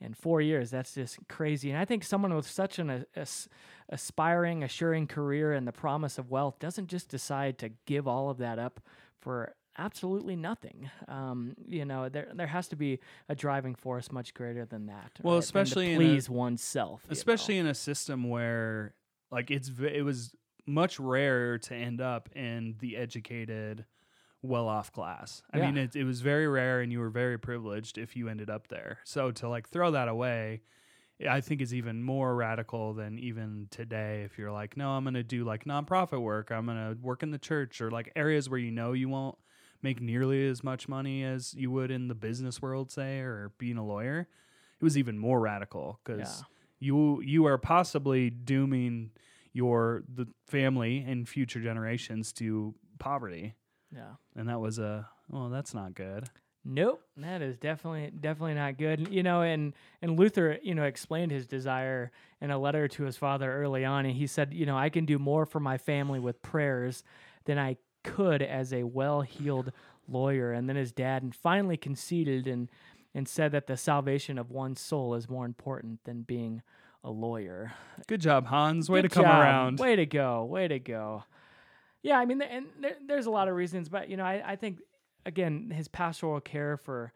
in 0.00 0.12
four 0.14 0.40
years. 0.40 0.70
That's 0.70 0.94
just 0.94 1.18
crazy. 1.28 1.70
And 1.70 1.78
I 1.78 1.84
think 1.84 2.02
someone 2.04 2.34
with 2.34 2.48
such 2.50 2.78
an 2.80 2.90
a- 2.90 3.06
as- 3.14 3.48
aspiring, 3.88 4.62
assuring 4.64 5.06
career 5.06 5.52
and 5.52 5.66
the 5.68 5.72
promise 5.72 6.18
of 6.18 6.30
wealth 6.30 6.58
doesn't 6.58 6.88
just 6.88 7.08
decide 7.08 7.58
to 7.58 7.70
give 7.86 8.08
all 8.08 8.28
of 8.30 8.38
that 8.38 8.58
up 8.58 8.80
for 9.20 9.54
absolutely 9.78 10.36
nothing. 10.36 10.90
Um, 11.08 11.54
you 11.66 11.84
know, 11.84 12.08
there 12.08 12.28
there 12.34 12.46
has 12.48 12.68
to 12.68 12.76
be 12.76 12.98
a 13.28 13.34
driving 13.34 13.74
force 13.74 14.10
much 14.12 14.34
greater 14.34 14.64
than 14.64 14.86
that. 14.86 15.12
Well, 15.22 15.34
right, 15.36 15.44
especially 15.44 15.92
in 15.92 15.94
a- 15.94 16.04
please 16.04 16.28
oneself. 16.28 17.02
you 17.04 17.10
know. 17.10 17.12
especially 17.12 17.58
in 17.58 17.66
a 17.66 17.74
system 17.74 18.28
where 18.28 18.94
like 19.30 19.50
it's 19.50 19.70
it 19.80 20.02
was 20.04 20.32
much 20.66 20.98
rarer 20.98 21.58
to 21.58 21.74
end 21.74 22.00
up 22.00 22.28
in 22.34 22.74
the 22.80 22.96
educated 22.96 23.84
well-off 24.42 24.92
class 24.92 25.42
i 25.52 25.58
Yeah. 25.58 25.66
mean 25.66 25.76
it, 25.78 25.96
it 25.96 26.04
was 26.04 26.20
very 26.20 26.46
rare 26.46 26.80
and 26.82 26.92
you 26.92 26.98
were 27.00 27.08
very 27.10 27.38
privileged 27.38 27.96
if 27.96 28.14
you 28.14 28.28
ended 28.28 28.50
up 28.50 28.68
there 28.68 28.98
so 29.04 29.30
to 29.32 29.48
like 29.48 29.68
throw 29.68 29.90
that 29.92 30.08
away 30.08 30.60
i 31.30 31.40
think 31.40 31.62
is 31.62 31.72
even 31.72 32.02
more 32.02 32.34
radical 32.34 32.92
than 32.92 33.18
even 33.18 33.68
today 33.70 34.22
if 34.24 34.36
you're 34.36 34.52
like 34.52 34.76
no 34.76 34.90
i'm 34.90 35.04
going 35.04 35.14
to 35.14 35.22
do 35.22 35.44
like 35.44 35.64
nonprofit 35.64 36.20
work 36.20 36.50
i'm 36.50 36.66
going 36.66 36.76
to 36.76 37.00
work 37.00 37.22
in 37.22 37.30
the 37.30 37.38
church 37.38 37.80
or 37.80 37.90
like 37.90 38.12
areas 38.16 38.50
where 38.50 38.58
you 38.60 38.70
know 38.70 38.92
you 38.92 39.08
won't 39.08 39.36
make 39.82 40.00
nearly 40.02 40.46
as 40.46 40.62
much 40.62 40.88
money 40.88 41.24
as 41.24 41.54
you 41.54 41.70
would 41.70 41.90
in 41.90 42.08
the 42.08 42.14
business 42.14 42.60
world 42.60 42.90
say 42.90 43.20
or 43.20 43.50
being 43.58 43.78
a 43.78 43.84
lawyer 43.84 44.28
it 44.78 44.84
was 44.84 44.98
even 44.98 45.18
more 45.18 45.40
radical 45.40 46.00
because 46.04 46.40
Yeah. 46.40 46.46
you 46.80 47.22
you 47.22 47.46
are 47.46 47.56
possibly 47.56 48.28
dooming 48.28 49.10
your 49.54 50.04
the 50.12 50.26
family 50.46 51.02
and 51.08 51.26
future 51.26 51.60
generations 51.60 52.32
to 52.32 52.74
poverty 52.98 53.54
yeah. 53.94 54.14
and 54.36 54.48
that 54.48 54.60
was 54.60 54.78
a 54.78 55.08
well 55.30 55.48
that's 55.48 55.72
not 55.72 55.94
good 55.94 56.28
Nope, 56.66 57.02
that 57.18 57.42
is 57.42 57.58
definitely 57.58 58.10
definitely 58.18 58.54
not 58.54 58.78
good. 58.78 59.08
You 59.12 59.22
know, 59.22 59.42
and 59.42 59.74
and 60.00 60.18
Luther, 60.18 60.58
you 60.62 60.74
know, 60.74 60.84
explained 60.84 61.30
his 61.30 61.46
desire 61.46 62.10
in 62.40 62.50
a 62.50 62.58
letter 62.58 62.88
to 62.88 63.02
his 63.02 63.18
father 63.18 63.52
early 63.52 63.84
on, 63.84 64.06
and 64.06 64.14
he 64.14 64.26
said, 64.26 64.54
you 64.54 64.64
know, 64.64 64.76
I 64.76 64.88
can 64.88 65.04
do 65.04 65.18
more 65.18 65.44
for 65.44 65.60
my 65.60 65.76
family 65.76 66.20
with 66.20 66.40
prayers 66.40 67.04
than 67.44 67.58
I 67.58 67.76
could 68.02 68.40
as 68.40 68.72
a 68.72 68.84
well-heeled 68.84 69.72
lawyer. 70.08 70.52
And 70.52 70.66
then 70.68 70.76
his 70.76 70.90
dad 70.90 71.22
and 71.22 71.34
finally 71.34 71.76
conceded 71.76 72.46
and 72.46 72.70
and 73.14 73.28
said 73.28 73.52
that 73.52 73.66
the 73.66 73.76
salvation 73.76 74.38
of 74.38 74.50
one's 74.50 74.80
soul 74.80 75.14
is 75.14 75.28
more 75.28 75.44
important 75.44 76.00
than 76.04 76.22
being 76.22 76.62
a 77.04 77.10
lawyer. 77.10 77.72
good 78.08 78.20
job 78.20 78.46
hans 78.46 78.88
way 78.90 79.02
Good 79.02 79.10
to 79.10 79.14
come 79.14 79.24
job. 79.26 79.40
around 79.40 79.78
Way 79.78 79.94
to 79.96 80.06
go. 80.06 80.44
Way 80.44 80.66
to 80.68 80.78
go. 80.78 81.24
Yeah, 82.02 82.18
I 82.18 82.24
mean, 82.24 82.42
and 82.42 82.66
there, 82.80 82.96
there's 83.06 83.26
a 83.26 83.30
lot 83.30 83.48
of 83.48 83.54
reasons, 83.54 83.88
but 83.88 84.08
you 84.08 84.16
know, 84.16 84.24
I, 84.24 84.42
I 84.52 84.56
think 84.56 84.80
again, 85.26 85.70
his 85.70 85.86
pastoral 85.88 86.40
care 86.40 86.76
for 86.76 87.12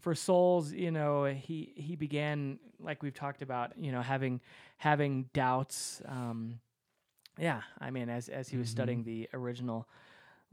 for 0.00 0.14
souls, 0.14 0.72
you 0.72 0.90
know, 0.90 1.24
he 1.24 1.72
he 1.76 1.96
began 1.96 2.58
like 2.80 3.02
we've 3.02 3.14
talked 3.14 3.42
about, 3.42 3.72
you 3.78 3.90
know, 3.92 4.02
having 4.02 4.40
having 4.76 5.28
doubts. 5.32 6.00
Um, 6.06 6.60
yeah, 7.38 7.62
I 7.80 7.90
mean, 7.90 8.08
as 8.08 8.28
as 8.28 8.48
he 8.48 8.56
was 8.56 8.68
Mhm. 8.68 8.72
studying 8.72 9.02
the 9.04 9.28
original 9.32 9.88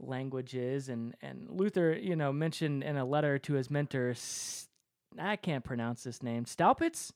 languages, 0.00 0.88
and 0.88 1.14
and 1.22 1.48
Luther, 1.50 1.92
you 1.92 2.16
know, 2.16 2.32
mentioned 2.32 2.82
in 2.82 2.96
a 2.96 3.04
letter 3.04 3.38
to 3.40 3.54
his 3.54 3.70
mentor, 3.70 4.14
i 5.18 5.36
can't 5.36 5.64
pronounce 5.64 6.02
this 6.04 6.22
name, 6.22 6.44
Staupitz. 6.44 7.12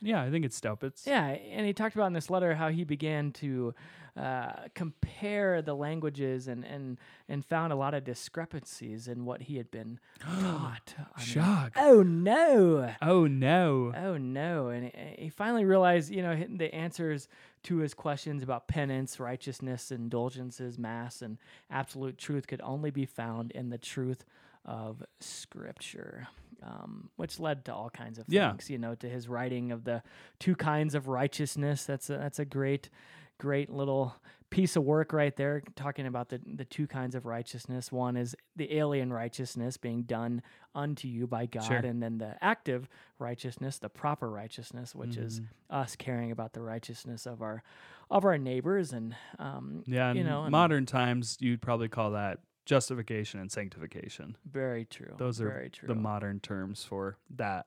Yeah 0.00 0.22
i 0.22 0.30
think 0.30 0.44
it's 0.44 0.58
Staupitz. 0.60 1.06
Yeah, 1.06 1.24
and 1.26 1.66
he 1.66 1.72
talked 1.72 1.94
about 1.94 2.06
in 2.06 2.12
this 2.12 2.30
letter 2.30 2.54
how 2.54 2.68
he 2.68 2.84
began 2.84 3.32
to 3.32 3.74
uh, 4.16 4.66
compare 4.74 5.62
the 5.62 5.74
languages 5.74 6.48
and, 6.48 6.64
and 6.64 6.98
and 7.28 7.44
found 7.44 7.72
a 7.72 7.76
lot 7.76 7.94
of 7.94 8.02
discrepancies 8.04 9.06
in 9.06 9.24
what 9.24 9.42
he 9.42 9.56
had 9.58 9.70
been 9.70 10.00
taught. 10.18 10.94
I 10.98 11.18
mean, 11.20 11.26
shock 11.26 11.72
oh 11.76 12.02
no! 12.02 12.94
oh 13.00 13.26
no 13.28 13.92
Oh 13.96 14.16
no! 14.16 14.68
And 14.68 14.84
he- 14.86 15.22
he 15.24 15.28
finally 15.28 15.64
realized, 15.64 16.10
you 16.10 16.22
know, 16.22 16.34
the 16.48 16.74
answers 16.74 17.28
to 17.64 17.78
his 17.78 17.94
questions 17.94 18.42
about 18.42 18.66
penance, 18.68 19.20
righteousness, 19.20 19.90
indulgences, 19.92 20.78
mass, 20.78 21.22
and 21.22 21.38
absolute 21.70 22.18
truth 22.18 22.46
could 22.46 22.60
only 22.62 22.90
be 22.90 23.04
found 23.06 23.50
in 23.52 23.70
the 23.70 23.78
truth 23.78 24.24
of 24.64 25.02
Scripture, 25.20 26.28
um, 26.62 27.10
which 27.16 27.38
led 27.40 27.64
to 27.66 27.74
all 27.74 27.90
kinds 27.90 28.18
of 28.18 28.26
Yeah. 28.28 28.50
things. 28.50 28.68
You 28.70 28.78
know, 28.78 28.94
to 28.96 29.08
his 29.08 29.28
writing 29.28 29.72
of 29.72 29.84
the 29.84 30.02
two 30.38 30.54
kinds 30.56 30.94
of 30.94 31.08
righteousness. 31.08 31.84
That's 31.84 32.10
a, 32.10 32.18
that's 32.18 32.38
a 32.38 32.44
great, 32.44 32.90
great 33.38 33.70
little 33.70 34.16
piece 34.50 34.76
of 34.76 34.82
work 34.82 35.12
right 35.12 35.36
there, 35.36 35.62
talking 35.76 36.06
about 36.06 36.30
the 36.30 36.40
the 36.46 36.64
two 36.64 36.86
kinds 36.86 37.14
of 37.14 37.26
righteousness. 37.26 37.92
One 37.92 38.16
is 38.16 38.34
the 38.56 38.74
alien 38.76 39.12
righteousness 39.12 39.76
being 39.76 40.02
done 40.04 40.40
unto 40.74 41.06
you 41.06 41.26
by 41.26 41.44
God, 41.46 41.64
Sure. 41.64 41.76
and 41.78 42.02
then 42.02 42.16
the 42.18 42.36
active 42.42 42.88
righteousness, 43.18 43.78
the 43.78 43.90
proper 43.90 44.30
righteousness, 44.30 44.94
which 44.94 45.16
is 45.18 45.40
Mhm. 45.40 45.46
us 45.70 45.96
caring 45.96 46.30
about 46.30 46.54
the 46.54 46.62
righteousness 46.62 47.26
of 47.26 47.42
our 47.42 47.62
of 48.10 48.24
our 48.24 48.38
neighbors, 48.38 48.94
and 48.94 49.14
um, 49.38 49.82
yeah 49.86 50.12
you 50.14 50.24
know, 50.24 50.48
modern 50.48 50.86
times 50.86 51.36
you'd 51.40 51.60
probably 51.60 51.88
call 51.90 52.12
that 52.12 52.38
justification 52.68 53.40
and 53.40 53.50
sanctification 53.50 54.36
very 54.44 54.84
true. 54.84 55.14
Those 55.16 55.40
are 55.40 55.48
very 55.48 55.70
true. 55.70 55.88
the 55.88 55.94
modern 55.94 56.38
terms 56.38 56.84
for 56.84 57.16
that. 57.36 57.66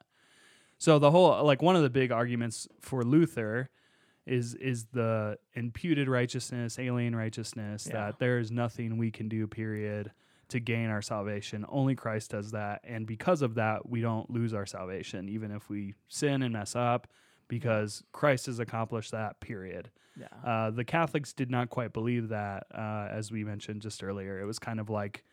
So 0.78 1.00
the 1.00 1.10
whole 1.10 1.44
like 1.44 1.62
one 1.64 1.76
of 1.76 1.82
the 1.82 1.90
big 1.90 2.12
arguments 2.12 2.68
for 2.80 3.04
Luther 3.04 3.70
is 4.28 4.54
is 4.56 4.86
the 4.94 5.40
imputed 5.56 6.08
righteousness, 6.08 6.78
alien 6.78 7.16
righteousness 7.16 7.88
Yeah. 7.88 7.94
that 8.06 8.20
there 8.20 8.38
is 8.38 8.52
nothing 8.52 8.98
we 8.98 9.10
can 9.10 9.28
do 9.28 9.48
period 9.48 10.12
to 10.50 10.60
gain 10.60 10.90
our 10.90 11.02
salvation. 11.02 11.66
Only 11.68 11.96
Christ 11.96 12.30
does 12.32 12.52
that 12.52 12.82
and 12.84 13.08
because 13.08 13.42
of 13.42 13.56
that 13.56 13.90
we 13.90 14.02
don't 14.02 14.30
lose 14.30 14.54
our 14.54 14.68
salvation 14.68 15.28
even 15.30 15.50
if 15.50 15.68
we 15.68 15.96
sin 16.10 16.44
and 16.44 16.54
mess 16.54 16.76
up 16.76 17.08
because 17.52 18.02
Christ 18.14 18.46
has 18.46 18.60
accomplished 18.60 19.12
that 19.12 19.42
period. 19.42 19.92
yeah. 20.18 20.28
Uh, 20.50 20.72
the 20.72 20.86
Catholics 20.86 21.34
did 21.34 21.52
not 21.52 21.70
quite 21.70 21.92
believe 21.92 22.30
that, 22.30 22.66
uh, 22.74 23.10
as 23.12 23.30
we 23.30 23.44
mentioned 23.44 23.82
just 23.82 24.02
earlier. 24.02 24.40
It 24.40 24.46
was 24.46 24.58
kind 24.58 24.80
of 24.80 24.90
like 24.90 25.26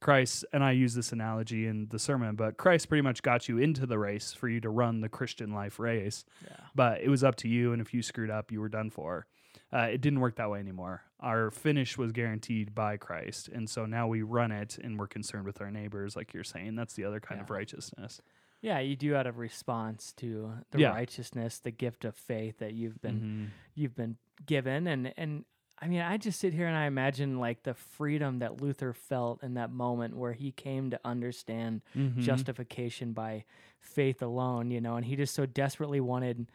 Christ, 0.00 0.46
and 0.54 0.64
I 0.64 0.72
use 0.72 0.94
this 0.94 1.12
analogy 1.12 1.66
in 1.66 1.88
the 1.90 1.98
sermon, 1.98 2.36
but 2.36 2.56
Christ 2.56 2.88
pretty 2.88 3.02
much 3.02 3.20
got 3.20 3.50
you 3.50 3.58
into 3.58 3.84
the 3.84 3.98
race 3.98 4.32
for 4.32 4.48
you 4.48 4.62
to 4.62 4.70
run 4.70 5.02
the 5.02 5.10
Christian 5.10 5.52
life 5.52 5.78
race. 5.78 6.24
Yeah. 6.42 6.56
But 6.74 7.02
it 7.02 7.10
was 7.10 7.22
up 7.22 7.36
to 7.36 7.48
you, 7.48 7.74
and 7.74 7.82
if 7.82 7.92
you 7.92 8.00
screwed 8.02 8.30
up, 8.30 8.50
you 8.50 8.62
were 8.62 8.70
done 8.70 8.88
for. 8.88 9.26
Uh, 9.70 9.88
it 9.92 10.00
didn't 10.00 10.20
work 10.20 10.36
that 10.36 10.48
way 10.50 10.60
anymore. 10.60 11.02
Our 11.20 11.50
finish 11.50 11.98
was 11.98 12.12
guaranteed 12.12 12.74
by 12.74 12.96
Christ, 12.96 13.48
and 13.48 13.68
so 13.68 13.84
now 13.84 14.08
we 14.08 14.22
run 14.22 14.52
it, 14.52 14.78
and 14.82 14.98
we're 14.98 15.06
concerned 15.06 15.44
with 15.44 15.60
our 15.60 15.70
neighbors, 15.70 16.16
like 16.16 16.32
you're 16.32 16.44
saying. 16.44 16.76
That's 16.76 16.94
the 16.94 17.04
other 17.04 17.20
kind 17.20 17.42
of 17.42 17.50
righteousness. 17.50 18.22
Yeah, 18.60 18.80
you 18.80 18.96
do 18.96 19.14
out 19.14 19.26
of 19.26 19.38
response 19.38 20.12
to 20.14 20.52
the 20.72 20.78
Yeah. 20.80 20.92
righteousness, 20.92 21.58
the 21.60 21.70
gift 21.70 22.04
of 22.04 22.16
faith 22.16 22.58
that 22.58 22.74
you've 22.74 23.00
been 23.00 23.20
Mhm. 23.20 23.50
you've 23.74 23.94
been 23.94 24.16
given 24.46 24.86
and 24.86 25.12
and 25.16 25.44
I 25.80 25.86
mean, 25.86 26.00
I 26.00 26.16
just 26.16 26.40
sit 26.40 26.52
here 26.54 26.66
and 26.66 26.76
I 26.76 26.86
imagine 26.86 27.38
like 27.38 27.62
the 27.62 27.72
freedom 27.72 28.40
that 28.40 28.60
Luther 28.60 28.92
felt 28.92 29.44
in 29.44 29.54
that 29.54 29.70
moment 29.70 30.16
where 30.16 30.32
he 30.32 30.50
came 30.50 30.90
to 30.90 30.98
understand 31.04 31.82
Mhm. 31.94 32.16
justification 32.18 33.12
by 33.12 33.44
faith 33.78 34.20
alone, 34.20 34.72
you 34.72 34.80
know, 34.80 34.96
and 34.96 35.06
he 35.06 35.14
just 35.14 35.34
so 35.36 35.46
desperately 35.46 36.00
wanted 36.00 36.50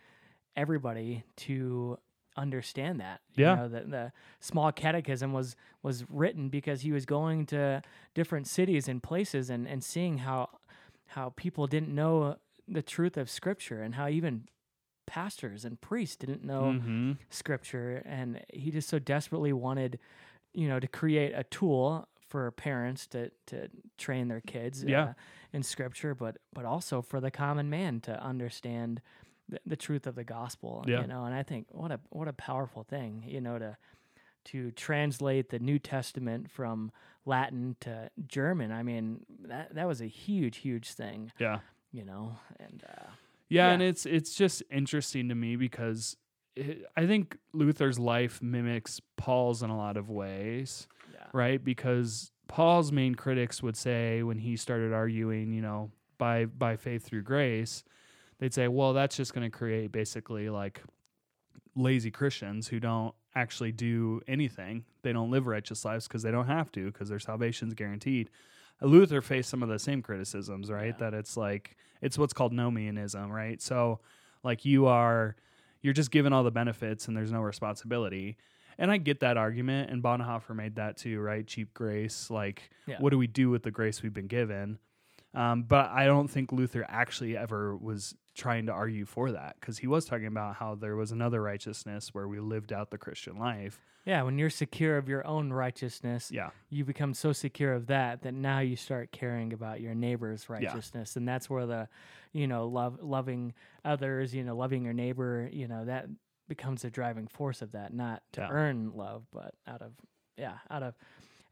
everybody 0.57 1.23
to 1.37 1.97
understand 2.35 2.99
that. 2.99 3.21
You 3.35 3.43
Yeah. 3.45 3.55
know, 3.55 3.67
the, 3.69 3.81
the 3.81 4.11
small 4.39 4.71
catechism 4.73 5.31
was 5.33 5.55
was 5.83 6.09
written 6.09 6.49
because 6.49 6.81
he 6.81 6.91
was 6.91 7.05
going 7.05 7.45
to 7.47 7.81
different 8.13 8.47
cities 8.47 8.87
and 8.89 9.01
places 9.01 9.49
and, 9.49 9.67
and 9.67 9.83
seeing 9.83 10.17
how 10.19 10.49
how 11.15 11.29
people 11.35 11.67
didn't 11.67 11.93
know 11.93 12.37
the 12.67 12.81
truth 12.81 13.17
of 13.17 13.29
scripture 13.29 13.81
and 13.81 13.95
how 13.95 14.07
even 14.07 14.47
pastors 15.05 15.65
and 15.65 15.79
priests 15.81 16.15
didn't 16.15 16.43
know 16.43 16.73
Mhm. 16.73 17.17
scripture 17.29 18.01
and 18.05 18.43
he 18.53 18.71
just 18.71 18.87
so 18.89 18.99
desperately 18.99 19.51
wanted 19.51 19.99
you 20.53 20.67
know 20.67 20.79
to 20.79 20.87
create 20.87 21.33
a 21.33 21.43
tool 21.43 22.07
for 22.29 22.49
parents 22.51 23.05
to 23.07 23.29
to 23.45 23.69
train 23.97 24.27
their 24.27 24.41
kids 24.41 24.83
Yeah. 24.83 25.03
uh, 25.09 25.13
in 25.51 25.61
scripture 25.61 26.15
but 26.15 26.37
but 26.53 26.65
also 26.65 27.01
for 27.01 27.19
the 27.19 27.29
common 27.31 27.69
man 27.69 27.99
to 28.01 28.23
understand 28.23 29.01
the, 29.49 29.59
the 29.65 29.75
truth 29.75 30.07
of 30.07 30.15
the 30.15 30.23
gospel 30.23 30.83
Yeah. 30.87 31.01
you 31.01 31.07
know 31.07 31.25
and 31.25 31.35
i 31.35 31.43
think 31.43 31.67
what 31.69 31.91
a 31.91 31.99
what 32.09 32.27
a 32.29 32.33
powerful 32.33 32.83
thing 32.83 33.23
you 33.27 33.41
know 33.41 33.59
to 33.59 33.77
to 34.45 34.71
translate 34.71 35.49
the 35.49 35.59
new 35.59 35.79
testament 35.79 36.49
from 36.49 36.91
latin 37.25 37.75
to 37.79 38.09
german 38.27 38.71
i 38.71 38.83
mean 38.83 39.25
that 39.45 39.73
that 39.75 39.87
was 39.87 40.01
a 40.01 40.07
huge 40.07 40.57
huge 40.57 40.91
thing 40.91 41.31
Yeah. 41.39 41.59
you 41.91 42.03
know 42.05 42.35
and 42.59 42.83
uh 42.87 43.03
Yeah, 43.49 43.67
Yeah. 43.67 43.73
and 43.73 43.81
it's 43.81 44.05
it's 44.05 44.33
just 44.35 44.63
interesting 44.71 45.29
to 45.29 45.35
me 45.35 45.55
because 45.55 46.17
it, 46.55 46.85
I 46.95 47.07
think 47.07 47.37
Luther's 47.53 47.97
life 47.97 48.39
mimics 48.41 49.01
Paul's 49.17 49.63
in 49.63 49.69
a 49.71 49.77
lot 49.77 49.97
of 49.97 50.09
ways, 50.09 50.87
yeah 51.13 51.25
right? 51.33 51.63
Because 51.63 52.29
Paul's 52.47 52.91
main 52.91 53.15
critics 53.15 53.63
would 53.63 53.75
say 53.75 54.21
when 54.21 54.37
he 54.37 54.55
started 54.57 54.93
arguing, 54.93 55.51
you 55.53 55.61
know, 55.63 55.89
by 56.19 56.45
by 56.45 56.75
faith 56.75 57.03
through 57.05 57.23
grace, 57.23 57.83
they'd 58.37 58.53
say, 58.53 58.67
well, 58.67 58.93
that's 58.93 59.15
just 59.17 59.33
going 59.33 59.49
to 59.49 59.57
create 59.57 59.91
basically 59.91 60.49
like 60.51 60.83
lazy 61.75 62.11
Christians 62.11 62.67
who 62.67 62.79
don't 62.79 63.15
actually 63.35 63.71
do 63.71 64.21
anything. 64.27 64.85
They 65.01 65.13
don't 65.13 65.31
live 65.31 65.47
righteous 65.47 65.83
lives 65.85 66.07
because 66.07 66.23
they 66.23 66.31
don't 66.31 66.47
have 66.47 66.71
to 66.73 66.85
because 66.91 67.09
their 67.09 67.19
salvation's 67.19 67.73
guaranteed. 67.73 68.29
Luther 68.81 69.21
faced 69.21 69.49
some 69.49 69.63
of 69.63 69.69
the 69.69 69.79
same 69.79 70.01
criticisms, 70.01 70.69
right? 70.71 70.87
Yeah. 70.99 71.09
That 71.09 71.13
it's 71.13 71.37
like 71.37 71.77
it's 72.01 72.17
what's 72.17 72.33
called 72.33 72.53
nomianism, 72.53 73.29
right? 73.29 73.61
So 73.61 73.99
like 74.43 74.65
you 74.65 74.87
are 74.87 75.35
you're 75.81 75.93
just 75.93 76.11
given 76.11 76.31
all 76.33 76.43
the 76.43 76.51
benefits 76.51 77.07
and 77.07 77.15
there's 77.15 77.31
no 77.31 77.41
responsibility. 77.41 78.37
And 78.77 78.91
I 78.91 78.97
get 78.97 79.19
that 79.19 79.37
argument 79.37 79.89
and 79.91 80.01
Bonhoeffer 80.03 80.55
made 80.55 80.75
that 80.75 80.97
too, 80.97 81.19
right? 81.19 81.45
Cheap 81.45 81.73
grace, 81.73 82.29
like 82.29 82.69
Yeah. 82.87 82.97
what 82.99 83.11
do 83.11 83.17
we 83.17 83.27
do 83.27 83.49
with 83.49 83.63
the 83.63 83.71
grace 83.71 84.01
we've 84.01 84.13
been 84.13 84.27
given? 84.27 84.79
Um, 85.33 85.63
but 85.63 85.89
I 85.91 86.05
don't 86.05 86.27
think 86.27 86.51
Luther 86.51 86.85
actually 86.87 87.35
ever 87.35 87.75
was 87.75 88.15
trying 88.35 88.65
to 88.67 88.71
argue 88.71 89.05
for 89.05 89.31
that 89.31 89.55
because 89.59 89.77
he 89.79 89.87
was 89.87 90.05
talking 90.05 90.27
about 90.27 90.55
how 90.55 90.75
there 90.75 90.95
was 90.95 91.11
another 91.11 91.41
righteousness 91.41 92.09
where 92.13 92.27
we 92.27 92.39
lived 92.39 92.71
out 92.73 92.89
the 92.91 92.97
Christian 92.97 93.37
life. 93.37 93.79
Yeah, 94.05 94.23
when 94.23 94.37
you're 94.37 94.49
secure 94.49 94.97
of 94.97 95.07
your 95.07 95.25
own 95.25 95.53
righteousness, 95.53 96.29
Yeah. 96.31 96.49
you 96.69 96.83
become 96.83 97.13
so 97.13 97.31
secure 97.31 97.73
of 97.73 97.87
that 97.87 98.21
that 98.23 98.33
now 98.33 98.59
you 98.59 98.75
start 98.75 99.11
caring 99.11 99.53
about 99.53 99.81
your 99.81 99.95
neighbor's 99.95 100.49
righteousness, 100.49 101.15
and 101.15 101.27
that's 101.27 101.49
where 101.49 101.65
the, 101.65 101.87
you 102.33 102.47
know, 102.47 102.67
love 102.67 102.99
loving 103.01 103.53
others, 103.85 104.35
you 104.35 104.43
know, 104.43 104.55
loving 104.57 104.83
your 104.83 104.93
neighbor, 104.93 105.47
you 105.51 105.67
know, 105.67 105.85
that 105.85 106.07
becomes 106.49 106.83
a 106.83 106.89
driving 106.89 107.27
force 107.27 107.61
of 107.61 107.71
that, 107.71 107.93
not 107.93 108.21
to 108.33 108.41
Yeah. 108.41 108.49
earn 108.51 108.91
love, 108.93 109.25
but 109.31 109.55
out 109.67 109.81
of, 109.81 109.93
yeah, 110.37 110.57
out 110.69 110.83
of, 110.83 110.95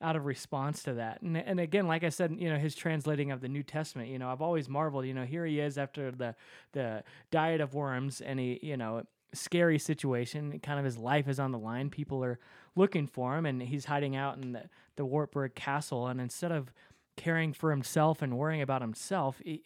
out 0.02 0.16
of 0.16 0.26
response 0.26 0.84
to 0.84 0.94
that. 0.96 1.22
And 1.22 1.38
and 1.38 1.60
again, 1.60 1.88
like 1.88 2.04
I 2.04 2.10
said, 2.10 2.36
you 2.38 2.50
know, 2.50 2.58
his 2.58 2.76
translating 2.76 3.32
of 3.32 3.42
the 3.42 3.50
New 3.50 3.64
Testament, 3.64 4.10
you 4.10 4.20
know, 4.20 4.30
I've 4.30 4.42
always 4.42 4.68
marveled, 4.68 5.06
you 5.06 5.14
know, 5.14 5.26
here 5.26 5.46
he 5.46 5.60
is 5.60 5.78
after 5.78 6.12
the 6.12 6.36
the 6.74 7.04
diet 7.30 7.62
of 7.62 7.74
worms, 7.74 8.22
and 8.22 8.40
he, 8.40 8.60
you 8.62 8.78
know, 8.78 9.04
scary 9.34 9.80
situation. 9.80 10.60
Kind 10.60 10.80
of 10.80 10.86
his 10.86 10.98
life 10.98 11.28
is 11.28 11.40
on 11.40 11.52
the 11.52 11.60
line. 11.60 11.90
People 11.90 12.24
are 12.24 12.40
looking 12.76 13.08
for 13.08 13.38
him, 13.38 13.46
and 13.46 13.62
he's 13.62 13.86
hiding 13.86 14.16
out 14.16 14.38
in 14.38 14.54
the, 14.54 14.64
the 14.96 15.06
Wartburg 15.06 15.56
Castle. 15.56 16.08
And 16.08 16.20
instead 16.20 16.52
of 16.52 16.74
caring 17.18 17.54
for 17.54 17.72
himself 17.72 18.22
and 18.22 18.38
worrying 18.38 18.62
about 18.62 18.82
himself, 18.82 19.42
he, 19.44 19.64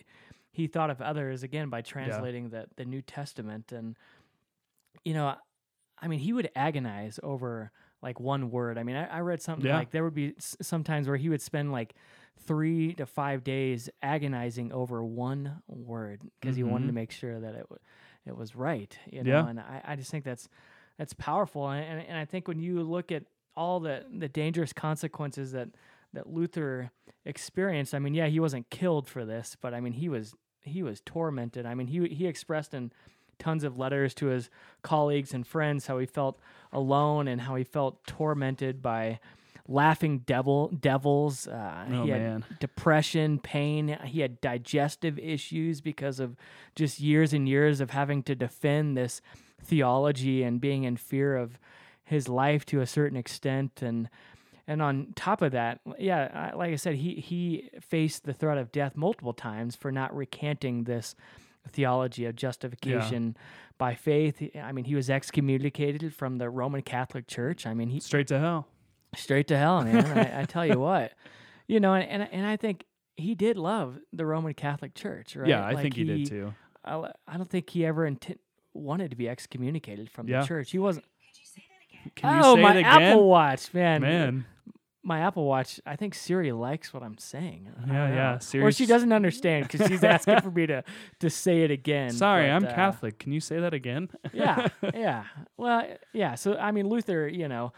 he 0.52 0.68
thought 0.68 0.90
of 0.90 1.02
others 1.02 1.44
again 1.44 1.70
by 1.70 1.82
translating 1.82 2.50
the, 2.50 2.66
the 2.76 2.86
New 2.86 3.02
Testament. 3.02 3.72
And, 3.72 3.96
you 5.04 5.14
know, 5.14 5.36
I 6.00 6.08
mean, 6.08 6.20
he 6.20 6.34
would 6.34 6.50
agonize 6.56 7.20
over 7.24 7.72
like 8.06 8.20
one 8.22 8.52
word. 8.52 8.78
I 8.78 8.84
mean, 8.84 8.96
I, 8.96 9.18
I 9.18 9.20
read 9.20 9.42
something 9.42 9.66
Yeah. 9.66 9.78
like 9.78 9.92
there 9.92 10.04
would 10.06 10.14
be 10.14 10.34
s- 10.38 10.56
sometimes 10.62 11.08
where 11.08 11.18
he 11.18 11.28
would 11.28 11.42
spend 11.42 11.72
like 11.74 11.94
three 12.48 12.94
to 12.94 13.06
five 13.06 13.44
days 13.44 13.90
agonizing 14.04 14.72
over 14.72 15.04
one 15.04 15.62
word 15.68 16.22
because 16.40 16.56
he 16.56 16.64
wanted 16.64 16.86
to 16.86 16.92
Mhm. 16.92 16.96
make 16.96 17.12
sure 17.12 17.40
that 17.40 17.56
it 17.56 17.62
w- 17.64 17.80
it 18.26 18.38
was 18.38 18.56
right. 18.56 18.98
You 19.12 19.24
know, 19.24 19.32
Yeah. 19.32 19.48
and 19.50 19.60
I, 19.60 19.82
I 19.84 19.96
just 19.96 20.12
think 20.12 20.24
that's 20.24 20.48
that's 20.98 21.14
powerful. 21.14 21.68
And, 21.70 21.84
and 21.84 22.08
and 22.08 22.18
I 22.18 22.26
think 22.26 22.48
when 22.48 22.60
you 22.60 22.82
look 22.84 23.12
at 23.12 23.24
all 23.56 23.80
the 23.80 24.06
the 24.18 24.30
dangerous 24.30 24.72
consequences 24.74 25.52
that 25.54 25.70
that 26.14 26.28
Luther 26.28 26.92
experienced, 27.26 27.94
I 27.96 28.00
mean, 28.00 28.14
yeah, 28.14 28.28
he 28.28 28.40
wasn't 28.40 28.70
killed 28.70 29.08
for 29.08 29.26
this, 29.26 29.58
but 29.60 29.74
I 29.74 29.80
mean, 29.82 29.94
he 29.94 30.08
was 30.10 30.34
he 30.62 30.84
was 30.84 31.02
tormented. 31.02 31.66
I 31.66 31.74
mean, 31.74 31.88
he 31.88 32.08
he 32.10 32.28
expressed 32.28 32.74
in 32.74 32.92
tons 33.40 33.64
of 33.64 33.78
letters 33.78 34.14
to 34.16 34.28
his 34.28 34.50
colleagues 34.82 35.34
and 35.34 35.46
friends 35.46 35.88
how 35.88 35.98
he 35.98 36.06
felt 36.06 36.40
alone 36.74 37.28
and 37.28 37.42
how 37.42 37.56
he 37.56 37.64
felt 37.64 38.06
tormented 38.06 38.82
by 38.82 39.20
laughing 39.68 40.20
devil 40.20 40.68
devils. 40.70 41.48
Uh, 41.48 41.86
Oh, 41.92 42.04
he 42.04 42.10
had 42.10 42.22
man. 42.22 42.46
depression, 42.60 43.40
pain. 43.40 43.98
He 44.06 44.22
had 44.22 44.40
digestive 44.42 45.18
issues 45.18 45.82
because 45.82 46.20
of 46.20 46.36
just 46.76 47.00
years 47.00 47.34
and 47.34 47.48
years 47.50 47.82
of 47.82 47.90
having 47.92 48.22
to 48.24 48.36
defend 48.36 48.96
this 48.96 49.22
theology 49.64 50.44
and 50.44 50.62
being 50.62 50.84
in 50.84 50.98
fear 50.98 51.36
of 51.36 51.60
his 52.04 52.30
life 52.30 52.66
to 52.68 52.82
a 52.82 52.86
certain 52.88 53.18
extent 53.18 53.82
and 53.82 54.10
and 54.68 54.82
on 54.82 55.14
top 55.16 55.44
of 55.44 55.52
that, 55.52 55.80
yeah, 56.00 56.52
like 56.56 56.72
I 56.72 56.76
said, 56.76 56.96
he 56.96 57.16
he 57.16 57.70
faced 57.82 58.24
the 58.26 58.34
threat 58.34 58.58
of 58.58 58.72
death 58.72 58.96
multiple 58.98 59.34
times 59.34 59.76
for 59.76 59.92
not 59.92 60.16
recanting 60.16 60.86
this 60.86 61.16
theology 61.70 62.26
of 62.26 62.36
justification 62.36 63.36
by 63.78 63.96
faith. 63.96 64.42
I 64.62 64.72
mean, 64.72 64.86
he 64.86 64.96
was 64.96 65.10
excommunicated 65.10 66.14
from 66.14 66.38
the 66.38 66.50
Roman 66.50 66.82
Catholic 66.82 67.28
Church. 67.28 67.66
I 67.68 67.74
mean, 67.74 67.90
he 67.90 68.00
Straight 68.00 68.28
to 68.28 68.40
hell. 68.40 68.68
straight 69.16 69.48
to 69.50 69.58
hell, 69.58 69.84
man. 69.84 70.06
I, 70.18 70.42
I 70.42 70.46
tell 70.46 70.66
you 70.66 70.80
what, 70.90 71.14
you 71.68 71.80
know, 71.80 71.94
and, 71.94 72.04
and 72.10 72.30
and 72.32 72.46
I 72.46 72.58
think 72.58 72.86
he 73.18 73.34
did 73.36 73.58
love 73.58 73.98
the 74.14 74.26
Roman 74.26 74.54
Catholic 74.54 74.94
Church, 74.94 75.36
right? 75.36 75.48
Yeah, 75.48 75.66
I 75.66 75.72
Like, 75.74 75.84
think 75.84 75.96
he, 75.96 76.04
did 76.04 76.28
too. 76.28 76.54
I, 76.84 77.12
I 77.28 77.38
don't 77.38 77.50
think 77.50 77.70
he 77.70 77.86
ever 77.86 78.10
inti- 78.10 78.38
wanted 78.74 79.10
to 79.12 79.16
be 79.16 79.28
excommunicated 79.30 80.10
from 80.12 80.28
Yeah. 80.28 80.42
the 80.42 80.48
church. 80.48 80.72
He 80.72 80.80
wasn't. 80.80 81.06
Can 82.16 82.36
you 82.38 82.42
oh, 82.44 82.56
say 82.56 82.62
my 82.62 82.76
it 82.76 82.80
again? 82.82 83.02
Apple 83.02 83.28
Watch, 83.30 83.74
man. 83.74 84.02
Man. 84.02 84.46
My 85.08 85.20
Apple 85.20 85.46
Watch. 85.46 85.80
I 85.86 85.96
think 85.96 86.16
Siri 86.16 86.52
likes 86.52 86.92
what 86.94 87.04
I'm 87.04 87.18
saying. 87.20 87.70
Yeah, 87.88 87.94
yeah, 88.10 88.60
know. 88.60 88.66
Or 88.66 88.72
she 88.72 88.86
doesn't 88.88 89.14
understand 89.14 89.68
because 89.70 89.88
she's 89.88 90.04
asking 90.16 90.42
for 90.42 90.50
me 90.52 90.66
to 90.66 90.84
to 91.20 91.30
say 91.30 91.62
it 91.64 91.70
again. 91.72 92.10
Sorry, 92.10 92.48
but, 92.48 92.54
I'm 92.54 92.66
uh, 92.66 92.74
Catholic. 92.74 93.20
Can 93.20 93.32
you 93.32 93.40
say 93.40 93.60
that 93.60 93.74
again? 93.74 94.10
yeah, 94.34 94.68
yeah. 94.94 95.26
Well, 95.58 95.88
yeah. 96.12 96.34
So 96.36 96.58
I 96.58 96.72
mean, 96.72 96.90
Luther, 96.90 97.28
you 97.28 97.48
know, 97.48 97.72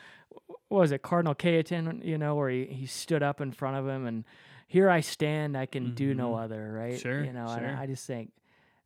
what 0.70 0.80
was 0.80 0.92
it 0.94 1.02
Cardinal 1.02 1.36
Cajetan? 1.36 2.04
You 2.06 2.18
know, 2.18 2.36
where 2.36 2.50
he, 2.50 2.66
he 2.66 2.86
stood 2.86 3.22
up 3.22 3.42
in 3.42 3.52
front 3.52 3.76
of 3.78 3.88
him 3.88 4.06
and 4.08 4.24
here 4.70 4.90
I 4.90 5.00
stand, 5.02 5.56
I 5.58 5.66
can 5.66 5.94
do 5.96 6.14
no 6.14 6.32
Mhm. 6.32 6.44
other, 6.44 6.74
right? 6.74 7.00
Sure, 7.00 7.24
You 7.24 7.32
know, 7.34 7.48
sure. 7.48 7.58
and 7.64 7.78
I 7.80 7.86
just 7.88 8.06
think, 8.06 8.32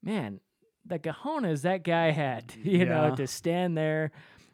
man, 0.04 0.40
the 0.86 1.00
cojones 1.00 1.62
that 1.62 1.84
guy 1.84 2.12
had, 2.12 2.54
you 2.64 2.86
know, 2.86 3.16
to 3.16 3.26
stand 3.28 3.78
there. 3.78 4.12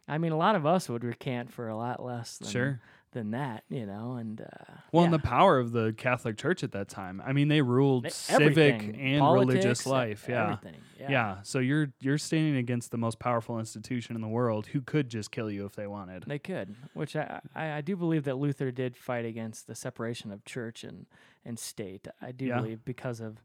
I 0.08 0.18
mean, 0.20 0.32
a 0.32 0.38
lot 0.38 0.56
of 0.56 0.66
us 0.66 0.88
would 0.88 1.04
recant 1.04 1.52
for 1.52 1.68
a 1.68 1.76
lot 1.76 2.02
less 2.04 2.38
than 2.38 2.48
Sure. 2.50 2.82
Than 3.18 3.32
that, 3.32 3.63
you 3.70 3.86
know. 3.86 4.13
And 4.13 4.39
uh, 4.41 4.45
Well, 4.91 5.01
yeah. 5.01 5.05
and 5.05 5.13
the 5.13 5.20
power 5.20 5.59
of 5.59 5.72
the 5.72 5.93
Catholic 5.97 6.38
Church 6.38 6.63
at 6.63 6.72
that 6.72 6.88
time. 6.88 7.22
I 7.26 7.34
mean, 7.34 7.47
they 7.47 7.61
ruled 7.61 8.05
They- 8.05 8.09
civic 8.09 8.82
and 8.97 9.20
politics, 9.20 9.53
religious 9.55 9.86
life. 9.86 10.26
Yeah. 10.30 10.57
yeah. 10.99 11.07
Yeah. 11.09 11.38
So 11.43 11.59
you're 11.59 11.89
you're 11.99 12.18
standing 12.18 12.55
against 12.55 12.91
the 12.91 12.97
most 12.97 13.20
powerful 13.20 13.59
institution 13.59 14.15
in 14.15 14.22
the 14.22 14.28
world 14.28 14.68
who 14.68 14.82
could 14.82 15.09
just 15.09 15.32
kill 15.32 15.49
you 15.51 15.65
if 15.65 15.76
they 15.76 15.88
wanted. 15.88 16.24
They 16.28 16.39
could, 16.39 16.76
which 16.93 17.15
I, 17.15 17.41
I, 17.55 17.72
I 17.74 17.82
do 17.82 17.95
believe 17.95 18.24
that 18.26 18.38
Luther 18.38 18.72
did 18.72 18.95
fight 18.95 19.26
against 19.26 19.68
the 19.68 19.76
separation 19.76 20.32
of 20.32 20.45
church 20.45 20.84
and, 20.84 21.05
and 21.43 21.57
state. 21.59 22.07
I 22.22 22.32
do 22.32 22.45
Yeah. 22.45 22.57
believe 22.61 22.86
because 22.86 23.20
of 23.20 23.41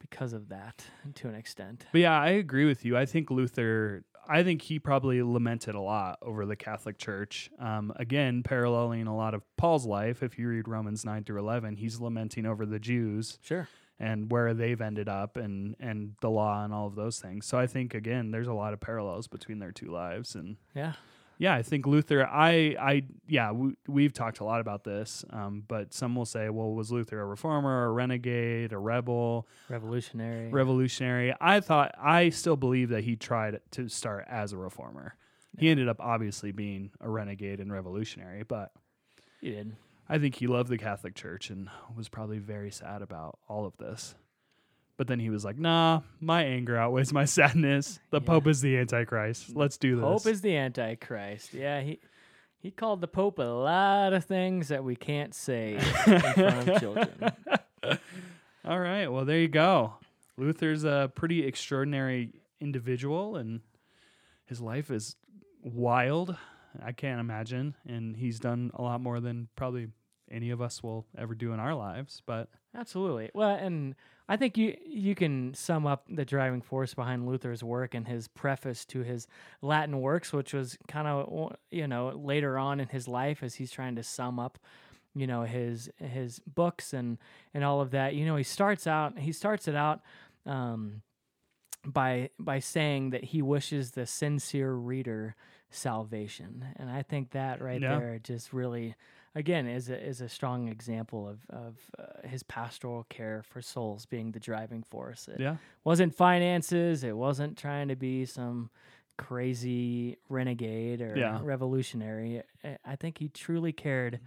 because 0.00 0.32
of 0.32 0.48
that 0.48 0.84
to 1.16 1.28
an 1.28 1.34
extent. 1.34 1.86
But 1.90 2.00
yeah, 2.02 2.20
I 2.20 2.28
agree 2.30 2.64
with 2.66 2.84
you. 2.84 2.96
I 2.96 3.04
think 3.04 3.30
Luther, 3.32 4.04
I 4.26 4.42
think 4.42 4.62
he 4.62 4.78
probably 4.78 5.22
lamented 5.22 5.74
a 5.74 5.80
lot 5.80 6.18
over 6.22 6.46
the 6.46 6.56
Catholic 6.56 6.98
Church. 6.98 7.50
Um, 7.58 7.92
again, 7.96 8.42
paralleling 8.42 9.06
a 9.06 9.16
lot 9.16 9.34
of 9.34 9.42
Paul's 9.56 9.86
life. 9.86 10.22
If 10.22 10.38
you 10.38 10.48
read 10.48 10.68
Romans 10.68 11.04
9 11.04 11.24
through 11.24 11.38
11, 11.40 11.76
he's 11.76 12.00
lamenting 12.00 12.46
over 12.46 12.66
the 12.66 12.78
Jews 12.78 13.38
Sure. 13.42 13.68
and 13.98 14.30
where 14.30 14.54
they've 14.54 14.80
ended 14.80 15.08
up 15.08 15.36
and, 15.36 15.76
and 15.80 16.14
the 16.20 16.30
law 16.30 16.64
and 16.64 16.72
all 16.72 16.86
of 16.86 16.94
those 16.94 17.18
things. 17.20 17.46
So 17.46 17.58
I 17.58 17.66
think, 17.66 17.94
again, 17.94 18.30
there's 18.30 18.48
a 18.48 18.52
lot 18.54 18.72
of 18.72 18.80
parallels 18.80 19.28
between 19.28 19.58
their 19.58 19.72
two 19.72 19.90
lives. 19.90 20.34
And 20.34 20.56
Yeah. 20.74 20.92
Yeah, 21.38 21.54
I 21.54 21.62
think 21.62 21.86
Luther, 21.86 22.26
I, 22.26 22.76
I, 22.80 23.04
yeah, 23.28 23.52
we, 23.52 23.74
we've 23.86 24.12
talked 24.12 24.40
a 24.40 24.44
lot 24.44 24.60
about 24.60 24.82
this, 24.82 25.24
um, 25.30 25.62
but 25.66 25.94
some 25.94 26.16
will 26.16 26.26
say, 26.26 26.48
well, 26.48 26.72
was 26.72 26.90
Luther 26.90 27.20
a 27.20 27.24
reformer, 27.24 27.86
a 27.86 27.92
renegade, 27.92 28.72
a 28.72 28.78
rebel? 28.78 29.46
Revolutionary. 29.68 30.50
revolutionary. 30.50 31.32
I 31.40 31.60
thought 31.60 31.94
I 31.96 32.30
still 32.30 32.56
believe 32.56 32.88
that 32.88 33.04
he 33.04 33.14
tried 33.14 33.60
to 33.72 33.88
start 33.88 34.26
as 34.28 34.52
a 34.52 34.56
reformer. 34.56 35.14
He 35.56 35.68
ended 35.68 35.88
up 35.88 36.00
obviously 36.00 36.52
being 36.52 36.90
a 37.00 37.08
renegade 37.08 37.60
and 37.60 37.72
revolutionary, 37.72 38.42
but 38.42 38.72
you 39.40 39.52
did. 39.52 39.76
I 40.08 40.18
think 40.18 40.36
he 40.36 40.46
loved 40.46 40.70
the 40.70 40.78
Catholic 40.78 41.14
Church 41.14 41.50
and 41.50 41.68
was 41.96 42.08
probably 42.08 42.38
very 42.38 42.70
sad 42.70 43.02
about 43.02 43.38
all 43.48 43.64
of 43.66 43.76
this. 43.76 44.14
But 44.98 45.06
then 45.06 45.20
he 45.20 45.30
was 45.30 45.44
like, 45.44 45.56
"Nah, 45.56 46.02
my 46.20 46.42
anger 46.44 46.76
outweighs 46.76 47.12
my 47.12 47.24
sadness. 47.38 47.98
The 48.10 48.20
Yeah. 48.20 48.26
Pope 48.26 48.46
is 48.48 48.60
the 48.60 48.76
Antichrist. 48.76 49.56
Let's 49.56 49.78
do 49.78 49.96
this." 49.96 50.04
Pope 50.04 50.26
is 50.26 50.40
the 50.42 50.56
Antichrist. 50.56 51.54
Yeah, 51.54 51.80
he 51.80 52.00
he 52.58 52.70
called 52.70 53.00
the 53.00 53.08
Pope 53.08 53.38
a 53.38 53.42
lot 53.42 54.12
of 54.12 54.24
things 54.24 54.68
that 54.68 54.84
we 54.84 54.96
can't 54.96 55.34
say 55.34 55.74
in 55.76 56.20
front 56.20 56.68
of 56.68 56.80
children. 56.80 57.08
all 58.64 58.78
right. 58.80 59.06
Well, 59.06 59.24
there 59.24 59.38
you 59.38 59.48
go. 59.48 59.94
Luther's 60.36 60.84
a 60.84 61.10
pretty 61.14 61.46
extraordinary 61.46 62.32
individual, 62.60 63.36
and 63.36 63.60
his 64.46 64.60
life 64.60 64.90
is 64.90 65.16
wild. 65.62 66.36
I 66.82 66.92
can't 66.92 67.20
imagine. 67.20 67.74
And 67.86 68.16
he's 68.16 68.38
done 68.40 68.70
a 68.74 68.82
lot 68.82 69.00
more 69.00 69.20
than 69.20 69.48
probably 69.56 69.88
any 70.30 70.50
of 70.50 70.60
us 70.60 70.82
will 70.82 71.06
ever 71.16 71.34
do 71.34 71.52
in 71.52 71.60
our 71.60 71.74
lives. 71.74 72.22
But 72.26 72.48
Absolutely. 72.74 73.30
Well, 73.34 73.50
and 73.50 73.94
I 74.28 74.36
think 74.36 74.58
you 74.58 74.76
you 74.84 75.14
can 75.14 75.54
sum 75.54 75.86
up 75.86 76.04
the 76.08 76.24
driving 76.24 76.60
force 76.60 76.92
behind 76.94 77.26
Luther's 77.26 77.62
work 77.64 77.94
and 77.94 78.06
his 78.06 78.28
preface 78.28 78.84
to 78.86 79.02
his 79.02 79.26
Latin 79.62 80.00
works, 80.00 80.32
which 80.32 80.52
was 80.52 80.76
kind 80.86 81.08
of 81.08 81.56
you 81.70 81.86
know 81.88 82.10
later 82.10 82.58
on 82.58 82.80
in 82.80 82.88
his 82.88 83.08
life 83.08 83.42
as 83.42 83.54
he's 83.54 83.70
trying 83.70 83.96
to 83.96 84.02
sum 84.02 84.38
up 84.38 84.58
you 85.14 85.26
know 85.26 85.42
his 85.44 85.88
his 85.96 86.40
books 86.40 86.92
and 86.92 87.16
and 87.54 87.64
all 87.64 87.80
of 87.80 87.90
that. 87.92 88.14
You 88.14 88.26
know, 88.26 88.36
he 88.36 88.44
starts 88.44 88.86
out 88.86 89.18
he 89.18 89.32
starts 89.32 89.66
it 89.66 89.74
out 89.74 90.00
um, 90.44 91.00
by 91.86 92.28
by 92.38 92.58
saying 92.58 93.10
that 93.10 93.24
he 93.24 93.40
wishes 93.40 93.92
the 93.92 94.04
sincere 94.06 94.72
reader 94.74 95.34
salvation, 95.70 96.64
and 96.76 96.90
I 96.90 97.02
think 97.02 97.30
that 97.30 97.62
right 97.62 97.80
Yeah. 97.80 97.98
there 97.98 98.18
just 98.22 98.52
really 98.52 98.94
again 99.34 99.66
is 99.66 99.88
a 99.88 99.98
is 100.06 100.20
a 100.20 100.28
strong 100.28 100.68
example 100.68 101.28
of 101.28 101.38
of 101.50 101.76
uh, 101.98 102.26
his 102.28 102.42
pastoral 102.42 103.04
care 103.04 103.42
for 103.42 103.60
souls 103.62 104.06
being 104.06 104.32
the 104.32 104.40
driving 104.40 104.82
force. 104.82 105.28
It 105.28 105.40
yeah, 105.40 105.56
wasn't 105.84 106.14
finances. 106.14 107.04
It 107.04 107.16
wasn't 107.16 107.56
trying 107.58 107.88
to 107.88 107.96
be 107.96 108.24
some 108.24 108.70
crazy 109.16 110.16
renegade 110.28 111.00
or 111.00 111.16
Yeah. 111.16 111.40
revolutionary. 111.42 112.42
I- 112.84 112.96
think 112.96 113.18
he 113.18 113.28
truly 113.28 113.72
cared 113.72 114.20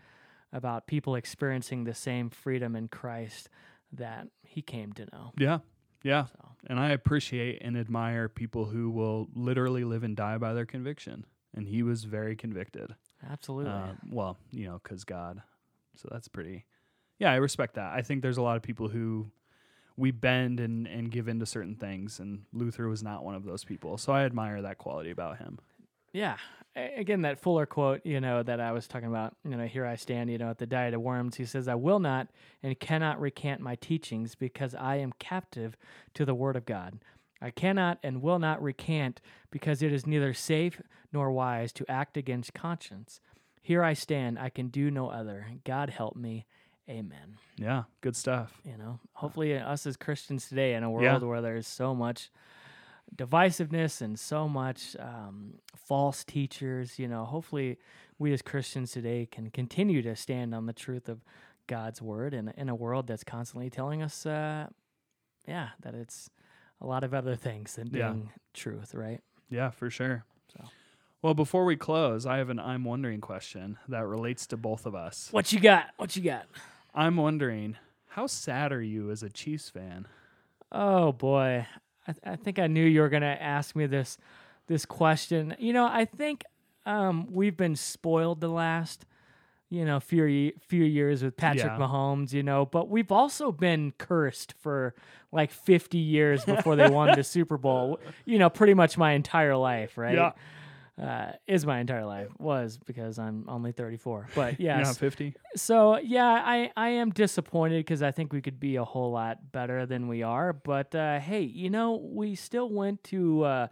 about 0.53 0.85
people 0.85 1.15
experiencing 1.15 1.85
the 1.85 1.93
same 1.93 2.29
freedom 2.29 2.75
in 2.75 2.87
Christ 2.89 3.49
that 3.93 4.27
he 4.43 4.61
came 4.61 4.91
to 4.93 5.05
know. 5.11 5.31
yeah, 5.37 5.59
yeah. 6.03 6.25
So 6.25 6.49
And 6.67 6.79
I 6.79 6.89
appreciate 6.89 7.61
and 7.61 7.77
admire 7.77 8.27
people 8.29 8.65
who 8.65 8.89
will 8.91 9.29
literally 9.33 9.83
live 9.85 10.03
and 10.03 10.15
die 10.15 10.37
by 10.37 10.53
their 10.53 10.65
conviction. 10.65 11.25
And 11.53 11.67
he 11.67 11.83
was 11.83 12.03
very 12.05 12.35
convicted. 12.35 12.95
Absolutely. 13.29 13.71
Uh, 13.71 13.93
well, 14.09 14.37
you 14.51 14.65
know, 14.65 14.79
because 14.83 15.03
God. 15.03 15.41
So 15.95 16.07
that's 16.11 16.27
pretty. 16.27 16.65
Yeah, 17.19 17.31
I 17.31 17.35
respect 17.35 17.75
that. 17.75 17.93
I 17.93 18.01
think 18.01 18.21
there's 18.21 18.37
a 18.37 18.41
lot 18.41 18.57
of 18.57 18.63
people 18.63 18.87
who 18.87 19.31
we 19.97 20.11
bend 20.11 20.59
and, 20.59 20.87
and 20.87 21.11
give 21.11 21.27
in 21.27 21.39
to 21.39 21.45
certain 21.45 21.75
things, 21.75 22.19
and 22.19 22.43
Luther 22.53 22.87
was 22.87 23.03
not 23.03 23.23
one 23.23 23.35
of 23.35 23.43
those 23.43 23.63
people. 23.63 23.97
So 23.97 24.13
I 24.13 24.23
admire 24.23 24.61
that 24.61 24.77
quality 24.77 25.11
about 25.11 25.37
him. 25.37 25.59
Yeah. 26.13 26.37
Again, 26.75 27.23
that 27.23 27.37
Fuller 27.39 27.65
quote, 27.65 28.05
you 28.05 28.21
know, 28.21 28.43
that 28.43 28.61
I 28.61 28.71
was 28.71 28.87
talking 28.87 29.09
about, 29.09 29.35
you 29.43 29.57
know, 29.57 29.65
here 29.65 29.85
I 29.85 29.97
stand, 29.97 30.31
you 30.31 30.37
know, 30.37 30.49
at 30.49 30.57
the 30.57 30.65
Diet 30.65 30.93
of 30.93 31.01
Worms. 31.01 31.35
He 31.35 31.45
says, 31.45 31.67
I 31.67 31.75
will 31.75 31.99
not 31.99 32.29
and 32.63 32.79
cannot 32.79 33.19
recant 33.19 33.59
my 33.59 33.75
teachings 33.75 34.35
because 34.35 34.73
I 34.73 34.95
am 34.95 35.11
captive 35.19 35.75
to 36.13 36.23
the 36.23 36.33
Word 36.33 36.55
of 36.55 36.65
God. 36.65 36.99
I 37.41 37.49
cannot 37.51 37.97
and 38.03 38.21
will 38.21 38.39
not 38.39 38.61
recant 38.61 39.19
because 39.49 39.81
it 39.81 39.91
is 39.91 40.05
neither 40.05 40.33
safe 40.33 40.81
nor 41.11 41.31
wise 41.31 41.73
to 41.73 41.85
act 41.89 42.15
against 42.17 42.53
conscience. 42.53 43.19
Here 43.61 43.83
I 43.83 43.93
stand, 43.93 44.37
I 44.39 44.49
can 44.49 44.67
do 44.67 44.91
no 44.91 45.09
other. 45.09 45.47
God 45.65 45.89
help 45.89 46.15
me. 46.15 46.45
Amen. 46.89 47.37
Yeah, 47.57 47.83
good 48.01 48.15
stuff. 48.15 48.59
You 48.65 48.77
know, 48.77 48.99
hopefully, 49.13 49.55
us 49.57 49.85
as 49.85 49.95
Christians 49.97 50.49
today, 50.49 50.73
in 50.73 50.83
a 50.83 50.89
world 50.89 51.21
Yeah. 51.21 51.27
where 51.27 51.41
there's 51.41 51.67
so 51.67 51.95
much 51.95 52.31
divisiveness 53.15 54.01
and 54.01 54.19
so 54.19 54.47
much 54.47 54.95
um, 54.99 55.55
false 55.75 56.23
teachers, 56.23 56.97
you 56.99 57.07
know, 57.07 57.25
hopefully, 57.25 57.77
we 58.17 58.33
as 58.33 58.41
Christians 58.41 58.91
today 58.91 59.27
can 59.29 59.49
continue 59.51 60.01
to 60.01 60.15
stand 60.15 60.53
on 60.55 60.65
the 60.65 60.73
truth 60.73 61.09
of 61.09 61.23
God's 61.67 62.01
word 62.01 62.33
in, 62.33 62.49
in 62.57 62.69
a 62.69 62.75
world 62.75 63.07
that's 63.07 63.23
constantly 63.23 63.69
telling 63.69 64.01
us, 64.01 64.25
uh, 64.25 64.67
yeah, 65.47 65.69
that 65.81 65.93
it's 65.95 66.29
a 66.81 66.85
lot 66.87 67.03
of 67.03 67.13
other 67.13 67.35
things 67.35 67.75
than 67.75 67.87
Yeah. 67.93 68.11
being 68.11 68.29
truth, 68.53 68.93
right? 68.95 69.21
Yeah, 69.49 69.69
for 69.69 69.89
sure. 69.89 70.25
So. 70.57 70.65
Well, 71.21 71.33
before 71.33 71.65
we 71.65 71.75
close, 71.75 72.25
I 72.25 72.37
have 72.37 72.49
an 72.49 72.59
I'm 72.59 72.83
wondering 72.83 73.21
question 73.21 73.77
that 73.87 74.05
relates 74.05 74.47
to 74.47 74.57
both 74.57 74.85
of 74.85 74.95
us. 74.95 75.29
What 75.31 75.51
you 75.53 75.59
got? 75.59 75.87
What 75.97 76.15
you 76.15 76.23
got? 76.23 76.45
I'm 76.95 77.15
wondering, 77.17 77.77
how 78.07 78.27
sad 78.27 78.71
are 78.71 78.81
you 78.81 79.11
as 79.11 79.21
a 79.23 79.29
Chiefs 79.29 79.69
fan? 79.69 80.07
Oh 80.71 81.11
boy, 81.11 81.67
I, 82.07 82.11
th- 82.13 82.23
I 82.25 82.35
think 82.37 82.57
I 82.59 82.67
knew 82.67 82.83
you 82.85 83.01
were 83.01 83.09
gonna 83.09 83.37
ask 83.39 83.75
me 83.75 83.85
this 83.85 84.17
this 84.67 84.85
question. 84.85 85.55
You 85.59 85.73
know, 85.73 85.85
I 85.85 86.05
think 86.05 86.43
um, 86.85 87.27
we've 87.31 87.55
been 87.57 87.75
spoiled 87.75 88.41
the 88.41 88.49
last 88.49 89.05
you 89.71 89.85
know 89.85 89.99
few 89.99 90.51
few 90.59 90.83
years 90.83 91.23
with 91.23 91.35
Patrick 91.37 91.63
Yeah. 91.65 91.77
Mahomes. 91.79 92.33
You 92.33 92.43
know, 92.43 92.65
but 92.67 92.89
we've 92.89 93.11
also 93.11 93.51
been 93.51 93.93
cursed 93.97 94.53
for 94.59 94.93
like 95.31 95.49
50 95.49 95.97
years 95.97 96.43
before 96.45 96.75
they 96.75 96.89
won 96.89 97.15
the 97.15 97.23
Super 97.23 97.57
Bowl. 97.57 97.99
You 98.25 98.37
know, 98.37 98.49
pretty 98.49 98.73
much 98.75 98.97
my 98.97 99.13
entire 99.13 99.55
life, 99.55 99.97
right? 99.97 100.15
Yeah. 100.15 100.31
Uh, 101.01 101.31
is 101.47 101.65
my 101.65 101.79
entire 101.79 102.05
life 102.05 102.27
was 102.37 102.77
because 102.85 103.17
I'm 103.17 103.45
only 103.47 103.71
34. 103.71 104.27
But 104.35 104.59
yeah. 104.59 104.81
Not 104.81 104.97
50? 104.97 105.33
so 105.55 105.97
yeah, 105.97 106.27
I 106.27 106.69
I 106.75 106.89
am 106.89 107.09
disappointed 107.11 107.79
because 107.79 108.03
I 108.03 108.11
think 108.11 108.33
we 108.33 108.41
could 108.41 108.59
be 108.59 108.75
a 108.75 108.83
whole 108.83 109.11
lot 109.11 109.51
better 109.51 109.85
than 109.85 110.07
we 110.09 110.21
are. 110.21 110.51
But 110.53 110.93
uh, 110.93 111.19
hey, 111.19 111.41
you 111.41 111.69
know 111.69 111.95
we 111.95 112.35
still 112.35 112.69
went 112.69 113.03
to 113.05 113.43
uh, 113.43 113.67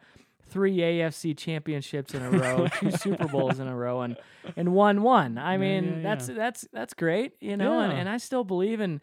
three 0.49 0.77
AFC 0.77 1.37
championships 1.37 2.13
in 2.13 2.21
a 2.21 2.29
row, 2.31 2.67
two 2.79 2.91
Super 2.91 3.27
Bowls 3.27 3.59
in 3.59 3.67
a 3.67 3.75
row, 3.75 4.01
and 4.01 4.17
and 4.55 4.73
won 4.73 5.01
one. 5.03 5.37
I 5.37 5.57
mean 5.57 5.85
yeah, 5.97 6.01
that's 6.03 6.29
yeah. 6.29 6.35
that's 6.35 6.67
that's 6.73 6.93
great, 6.93 7.33
you 7.39 7.57
know. 7.57 7.79
And, 7.79 7.93
and 7.93 8.09
I 8.09 8.17
still 8.17 8.43
believe 8.43 8.81
in 8.81 9.01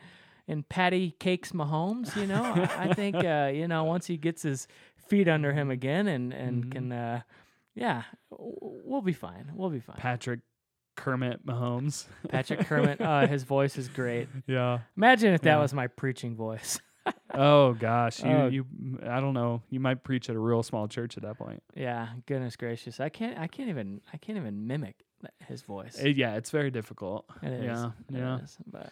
in 0.48 0.62
Patty 0.62 1.12
Cakes 1.18 1.52
Mahomes. 1.52 2.14
You 2.16 2.26
know, 2.26 2.42
I, 2.42 2.88
I 2.90 2.92
think 2.94 3.16
uh, 3.16 3.50
you 3.54 3.68
know 3.68 3.84
once 3.84 4.06
he 4.06 4.16
gets 4.16 4.42
his 4.42 4.68
feet 5.08 5.28
under 5.28 5.52
him 5.52 5.70
again 5.70 6.08
and 6.08 6.32
and 6.32 6.64
Mhm. 6.64 6.70
can 6.72 6.92
uh, 6.92 7.20
yeah, 7.74 8.02
we'll 8.30 9.02
be 9.02 9.12
fine. 9.12 9.52
We'll 9.54 9.70
be 9.70 9.80
fine. 9.80 9.96
Patrick 9.96 10.40
Kermit 10.96 11.44
Mahomes. 11.46 12.06
Patrick 12.28 12.60
Kermit, 12.60 13.00
uh, 13.02 13.26
his 13.26 13.44
voice 13.44 13.76
is 13.76 13.88
great. 13.88 14.28
yeah. 14.46 14.78
Imagine 14.96 15.34
if 15.34 15.42
that 15.42 15.58
was 15.58 15.74
my 15.74 15.86
preaching 15.86 16.34
voice. 16.34 16.80
Oh 17.34 17.74
gosh, 17.74 18.22
you 18.24 18.30
Oh. 18.30 18.46
you 18.48 18.66
I 19.06 19.20
don't 19.20 19.34
know. 19.34 19.62
You 19.70 19.80
might 19.80 20.02
preach 20.04 20.30
at 20.30 20.36
a 20.36 20.38
real 20.38 20.62
small 20.62 20.88
church 20.88 21.16
at 21.16 21.22
that 21.24 21.36
point. 21.38 21.62
yeah, 21.74 22.08
goodness 22.26 22.56
gracious, 22.56 22.98
I 23.00 23.08
can't, 23.08 23.38
I 23.38 23.46
can't 23.46 23.68
even, 23.68 24.00
I 24.12 24.16
can't 24.16 24.38
even 24.38 24.66
mimic 24.66 24.96
his 25.46 25.62
voice. 25.62 25.96
Eh, 26.00 26.12
yeah, 26.16 26.36
it's 26.36 26.50
very 26.50 26.70
difficult. 26.70 27.26
It 27.42 27.52
is, 27.52 27.64
Yeah, 27.64 27.86
it 28.10 28.16
yeah. 28.18 28.38
is, 28.38 28.56
But 28.66 28.90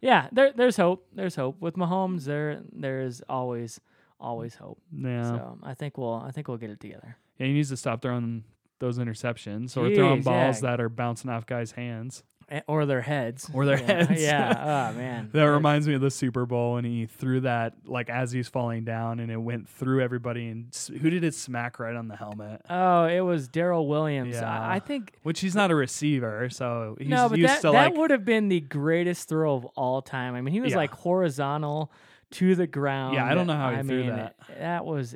yeah, 0.00 0.28
there, 0.32 0.52
there's 0.54 0.76
hope. 0.76 1.06
There's 1.14 1.34
hope 1.36 1.60
with 1.60 1.76
Mahomes. 1.76 2.24
There, 2.24 2.62
there 2.72 3.00
is 3.02 3.22
always, 3.28 3.80
always 4.20 4.54
hope. 4.54 4.78
Yeah. 4.96 5.22
So 5.30 5.58
I 5.62 5.74
think 5.74 5.96
we'll, 5.98 6.14
I 6.14 6.30
think 6.30 6.48
we'll 6.48 6.58
get 6.58 6.70
it 6.70 6.80
together. 6.80 7.16
Yeah, 7.38 7.46
he 7.46 7.52
needs 7.52 7.70
to 7.70 7.76
stop 7.76 8.02
throwing 8.02 8.44
those 8.80 8.98
interceptions 8.98 9.76
or 9.76 9.94
throwing 9.94 10.22
balls 10.22 10.62
yeah. 10.62 10.70
that 10.70 10.80
are 10.80 10.88
bouncing 10.90 11.30
off 11.30 11.46
guys' 11.46 11.72
hands. 11.72 12.22
Eh, 12.50 12.60
or 12.66 12.84
their 12.86 13.00
heads. 13.00 13.50
Or 13.54 13.64
their 13.64 13.78
Yeah. 13.78 13.86
heads. 14.04 14.22
Yeah. 14.22 14.90
Oh 14.94 14.96
man. 14.98 15.30
That 15.32 15.44
reminds 15.44 15.88
me 15.88 15.94
of 15.94 16.00
the 16.00 16.10
Super 16.10 16.46
Bowl 16.46 16.74
when 16.74 16.84
he 16.84 17.06
threw 17.06 17.40
that 17.40 17.74
like 17.86 18.10
as 18.10 18.32
he's 18.32 18.48
falling 18.48 18.84
down 18.84 19.20
and 19.20 19.30
it 19.30 19.36
went 19.36 19.68
through 19.68 20.02
everybody 20.02 20.48
and 20.48 20.74
who 21.00 21.10
did 21.10 21.24
it 21.24 21.34
smack 21.34 21.78
right 21.78 21.94
on 21.96 22.08
the 22.08 22.16
helmet? 22.16 22.60
Oh, 22.68 23.04
it 23.04 23.20
was 23.20 23.48
Darrel 23.48 23.86
Williams. 23.88 24.34
Yeah. 24.34 24.48
I, 24.50 24.76
I 24.76 24.78
think 24.78 25.12
Which 25.22 25.40
he's 25.40 25.54
not 25.54 25.70
a 25.70 25.74
receiver, 25.74 26.48
so 26.50 26.96
he's 26.98 27.08
no, 27.08 27.28
but 27.28 27.38
used 27.38 27.48
that, 27.54 27.62
that 27.62 27.72
like 27.72 27.94
would 27.96 28.10
have 28.10 28.24
been 28.24 28.48
the 28.48 28.60
greatest 28.60 29.28
throw 29.28 29.54
of 29.56 29.64
all 29.76 30.02
time. 30.02 30.34
I 30.34 30.40
mean, 30.40 30.52
he 30.52 30.60
was 30.60 30.72
Yeah. 30.72 30.78
like 30.78 30.92
horizontal 30.92 31.90
to 32.32 32.54
the 32.54 32.66
ground. 32.66 33.14
Yeah, 33.14 33.26
I 33.26 33.34
don't 33.34 33.46
know 33.46 33.56
how 33.56 33.70
he 33.70 33.76
I 33.76 33.82
threw 33.82 34.04
mean, 34.04 34.16
that. 34.16 34.34
That 34.58 34.84
was 34.84 35.14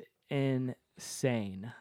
insane. 0.96 1.72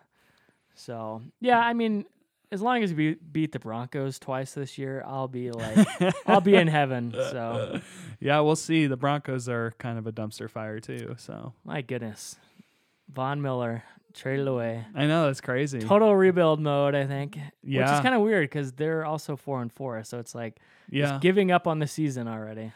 So 0.76 1.22
yeah, 1.42 1.60
I 1.60 1.74
mean, 1.74 2.06
as 2.52 2.62
long 2.62 2.84
as 2.84 2.94
we 2.94 3.16
beat 3.16 3.52
the 3.52 3.60
Broncos 3.60 4.20
twice 4.20 4.54
this 4.54 4.78
year, 4.78 5.04
I'll 5.06 5.28
be 5.28 5.52
like, 5.52 5.88
I'll 6.26 6.42
be 6.42 6.56
in 6.56 6.68
heaven. 6.68 7.14
So 7.14 7.82
Yeah, 8.20 8.40
we'll 8.40 8.56
see. 8.56 8.88
The 8.88 8.98
Broncos 8.98 9.50
are 9.50 9.74
kind 9.78 9.98
of 9.98 10.08
a 10.08 10.12
dumpster 10.12 10.50
fire 10.50 10.80
too, 10.80 11.16
so 11.18 11.54
my 11.64 11.82
goodness, 11.82 12.38
Von 13.12 13.42
Miller 13.42 13.84
traded 14.14 14.48
mm. 14.48 14.52
away. 14.52 14.86
I 14.96 15.06
know 15.06 15.28
that's 15.28 15.42
crazy. 15.42 15.80
Total 15.80 16.16
rebuild 16.16 16.60
mode, 16.60 16.96
I 16.96 17.06
think. 17.06 17.36
Which 17.36 17.74
Yeah. 17.74 17.96
is 17.96 18.02
kind 18.02 18.16
of 18.16 18.22
weird 18.22 18.50
because 18.50 18.72
they're 18.74 19.06
also 19.06 19.36
four 19.36 19.62
and 19.62 19.72
four, 19.72 20.04
so 20.04 20.20
it's 20.20 20.34
like 20.34 20.58
yeah. 20.90 21.08
just 21.08 21.22
giving 21.22 21.52
up 21.52 21.68
on 21.68 21.80
the 21.80 21.88
season 21.88 22.28
already. 22.28 22.72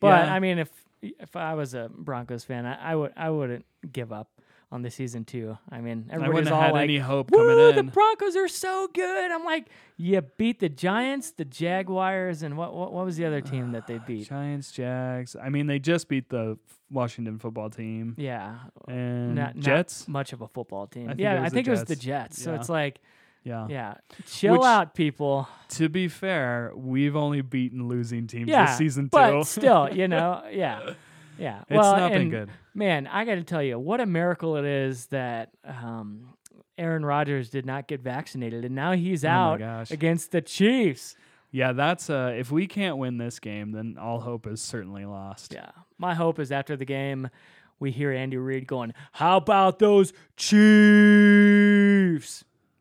But 0.00 0.26
Yeah. 0.26 0.34
I 0.34 0.40
mean, 0.40 0.58
if 0.58 0.70
if 1.02 1.36
I 1.36 1.54
was 1.54 1.74
a 1.74 1.90
Broncos 1.94 2.44
fan, 2.44 2.66
I, 2.66 2.92
I 2.92 2.94
would 2.94 3.12
I 3.16 3.30
wouldn't 3.30 3.64
give 3.90 4.12
up 4.12 4.28
on 4.72 4.82
the 4.82 4.90
season 4.90 5.24
two. 5.24 5.56
I 5.70 5.80
mean, 5.80 6.08
everybody's 6.10 6.50
all 6.50 6.60
had 6.60 6.72
like, 6.72 6.84
any 6.84 6.98
hope 6.98 7.30
"Woo, 7.30 7.72
the 7.72 7.78
in. 7.78 7.88
Broncos 7.88 8.34
are 8.36 8.48
so 8.48 8.88
good." 8.92 9.30
I'm 9.30 9.44
like, 9.44 9.68
you 9.96 10.20
beat 10.22 10.58
the 10.60 10.68
Giants, 10.68 11.30
the 11.32 11.44
Jaguars, 11.44 12.42
and 12.42 12.56
what 12.56 12.74
what, 12.74 12.92
what 12.92 13.04
was 13.04 13.16
the 13.16 13.24
other 13.26 13.40
team 13.40 13.72
that 13.72 13.86
they 13.86 13.98
beat? 14.06 14.28
Giants, 14.28 14.72
Jags. 14.72 15.36
I 15.40 15.48
mean, 15.50 15.66
they 15.66 15.78
just 15.78 16.08
beat 16.08 16.28
the 16.30 16.58
Washington 16.90 17.38
football 17.38 17.70
team 17.70 18.14
Yeah, 18.18 18.58
and 18.88 19.34
not, 19.34 19.54
not 19.56 19.64
Jets. 19.64 20.06
much 20.08 20.32
of 20.32 20.40
a 20.40 20.48
football 20.48 20.86
team. 20.86 21.04
I 21.04 21.08
think 21.10 21.20
it 21.20 21.22
yeah, 21.22 21.40
was 21.42 21.52
I 21.52 21.54
think 21.54 21.66
it 21.68 21.70
was 21.70 21.84
the 21.84 21.96
Jets. 21.96 22.36
Jets. 22.36 22.42
So 22.42 22.54
it's 22.54 22.68
like, 22.68 23.00
Yeah. 23.42 23.66
yeah, 23.68 23.94
chill 24.26 24.52
Which- 24.54 24.62
out, 24.62 24.94
people. 24.94 25.48
To 25.70 25.88
be 25.88 26.06
fair, 26.08 26.70
we've 26.76 27.16
only 27.16 27.40
beaten 27.42 27.88
losing 27.88 28.26
teams 28.28 28.48
Yeah, 28.48 28.66
this 28.66 28.78
season 28.78 29.06
too. 29.06 29.10
but 29.12 29.42
still, 29.44 29.88
you 29.92 30.06
know, 30.06 30.42
yeah, 30.52 30.92
yeah. 31.38 31.60
it's 31.68 31.76
well, 31.76 31.96
not 31.96 32.12
been 32.12 32.30
good. 32.30 32.50
Man, 32.74 33.06
I 33.06 33.24
got 33.24 33.36
to 33.36 33.44
tell 33.44 33.62
you, 33.62 33.78
what 33.78 34.00
a 34.00 34.06
miracle 34.06 34.56
it 34.56 34.64
is 34.64 35.06
that 35.06 35.50
um, 35.64 36.34
Aaron 36.78 37.04
Rodgers 37.04 37.50
did 37.50 37.66
not 37.66 37.86
get 37.88 38.00
vaccinated, 38.00 38.64
and 38.64 38.74
now 38.74 38.92
he's 38.92 39.24
Oh 39.24 39.28
out 39.28 39.90
against 39.90 40.32
the 40.32 40.40
Chiefs. 40.40 41.16
Yeah, 41.50 41.72
that's 41.72 42.10
uh 42.10 42.34
if 42.36 42.50
we 42.50 42.66
can't 42.66 42.98
win 42.98 43.16
this 43.18 43.38
game, 43.38 43.72
then 43.72 43.96
all 43.98 44.20
hope 44.20 44.46
is 44.46 44.60
certainly 44.60 45.06
lost. 45.06 45.54
Yeah, 45.54 45.70
my 45.96 46.14
hope 46.14 46.38
is 46.38 46.52
after 46.52 46.76
the 46.76 46.84
game, 46.84 47.30
we 47.78 47.90
hear 47.92 48.12
Andy 48.12 48.36
Reid 48.36 48.66
going, 48.66 48.92
"How 49.12 49.38
about 49.38 49.78
those 49.78 50.12
Chiefs?" 50.36 50.54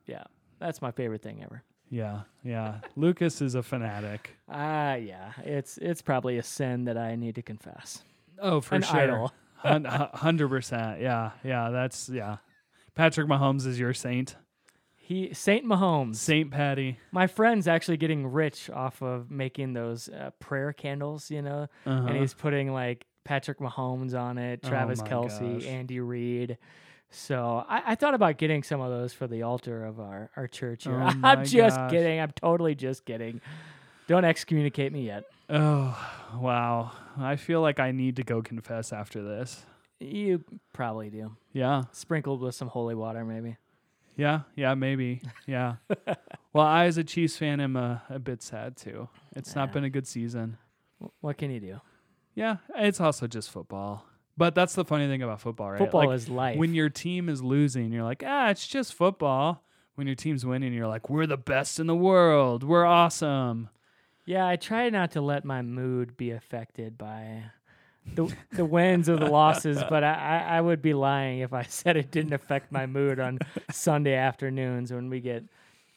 Yeah, 0.06 0.24
that's 0.60 0.82
my 0.82 0.92
favorite 0.92 1.22
thing 1.22 1.42
ever. 1.44 1.64
Yeah, 1.90 2.22
yeah. 2.44 2.80
Lucas 2.98 3.42
is 3.42 3.56
a 3.56 3.64
fanatic. 3.64 4.32
Ah, 4.50 4.96
yeah, 4.96 5.32
it's 5.44 5.78
it's 5.78 6.02
probably 6.02 6.38
a 6.38 6.44
sin 6.44 6.86
that 6.86 6.98
I 6.98 7.16
need 7.16 7.36
to 7.36 7.42
confess. 7.42 8.04
Oh, 8.42 8.62
for 8.62 8.76
An 8.76 8.82
sure. 8.82 8.98
idol. 8.98 9.32
Hundred 10.14 10.50
percent. 10.50 11.02
Yeah, 11.02 11.32
yeah. 11.44 11.70
That's 11.70 12.10
yeah. 12.10 12.38
Patrick 12.94 13.28
Mahomes 13.28 13.66
is 13.66 13.80
your 13.80 13.94
saint. 13.94 14.36
He 14.96 15.34
Saint 15.34 15.66
Mahomes. 15.66 16.16
Saint 16.16 16.52
Patty. 16.52 16.98
My 17.12 17.28
friend's 17.28 17.68
actually 17.68 17.98
getting 17.98 18.28
rich 18.28 18.70
off 18.70 19.02
of 19.02 19.30
making 19.30 19.74
those 19.74 20.10
uh, 20.10 20.32
prayer 20.40 20.74
candles, 20.74 21.30
you 21.30 21.42
know, 21.42 21.68
Uh-huh. 21.86 22.08
and 22.08 22.18
he's 22.18 22.34
putting 22.34 22.72
like 22.74 23.06
Patrick 23.24 23.60
Mahomes 23.60 24.20
on 24.20 24.38
it, 24.38 24.62
Oh 24.64 24.70
Travis 24.70 25.02
my 25.02 25.08
Kelce, 25.08 25.60
gosh. 25.60 25.68
Andy 25.68 26.00
Reid. 26.00 26.58
So 27.12 27.64
I, 27.70 27.92
I 27.92 27.96
thought 27.96 28.16
about 28.16 28.38
getting 28.38 28.64
some 28.64 28.82
of 28.82 28.90
those 28.90 29.14
for 29.14 29.28
the 29.28 29.44
altar 29.44 29.86
of 29.86 30.00
our, 30.00 30.32
our 30.36 30.48
church 30.48 30.86
here. 30.86 31.00
Oh 31.00 31.12
I'm 31.24 31.46
just 31.46 31.78
gosh. 31.78 31.92
kidding. 31.92 32.20
I'm 32.20 32.32
totally 32.32 32.74
just 32.76 33.06
kidding. 33.06 33.42
Don't 34.08 34.26
excommunicate 34.26 34.92
me 34.94 35.06
yet. 35.06 35.24
Oh, 35.50 35.98
wow. 36.40 36.92
I 37.18 37.36
feel 37.38 37.62
like 37.62 37.80
I 37.80 37.92
need 37.92 38.18
to 38.18 38.24
go 38.24 38.42
confess 38.42 38.94
after 38.94 39.24
this. 39.24 39.66
You 40.00 40.44
probably 40.74 41.10
do. 41.10 41.36
Yeah. 41.54 41.84
Sprinkled 41.92 42.42
with 42.42 42.54
some 42.56 42.68
holy 42.68 42.96
water, 42.96 43.24
maybe. 43.26 43.58
Yeah, 44.18 44.42
yeah, 44.56 44.76
maybe. 44.76 45.22
Yeah. 45.48 45.76
well, 46.54 46.66
I 46.66 46.86
as 46.86 46.98
a 46.98 47.04
Chiefs 47.04 47.38
fan 47.38 47.60
am 47.60 47.76
a, 47.76 48.02
a 48.10 48.20
bit 48.20 48.42
sad 48.42 48.78
too. 48.78 49.10
It's 49.36 49.56
not 49.56 49.72
been 49.74 49.84
a 49.84 49.90
good 49.90 50.08
season. 50.08 50.58
What 51.22 51.38
can 51.38 51.52
you 51.52 51.60
do? 51.60 51.82
Yeah, 52.34 52.58
it's 52.76 53.00
also 53.02 53.28
just 53.28 53.50
football. 53.52 54.06
But 54.38 54.54
that's 54.56 54.74
the 54.76 54.84
funny 54.86 55.08
thing 55.08 55.22
about 55.22 55.40
football, 55.42 55.72
right? 55.72 55.78
Football 55.80 56.08
Like, 56.08 56.16
is 56.16 56.28
life. 56.30 56.58
when 56.58 56.74
your 56.74 56.90
team 56.90 57.30
is 57.30 57.42
losing, 57.42 57.92
you're 57.94 58.04
like, 58.04 58.24
ah, 58.26 58.50
it's 58.50 58.68
just 58.68 58.94
football. 58.94 59.64
When 59.96 60.08
your 60.08 60.16
team's 60.16 60.46
winning, 60.46 60.74
you're 60.74 60.88
like, 60.88 61.10
we're 61.10 61.26
the 61.28 61.38
best 61.38 61.80
in 61.80 61.88
the 61.88 61.96
world. 61.96 62.64
We're 62.64 62.86
awesome. 62.86 63.70
Yeah, 64.26 64.48
I 64.48 64.56
try 64.56 64.90
not 64.90 65.12
to 65.12 65.22
let 65.22 65.46
my 65.46 65.62
mood 65.62 66.18
be 66.18 66.32
affected 66.32 66.98
by 66.98 67.44
the 68.14 68.32
the 68.52 68.66
wins 68.66 69.10
or 69.10 69.18
the 69.18 69.26
losses, 69.30 69.82
but 69.90 70.04
I, 70.04 70.14
I, 70.14 70.58
I 70.58 70.62
would 70.62 70.82
be 70.82 70.94
lying 70.94 71.40
if 71.40 71.54
I 71.54 71.64
said 71.70 71.98
it 71.98 72.12
didn't 72.12 72.34
affect 72.34 72.72
my 72.72 72.86
mood 72.86 73.20
on 73.20 73.40
Sunday 73.72 74.16
afternoons 74.16 74.92
when 74.92 75.10
we 75.10 75.20
get 75.22 75.44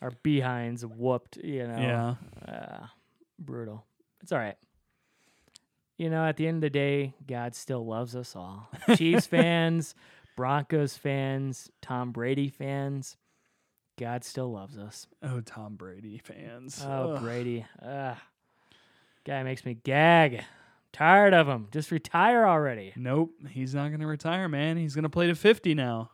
our 0.03 0.11
behinds 0.23 0.85
whooped. 0.85 1.37
You 1.39 1.67
know, 1.67 2.17
Yeah. 2.47 2.53
uh, 2.53 2.87
brutal. 3.39 3.85
It's 4.23 4.33
all 4.33 4.39
right. 4.39 4.57
You 5.97 6.11
know, 6.11 6.25
at 6.25 6.37
the 6.37 6.47
end 6.47 6.59
of 6.59 6.61
the 6.61 6.71
day, 6.71 7.15
God 7.27 7.55
still 7.55 7.85
loves 7.85 8.15
us 8.15 8.37
all. 8.37 8.69
Chiefs 8.97 9.27
fans, 9.27 9.95
Broncos 10.37 10.97
fans, 10.97 11.71
Tom 11.83 12.13
Brady 12.13 12.49
fans. 12.49 13.17
God 13.99 14.25
still 14.25 14.51
loves 14.53 14.79
us. 14.79 15.07
Oh, 15.23 15.41
Tom 15.41 15.75
Brady 15.77 16.19
fans. 16.19 16.83
Oh, 16.87 17.13
Ugh. 17.15 17.23
Brady. 17.23 17.67
Ugh. 17.83 18.17
Guy 19.25 19.43
makes 19.43 19.65
me 19.65 19.75
gag. 19.75 20.43
Tired 20.93 21.35
of 21.35 21.47
him. 21.47 21.69
Just 21.71 21.91
retire 21.91 22.47
already. 22.47 22.93
Nope, 22.97 23.33
he's 23.51 23.75
not 23.75 23.89
going 23.89 24.01
to 24.01 24.07
retire, 24.07 24.49
man. 24.49 24.77
He's 24.79 24.95
going 24.95 25.03
to 25.03 25.09
play 25.11 25.27
to 25.27 25.35
50 25.35 25.75
now. 25.75 26.11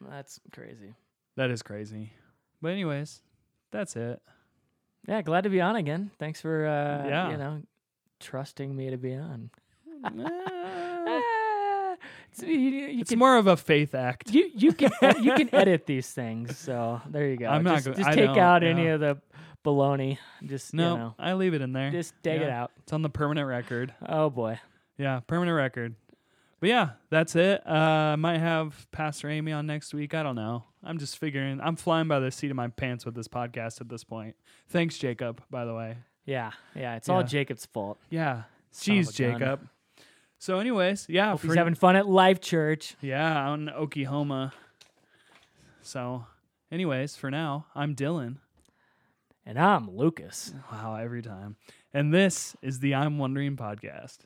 That's 0.00 0.40
crazy. 0.52 0.94
That 1.36 1.50
is 1.50 1.62
crazy. 1.62 2.12
But 2.60 2.72
anyways, 2.72 3.22
that's 3.70 3.96
it. 3.96 4.20
Yeah, 5.06 5.22
glad 5.22 5.44
to 5.44 5.50
be 5.50 5.60
on 5.60 5.76
again. 5.76 6.10
Thanks 6.18 6.40
for 6.40 6.66
uh 6.66 7.06
Yeah. 7.08 7.30
you 7.30 7.36
know 7.36 7.62
trusting 8.20 8.74
me 8.74 8.90
to 8.90 8.96
be 8.96 9.14
on. 9.14 9.50
It's, 12.46 12.50
you, 12.50 12.56
you 12.58 13.00
it's 13.00 13.10
can 13.10 13.18
more 13.18 13.36
of 13.36 13.46
a 13.46 13.56
faith 13.56 13.94
act. 13.94 14.30
you 14.32 14.50
you 14.54 14.72
can 14.72 14.90
you 15.22 15.34
can 15.36 15.54
edit 15.54 15.86
these 15.86 16.10
things. 16.10 16.58
So 16.58 17.00
there 17.08 17.26
you 17.28 17.36
go. 17.36 17.46
I'm 17.46 17.62
not 17.64 17.76
just, 17.76 17.84
gonna- 17.86 17.96
just 17.98 18.08
I 18.08 18.14
take 18.14 18.36
out 18.36 18.62
any 18.62 18.88
of 18.88 19.00
the 19.00 19.18
baloney. 19.64 20.18
Just 20.44 20.74
No, 20.74 20.92
you 20.92 20.98
know, 20.98 21.14
I 21.18 21.32
leave 21.34 21.54
it 21.54 21.62
in 21.62 21.72
there. 21.72 21.90
just 21.90 22.14
dig 22.22 22.40
it 22.42 22.50
out. 22.50 22.70
It's 22.82 22.92
on 22.92 23.02
the 23.02 23.08
permanent 23.10 23.48
record. 23.48 23.94
Oh 24.06 24.30
boy. 24.30 24.60
Yeah, 24.98 25.20
permanent 25.26 25.56
record. 25.56 25.94
But 26.60 26.68
yeah, 26.68 26.90
that's 27.10 27.36
it. 27.36 27.62
Uh, 27.66 27.70
I 28.12 28.16
might 28.16 28.38
have 28.38 28.86
Pastor 28.92 29.28
Amy 29.28 29.52
on 29.52 29.66
next 29.66 29.92
week. 29.92 30.14
I 30.14 30.22
don't 30.22 30.36
know. 30.36 30.64
I'm 30.82 30.98
just 30.98 31.18
figuring. 31.18 31.60
I'm 31.60 31.76
flying 31.76 32.08
by 32.08 32.20
the 32.20 32.30
seat 32.30 32.50
of 32.50 32.56
my 32.56 32.68
pants 32.68 33.04
with 33.04 33.14
this 33.14 33.28
podcast 33.28 33.80
at 33.80 33.88
this 33.88 34.04
point. 34.04 34.36
Thanks, 34.68 34.96
Jacob. 34.96 35.42
By 35.50 35.64
the 35.64 35.74
way. 35.74 35.96
Yeah, 36.24 36.52
yeah. 36.74 36.96
It's 36.96 37.08
all 37.08 37.22
Jacob's 37.22 37.66
fault. 37.66 37.98
Yeah. 38.08 38.44
Jeez. 38.72 39.12
Jacob. 39.14 39.68
So, 40.44 40.58
anyways, 40.58 41.06
yeah, 41.08 41.30
Hope 41.30 41.40
for- 41.40 41.46
he's 41.46 41.56
having 41.56 41.74
fun 41.74 41.96
at 41.96 42.06
Life 42.06 42.38
Church. 42.38 42.96
yeah, 43.00 43.46
out 43.48 43.54
in 43.54 43.70
Oklahoma. 43.70 44.52
So, 45.80 46.26
anyways, 46.70 47.16
for 47.16 47.30
now, 47.30 47.64
I'm 47.74 47.96
Dylan. 47.96 48.36
And 49.46 49.58
I'm 49.58 49.90
Lucas. 49.90 50.52
Wow, 50.70 50.96
every 50.96 51.22
time. 51.22 51.56
And 51.94 52.12
this 52.12 52.56
is 52.60 52.80
the 52.80 52.94
I'm 52.94 53.16
Wondering 53.16 53.56
podcast. 53.56 54.18